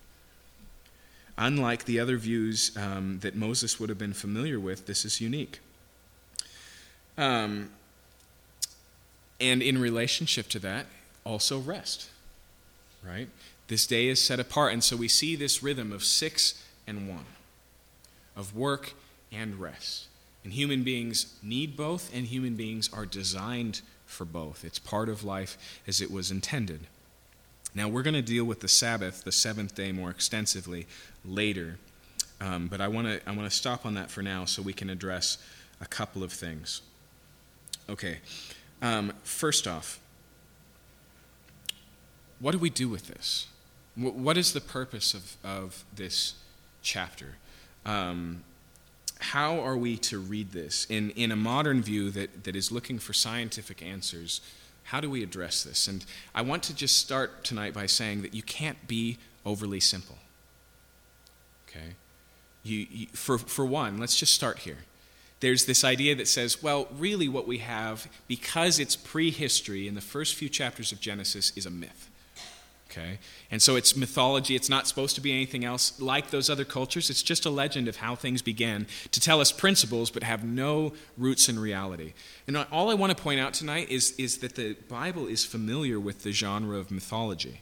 [1.41, 5.61] Unlike the other views um, that Moses would have been familiar with, this is unique.
[7.17, 7.71] Um,
[9.41, 10.87] and in relationship to that,
[11.25, 12.11] also rest.
[13.07, 13.29] Right?
[13.69, 14.73] This day is set apart.
[14.73, 17.27] And so we see this rhythm of six and one,
[18.35, 18.95] of work
[19.31, 20.09] and rest.
[20.43, 24.65] And human beings need both, and human beings are designed for both.
[24.65, 25.57] It's part of life
[25.87, 26.89] as it was intended.
[27.79, 30.89] Now, we're going to deal with the Sabbath, the seventh day, more extensively
[31.25, 31.79] later.
[32.41, 34.73] Um, but I want to I want to stop on that for now so we
[34.73, 35.39] can address
[35.81, 36.83] a couple of things.
[37.89, 38.19] Okay.
[38.83, 40.01] Um, first off,
[42.41, 43.47] what do we do with this?
[43.95, 46.35] What is the purpose of, of this
[46.83, 47.37] chapter?
[47.87, 48.43] Um,
[49.21, 50.85] how are we to read this?
[50.91, 54.41] In, in a modern view that, that is looking for scientific answers,
[54.89, 55.87] how do we address this?
[55.87, 56.03] And
[56.35, 60.17] I want to just start tonight by saying that you can't be overly simple.
[61.69, 61.95] Okay?
[62.63, 64.79] You, you, for, for one, let's just start here.
[65.41, 70.01] There's this idea that says, well, really what we have, because it's prehistory in the
[70.01, 72.08] first few chapters of Genesis, is a myth.
[72.91, 73.19] Okay?
[73.51, 74.57] And so it's mythology.
[74.57, 77.11] It's not supposed to be anything else like those other cultures.
[77.11, 80.95] It's just a legend of how things began to tell us principles but have no
[81.19, 82.15] roots in reality.
[82.47, 86.01] And all I want to point out tonight is, is that the Bible is familiar
[86.01, 87.61] with the genre of mythology.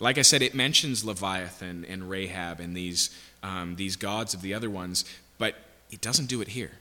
[0.00, 3.10] Like I said, it mentions Leviathan and Rahab and these,
[3.42, 5.04] um, these gods of the other ones,
[5.38, 5.56] but
[5.90, 6.72] it doesn't do it here.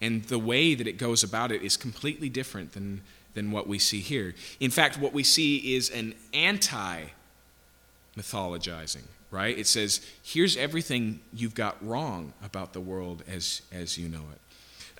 [0.00, 3.02] And the way that it goes about it is completely different than,
[3.34, 4.34] than what we see here.
[4.60, 7.04] In fact, what we see is an anti
[8.16, 9.56] mythologizing, right?
[9.58, 14.40] It says, here's everything you've got wrong about the world as, as you know it.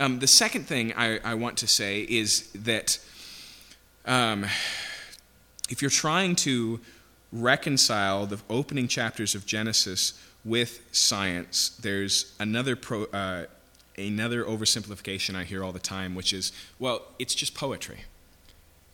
[0.02, 2.98] Um, the second thing I, I, want to say is that
[4.04, 4.44] um,
[5.70, 6.80] if you're trying to
[7.30, 13.44] reconcile the opening chapters of Genesis with science, there's another, pro, uh,
[13.96, 16.50] another oversimplification I hear all the time, which is,
[16.80, 18.00] well, it's just poetry.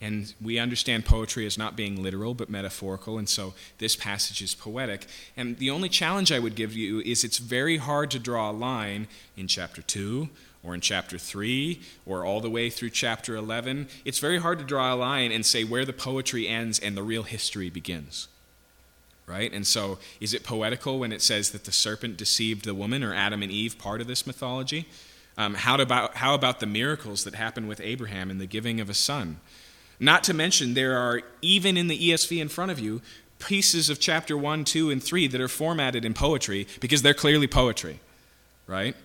[0.00, 4.54] And we understand poetry as not being literal but metaphorical, and so this passage is
[4.54, 5.06] poetic.
[5.36, 8.52] And the only challenge I would give you is it's very hard to draw a
[8.52, 10.30] line in chapter 2
[10.62, 13.88] or in chapter 3 or all the way through chapter 11.
[14.04, 17.02] It's very hard to draw a line and say where the poetry ends and the
[17.02, 18.28] real history begins
[19.30, 19.52] right?
[19.52, 23.14] And so, is it poetical when it says that the serpent deceived the woman, or
[23.14, 24.88] Adam and Eve, part of this mythology?
[25.38, 28.90] Um, how, about, how about the miracles that happen with Abraham and the giving of
[28.90, 29.38] a son?
[30.00, 33.02] Not to mention, there are, even in the ESV in front of you,
[33.38, 37.46] pieces of chapter 1, 2, and 3 that are formatted in poetry because they're clearly
[37.46, 38.00] poetry,
[38.66, 38.96] right?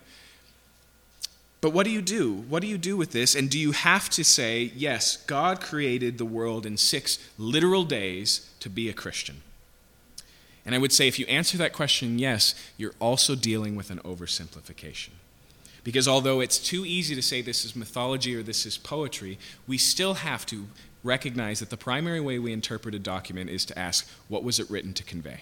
[1.59, 2.33] But what do you do?
[2.33, 3.35] What do you do with this?
[3.35, 8.49] And do you have to say, yes, God created the world in six literal days
[8.59, 9.41] to be a Christian?
[10.65, 13.99] And I would say if you answer that question yes, you're also dealing with an
[13.99, 15.09] oversimplification.
[15.85, 19.37] Because although it's too easy to say this is mythology or this is poetry,
[19.67, 20.65] we still have to
[21.03, 24.67] recognize that the primary way we interpret a document is to ask, what was it
[24.69, 25.41] written to convey?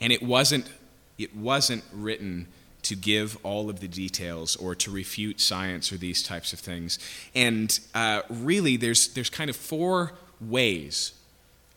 [0.00, 0.70] And it wasn't,
[1.18, 2.46] it wasn't written
[2.82, 7.00] to give all of the details or to refute science or these types of things.
[7.34, 11.14] And uh, really, there's, there's kind of four ways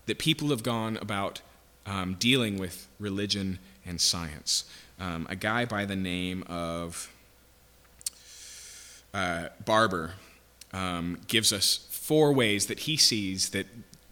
[0.06, 1.42] that people have gone about
[1.88, 4.66] um, dealing with religion and science.
[5.00, 7.12] Um, a guy by the name of
[9.14, 10.14] uh, Barbour
[10.74, 13.68] um, gives us four ways that he sees that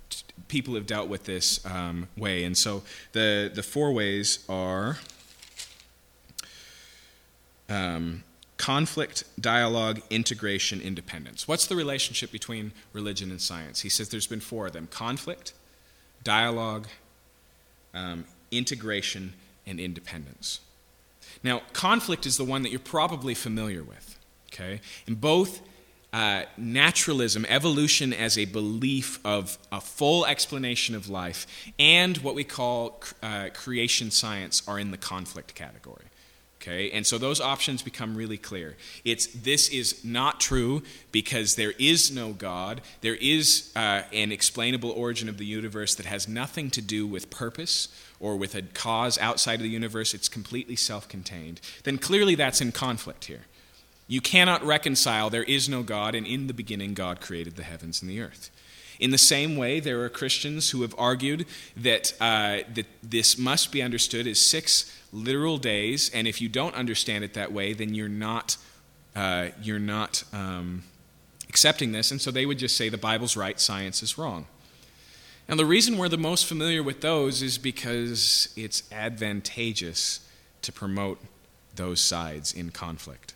[0.09, 2.43] t- people have dealt with this um, way.
[2.43, 2.83] And so
[3.13, 4.99] the, the four ways are
[7.67, 8.23] um,
[8.57, 11.47] conflict, dialogue, integration, independence.
[11.47, 13.81] What's the relationship between religion and science?
[13.81, 15.53] He says there's been four of them conflict,
[16.23, 16.87] dialogue,
[17.93, 19.33] um, integration,
[19.65, 20.59] and independence.
[21.43, 24.17] Now, conflict is the one that you're probably familiar with.
[24.53, 24.81] Okay?
[25.07, 25.61] And both
[26.13, 31.47] uh, naturalism, evolution as a belief of a full explanation of life,
[31.79, 36.05] and what we call uh, creation science are in the conflict category.
[36.61, 38.77] Okay, and so those options become really clear.
[39.03, 42.81] It's this is not true because there is no God.
[43.01, 47.31] There is uh, an explainable origin of the universe that has nothing to do with
[47.31, 47.87] purpose
[48.19, 50.13] or with a cause outside of the universe.
[50.13, 51.61] It's completely self contained.
[51.83, 53.45] Then clearly that's in conflict here.
[54.07, 58.01] You cannot reconcile there is no God, and in the beginning God created the heavens
[58.01, 58.49] and the earth.
[58.99, 63.71] In the same way, there are Christians who have argued that, uh, that this must
[63.71, 67.95] be understood as six literal days, and if you don't understand it that way, then
[67.95, 68.57] you're not,
[69.15, 70.83] uh, you're not um,
[71.49, 74.45] accepting this, and so they would just say the Bible's right, science is wrong.
[75.47, 80.19] And the reason we're the most familiar with those is because it's advantageous
[80.61, 81.19] to promote
[81.75, 83.33] those sides in conflict.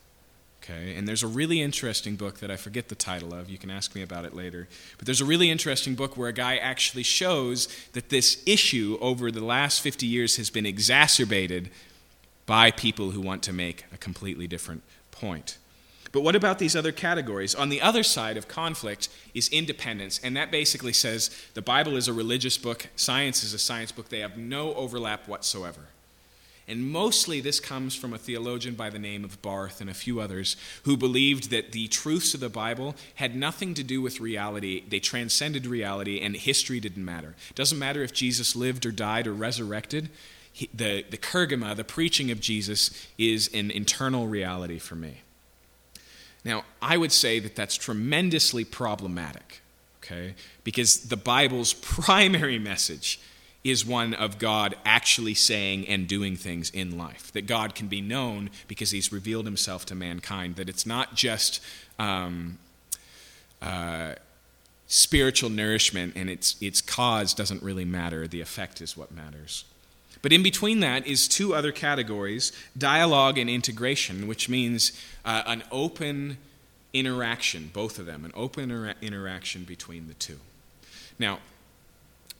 [0.67, 3.51] Okay, and there's a really interesting book that I forget the title of.
[3.51, 4.67] You can ask me about it later.
[4.97, 9.29] But there's a really interesting book where a guy actually shows that this issue over
[9.29, 11.69] the last 50 years has been exacerbated
[12.47, 14.81] by people who want to make a completely different
[15.11, 15.59] point.
[16.11, 17.53] But what about these other categories?
[17.53, 22.07] On the other side of conflict is independence, and that basically says the Bible is
[22.07, 25.89] a religious book, science is a science book, they have no overlap whatsoever.
[26.67, 30.19] And mostly this comes from a theologian by the name of Barth and a few
[30.19, 34.83] others who believed that the truths of the Bible had nothing to do with reality.
[34.87, 37.35] They transcended reality and history didn't matter.
[37.49, 40.09] It doesn't matter if Jesus lived or died or resurrected.
[40.51, 45.21] He, the, the kerygma, the preaching of Jesus, is an internal reality for me.
[46.43, 49.61] Now, I would say that that's tremendously problematic,
[49.97, 50.33] okay?
[50.63, 53.19] Because the Bible's primary message
[53.65, 57.33] is one of God actually saying and doing things in life.
[57.33, 60.55] That God can be known because he's revealed himself to mankind.
[60.55, 61.59] That it's not just
[61.97, 62.59] um,
[63.61, 64.13] uh,
[64.87, 69.65] spiritual nourishment and its, its cause doesn't really matter, the effect is what matters.
[70.21, 74.91] But in between that is two other categories dialogue and integration, which means
[75.25, 76.37] uh, an open
[76.93, 80.39] interaction, both of them, an open inter- interaction between the two.
[81.17, 81.39] Now,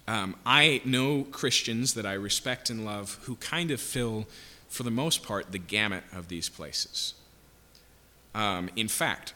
[0.07, 4.27] um, I know Christians that I respect and love who kind of fill,
[4.69, 7.15] for the most part, the gamut of these places.
[8.35, 9.33] Um, in fact,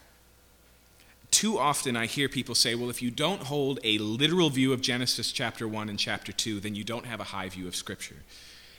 [1.32, 4.82] too often I hear people say, well, if you don't hold a literal view of
[4.82, 8.18] Genesis chapter 1 and chapter 2, then you don't have a high view of Scripture.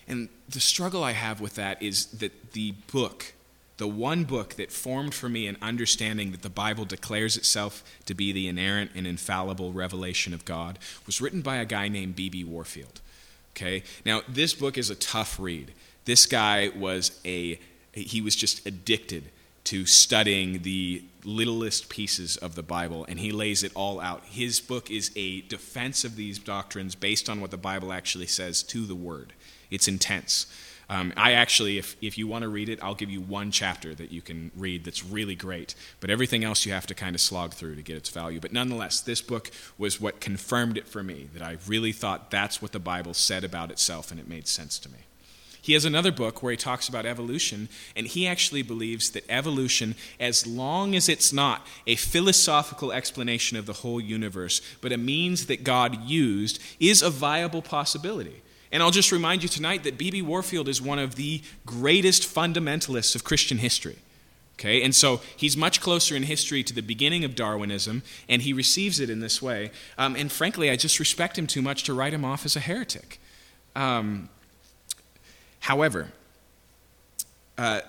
[0.07, 3.35] And the struggle I have with that is that the book
[3.81, 8.13] the one book that formed for me an understanding that the Bible declares itself to
[8.13, 12.45] be the inerrant and infallible revelation of God was written by a guy named B.B.
[12.45, 13.01] Warfield.
[13.57, 13.83] Okay?
[14.05, 15.73] Now, this book is a tough read.
[16.05, 17.59] This guy was a,
[17.93, 19.31] he was just addicted
[19.65, 24.25] to studying the littlest pieces of the Bible, and he lays it all out.
[24.27, 28.63] His book is a defense of these doctrines based on what the Bible actually says
[28.65, 29.33] to the Word.
[29.71, 30.45] It's intense.
[30.91, 33.95] Um, I actually, if, if you want to read it, I'll give you one chapter
[33.95, 35.77] that you can read that's really great.
[36.01, 38.41] But everything else you have to kind of slog through to get its value.
[38.41, 42.61] But nonetheless, this book was what confirmed it for me that I really thought that's
[42.61, 44.99] what the Bible said about itself, and it made sense to me.
[45.63, 49.95] He has another book where he talks about evolution, and he actually believes that evolution,
[50.19, 55.47] as long as it's not a philosophical explanation of the whole universe, but a means
[55.47, 58.43] that God used, is a viable possibility.
[58.73, 60.23] And I'll just remind you tonight that B.B.
[60.23, 63.99] Warfield is one of the greatest fundamentalists of Christian history.
[64.59, 68.53] Okay, and so he's much closer in history to the beginning of Darwinism, and he
[68.53, 69.71] receives it in this way.
[69.97, 72.61] Um, and frankly, I just respect him too much to write him off as a
[72.61, 73.19] heretic.
[73.75, 74.29] Um,
[75.61, 76.09] However,
[77.59, 77.83] uh,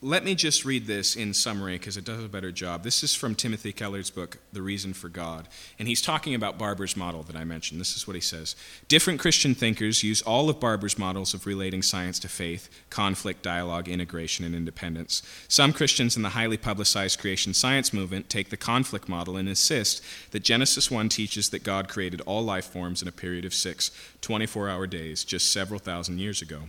[0.00, 2.84] let me just read this in summary because it does a better job.
[2.84, 5.48] This is from Timothy Keller's book, The Reason for God.
[5.76, 7.80] And he's talking about Barbour's model that I mentioned.
[7.80, 8.54] This is what he says
[8.86, 13.88] Different Christian thinkers use all of Barbour's models of relating science to faith, conflict, dialogue,
[13.88, 15.20] integration, and independence.
[15.48, 20.00] Some Christians in the highly publicized creation science movement take the conflict model and insist
[20.30, 23.90] that Genesis 1 teaches that God created all life forms in a period of six
[24.20, 26.68] 24 hour days just several thousand years ago.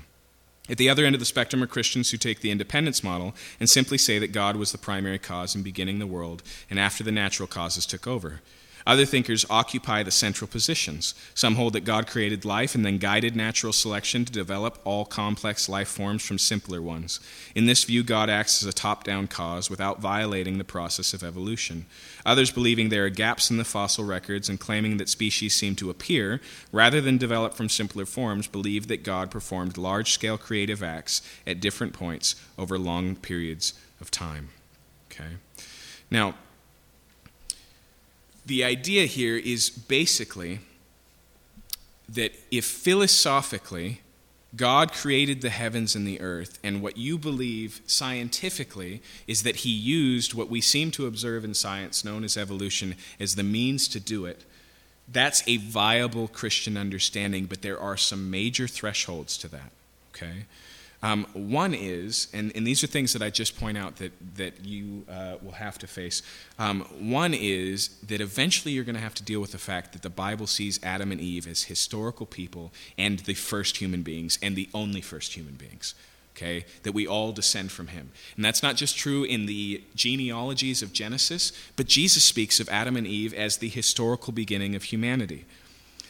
[0.69, 3.69] At the other end of the spectrum are Christians who take the independence model and
[3.69, 7.11] simply say that God was the primary cause in beginning the world and after the
[7.11, 8.41] natural causes took over.
[8.87, 11.13] Other thinkers occupy the central positions.
[11.33, 15.67] Some hold that God created life and then guided natural selection to develop all complex
[15.69, 17.19] life forms from simpler ones.
[17.55, 21.23] In this view, God acts as a top down cause without violating the process of
[21.23, 21.85] evolution.
[22.25, 25.89] Others, believing there are gaps in the fossil records and claiming that species seem to
[25.89, 26.41] appear
[26.71, 31.59] rather than develop from simpler forms, believe that God performed large scale creative acts at
[31.59, 34.49] different points over long periods of time.
[35.11, 35.37] Okay?
[36.09, 36.35] Now,
[38.49, 40.59] the idea here is basically
[42.09, 44.01] that if philosophically
[44.55, 49.69] God created the heavens and the earth, and what you believe scientifically is that He
[49.69, 53.99] used what we seem to observe in science, known as evolution, as the means to
[53.99, 54.43] do it,
[55.07, 59.71] that's a viable Christian understanding, but there are some major thresholds to that.
[60.15, 60.45] Okay?
[61.01, 64.65] Um, one is, and, and these are things that I just point out that, that
[64.65, 66.21] you uh, will have to face.
[66.57, 70.01] Um, one is that eventually you're going to have to deal with the fact that
[70.01, 74.55] the Bible sees Adam and Eve as historical people and the first human beings and
[74.55, 75.95] the only first human beings.
[76.35, 78.11] Okay, that we all descend from him.
[78.37, 82.95] And that's not just true in the genealogies of Genesis, but Jesus speaks of Adam
[82.95, 85.45] and Eve as the historical beginning of humanity.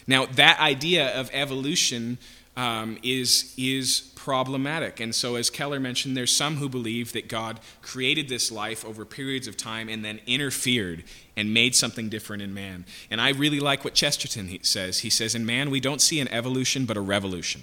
[0.06, 2.20] Now, that idea of evolution
[2.58, 5.00] um, is, is problematic.
[5.00, 9.06] And so, as Keller mentioned, there's some who believe that God created this life over
[9.06, 11.04] periods of time and then interfered
[11.38, 12.86] and made something different in man.
[13.10, 15.00] And I really like what Chesterton says.
[15.00, 17.62] He says, In man, we don't see an evolution, but a revolution.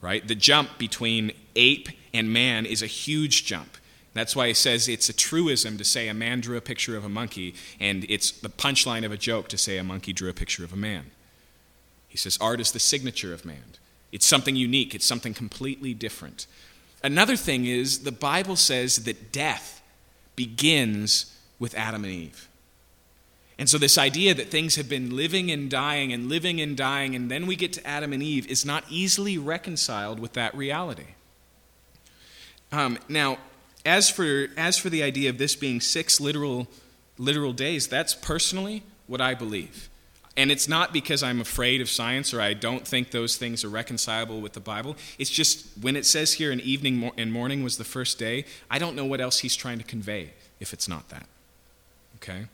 [0.00, 0.26] Right?
[0.26, 3.76] The jump between ape and man is a huge jump.
[4.14, 7.04] That's why he says it's a truism to say a man drew a picture of
[7.04, 10.34] a monkey, and it's the punchline of a joke to say a monkey drew a
[10.34, 11.10] picture of a man.
[12.12, 13.64] He says art is the signature of man.
[14.12, 16.46] It's something unique, it's something completely different.
[17.02, 19.80] Another thing is the Bible says that death
[20.36, 22.48] begins with Adam and Eve.
[23.58, 27.16] And so, this idea that things have been living and dying and living and dying,
[27.16, 31.14] and then we get to Adam and Eve, is not easily reconciled with that reality.
[32.72, 33.38] Um, now,
[33.86, 36.68] as for, as for the idea of this being six literal,
[37.16, 39.88] literal days, that's personally what I believe.
[40.36, 43.68] And it's not because I'm afraid of science or I don't think those things are
[43.68, 44.96] reconcilable with the Bible.
[45.18, 48.78] It's just when it says here an evening and morning was the first day, I
[48.78, 51.26] don't know what else he's trying to convey if it's not that.
[52.16, 52.46] Okay?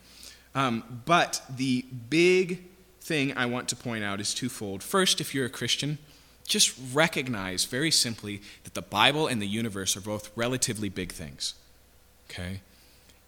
[0.54, 2.64] Um, but the big
[3.00, 4.82] thing I want to point out is twofold.
[4.82, 5.98] First, if you're a Christian,
[6.46, 11.54] just recognize very simply that the Bible and the universe are both relatively big things.
[12.28, 12.60] Okay?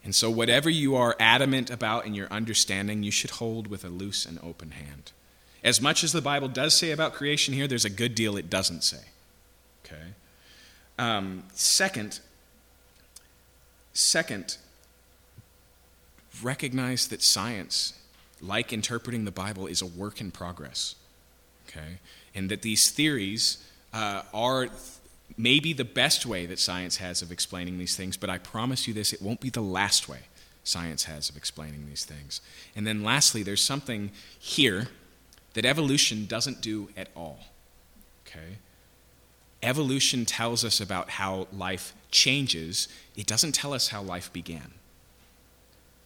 [0.03, 3.89] And so, whatever you are adamant about in your understanding, you should hold with a
[3.89, 5.13] loose and open hand.
[5.63, 8.49] As much as the Bible does say about creation here, there's a good deal it
[8.49, 9.05] doesn't say.
[9.85, 10.15] Okay?
[10.99, 12.21] Um, second,
[13.93, 14.57] second,
[16.43, 17.99] recognize that science,
[18.41, 20.95] like interpreting the Bible, is a work in progress.
[21.69, 21.99] Okay?
[22.35, 23.63] And that these theories
[23.93, 24.69] uh, are
[25.37, 28.87] may be the best way that science has of explaining these things, but I promise
[28.87, 30.21] you this, it won't be the last way
[30.65, 32.41] science has of explaining these things.
[32.77, 34.89] And then lastly, there's something here
[35.55, 37.41] that evolution doesn't do at all.
[38.27, 38.59] Okay?
[39.63, 44.73] Evolution tells us about how life changes, it doesn't tell us how life began.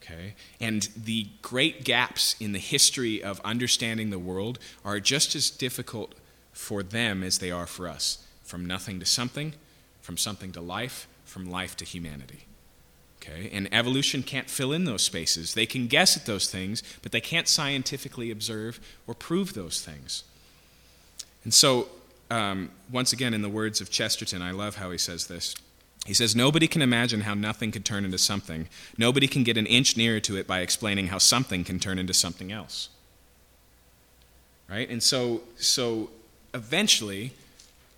[0.02, 0.34] Okay?
[0.60, 6.14] And the great gaps in the history of understanding the world are just as difficult
[6.52, 9.54] for them as they are for us from nothing to something,
[10.00, 12.46] from something to life, from life to humanity.
[13.20, 13.50] Okay?
[13.52, 15.54] And evolution can't fill in those spaces.
[15.54, 20.24] They can guess at those things, but they can't scientifically observe or prove those things.
[21.42, 21.88] And so,
[22.30, 25.54] um, once again, in the words of Chesterton, I love how he says this.
[26.06, 28.68] He says, Nobody can imagine how nothing could turn into something.
[28.98, 32.12] Nobody can get an inch nearer to it by explaining how something can turn into
[32.12, 32.90] something else.
[34.68, 34.88] Right?
[34.88, 36.10] And so, so
[36.52, 37.32] eventually,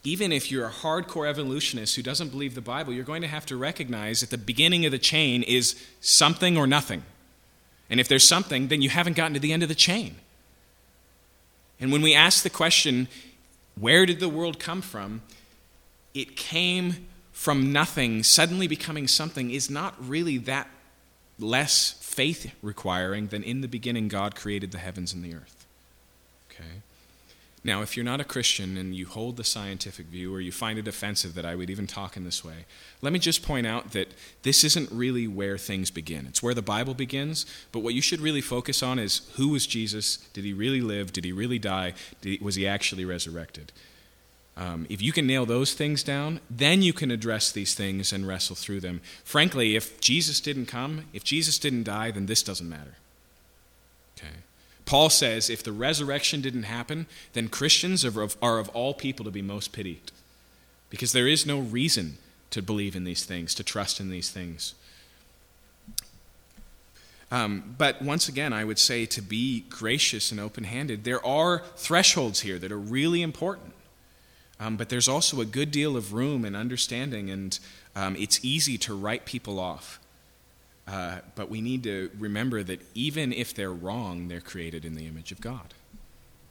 [0.07, 3.45] even if you're a hardcore evolutionist who doesn't believe the Bible, you're going to have
[3.47, 7.03] to recognize that the beginning of the chain is something or nothing.
[7.91, 10.15] And if there's something, then you haven't gotten to the end of the chain.
[11.81, 13.09] And when we ask the question,
[13.75, 15.23] where did the world come from?
[16.15, 20.71] It came from nothing, suddenly becoming something, is not really that
[21.37, 25.67] less faith requiring than in the beginning God created the heavens and the earth.
[26.49, 26.83] Okay?
[27.67, 30.79] Now, if you're not a Christian and you hold the scientific view or you find
[30.79, 32.65] it offensive that I would even talk in this way,
[33.03, 36.27] let me just point out that this isn't really where things begin.
[36.27, 39.67] It's where the Bible begins, but what you should really focus on is who was
[39.67, 40.19] Jesus?
[40.33, 41.13] Did he really live?
[41.13, 41.95] Did he really die?
[42.23, 43.73] He, was he actually resurrected?
[44.57, 48.29] Um, if you can nail those things down, then you can address these things and
[48.29, 49.01] wrestle through them.
[49.25, 52.95] Frankly, if Jesus didn't come, if Jesus didn't die, then this doesn't matter.
[54.87, 59.25] Paul says if the resurrection didn't happen, then Christians are of, are of all people
[59.25, 60.13] to be most pitied.
[60.89, 62.19] Because there is no reason
[62.51, 64.75] to believe in these things, to trust in these things.
[67.33, 71.65] Um, but once again, I would say to be gracious and open handed, there are
[71.77, 73.73] thresholds here that are really important.
[74.59, 77.59] Um, but there's also a good deal of room and understanding, and
[77.95, 79.99] um, it's easy to write people off.
[80.87, 85.07] Uh, but we need to remember that even if they're wrong, they're created in the
[85.07, 85.75] image of God.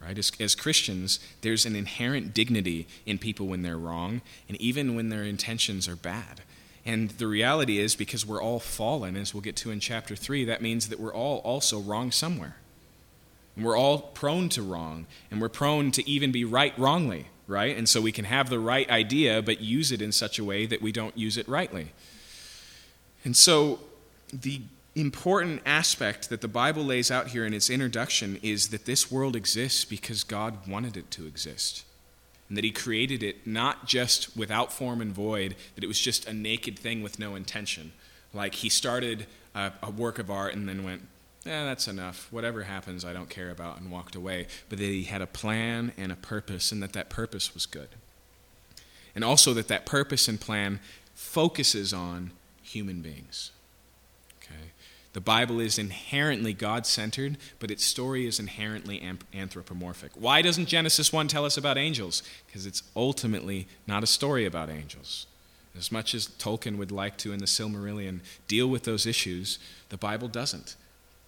[0.00, 0.18] Right?
[0.18, 5.08] As, as Christians, there's an inherent dignity in people when they're wrong, and even when
[5.08, 6.42] their intentions are bad.
[6.84, 10.44] And the reality is, because we're all fallen, as we'll get to in chapter 3,
[10.44, 12.56] that means that we're all also wrong somewhere.
[13.56, 17.76] And we're all prone to wrong, and we're prone to even be right wrongly, right?
[17.76, 20.66] And so we can have the right idea, but use it in such a way
[20.66, 21.92] that we don't use it rightly.
[23.24, 23.80] And so
[24.32, 24.62] the
[24.94, 29.36] important aspect that the Bible lays out here in its introduction is that this world
[29.36, 31.84] exists because God wanted it to exist.
[32.48, 36.26] And that He created it not just without form and void, that it was just
[36.26, 37.92] a naked thing with no intention.
[38.32, 41.02] Like He started a, a work of art and then went,
[41.44, 42.28] eh, that's enough.
[42.30, 44.46] Whatever happens, I don't care about, and walked away.
[44.68, 47.88] But that He had a plan and a purpose, and that that purpose was good.
[49.14, 50.80] And also that that purpose and plan
[51.14, 52.32] focuses on
[52.62, 53.50] human beings.
[55.16, 59.02] The Bible is inherently God centered, but its story is inherently
[59.32, 60.12] anthropomorphic.
[60.14, 62.22] Why doesn't Genesis 1 tell us about angels?
[62.46, 65.26] Because it's ultimately not a story about angels.
[65.74, 69.96] As much as Tolkien would like to in the Silmarillion deal with those issues, the
[69.96, 70.76] Bible doesn't,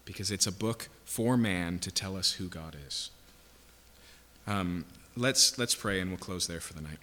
[0.05, 3.09] because it's a book for man to tell us who God is.
[4.47, 4.85] Um,
[5.16, 6.98] let's, let's pray and we'll close there for the night.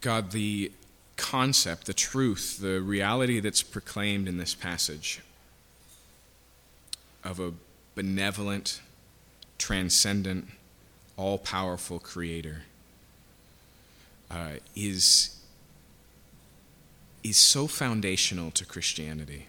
[0.00, 0.72] God, the
[1.16, 5.20] concept, the truth, the reality that's proclaimed in this passage
[7.24, 7.52] of a
[7.94, 8.80] benevolent,
[9.58, 10.48] transcendent,
[11.16, 12.62] all powerful creator
[14.30, 15.36] uh, is,
[17.24, 19.48] is so foundational to Christianity.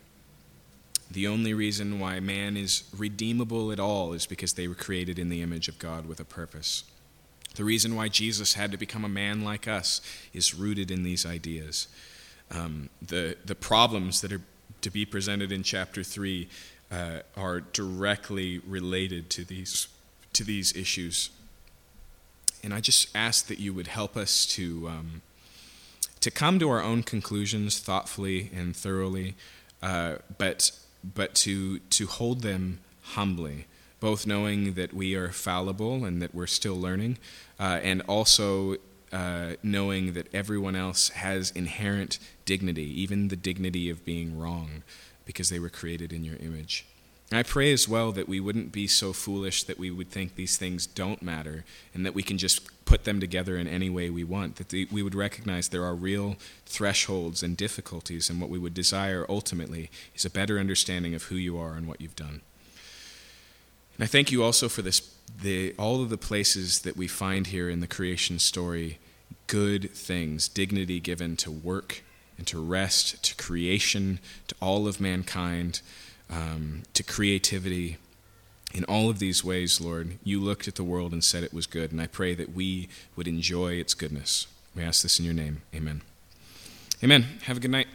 [1.12, 5.30] The only reason why man is redeemable at all is because they were created in
[5.30, 6.84] the image of God with a purpose.
[7.56, 10.02] The reason why Jesus had to become a man like us
[10.34, 11.88] is rooted in these ideas.
[12.52, 14.42] Um, the, the problems that are
[14.82, 16.48] to be presented in chapter 3
[16.92, 19.88] uh, are directly related to these,
[20.34, 21.30] to these issues.
[22.64, 25.22] And I just ask that you would help us to, um,
[26.22, 29.36] to come to our own conclusions thoughtfully and thoroughly,
[29.82, 30.72] uh, but,
[31.04, 33.66] but to, to hold them humbly
[34.00, 37.18] both knowing that we are fallible and that we're still learning,
[37.60, 38.76] uh, and also
[39.12, 44.84] uh, knowing that everyone else has inherent dignity, even the dignity of being wrong,
[45.26, 46.86] because they were created in your image.
[47.32, 50.58] I pray as well that we wouldn't be so foolish that we would think these
[50.58, 51.64] things don't matter
[51.94, 54.88] and that we can just put them together in any way we want, that the,
[54.92, 59.92] we would recognize there are real thresholds and difficulties, and what we would desire ultimately
[60.16, 62.42] is a better understanding of who you are and what you've done.
[64.00, 65.02] And I thank you also for this,
[65.42, 68.98] the, all of the places that we find here in the creation story
[69.48, 72.02] good things, dignity given to work
[72.38, 75.82] and to rest, to creation, to all of mankind,
[76.30, 77.98] um, to creativity.
[78.74, 81.68] In all of these ways, Lord, you looked at the world and said it was
[81.68, 84.48] good, and I pray that we would enjoy its goodness.
[84.78, 85.64] We ask this in your name.
[85.76, 86.04] Amen.
[87.04, 87.26] Amen.
[87.44, 87.88] Have a good night.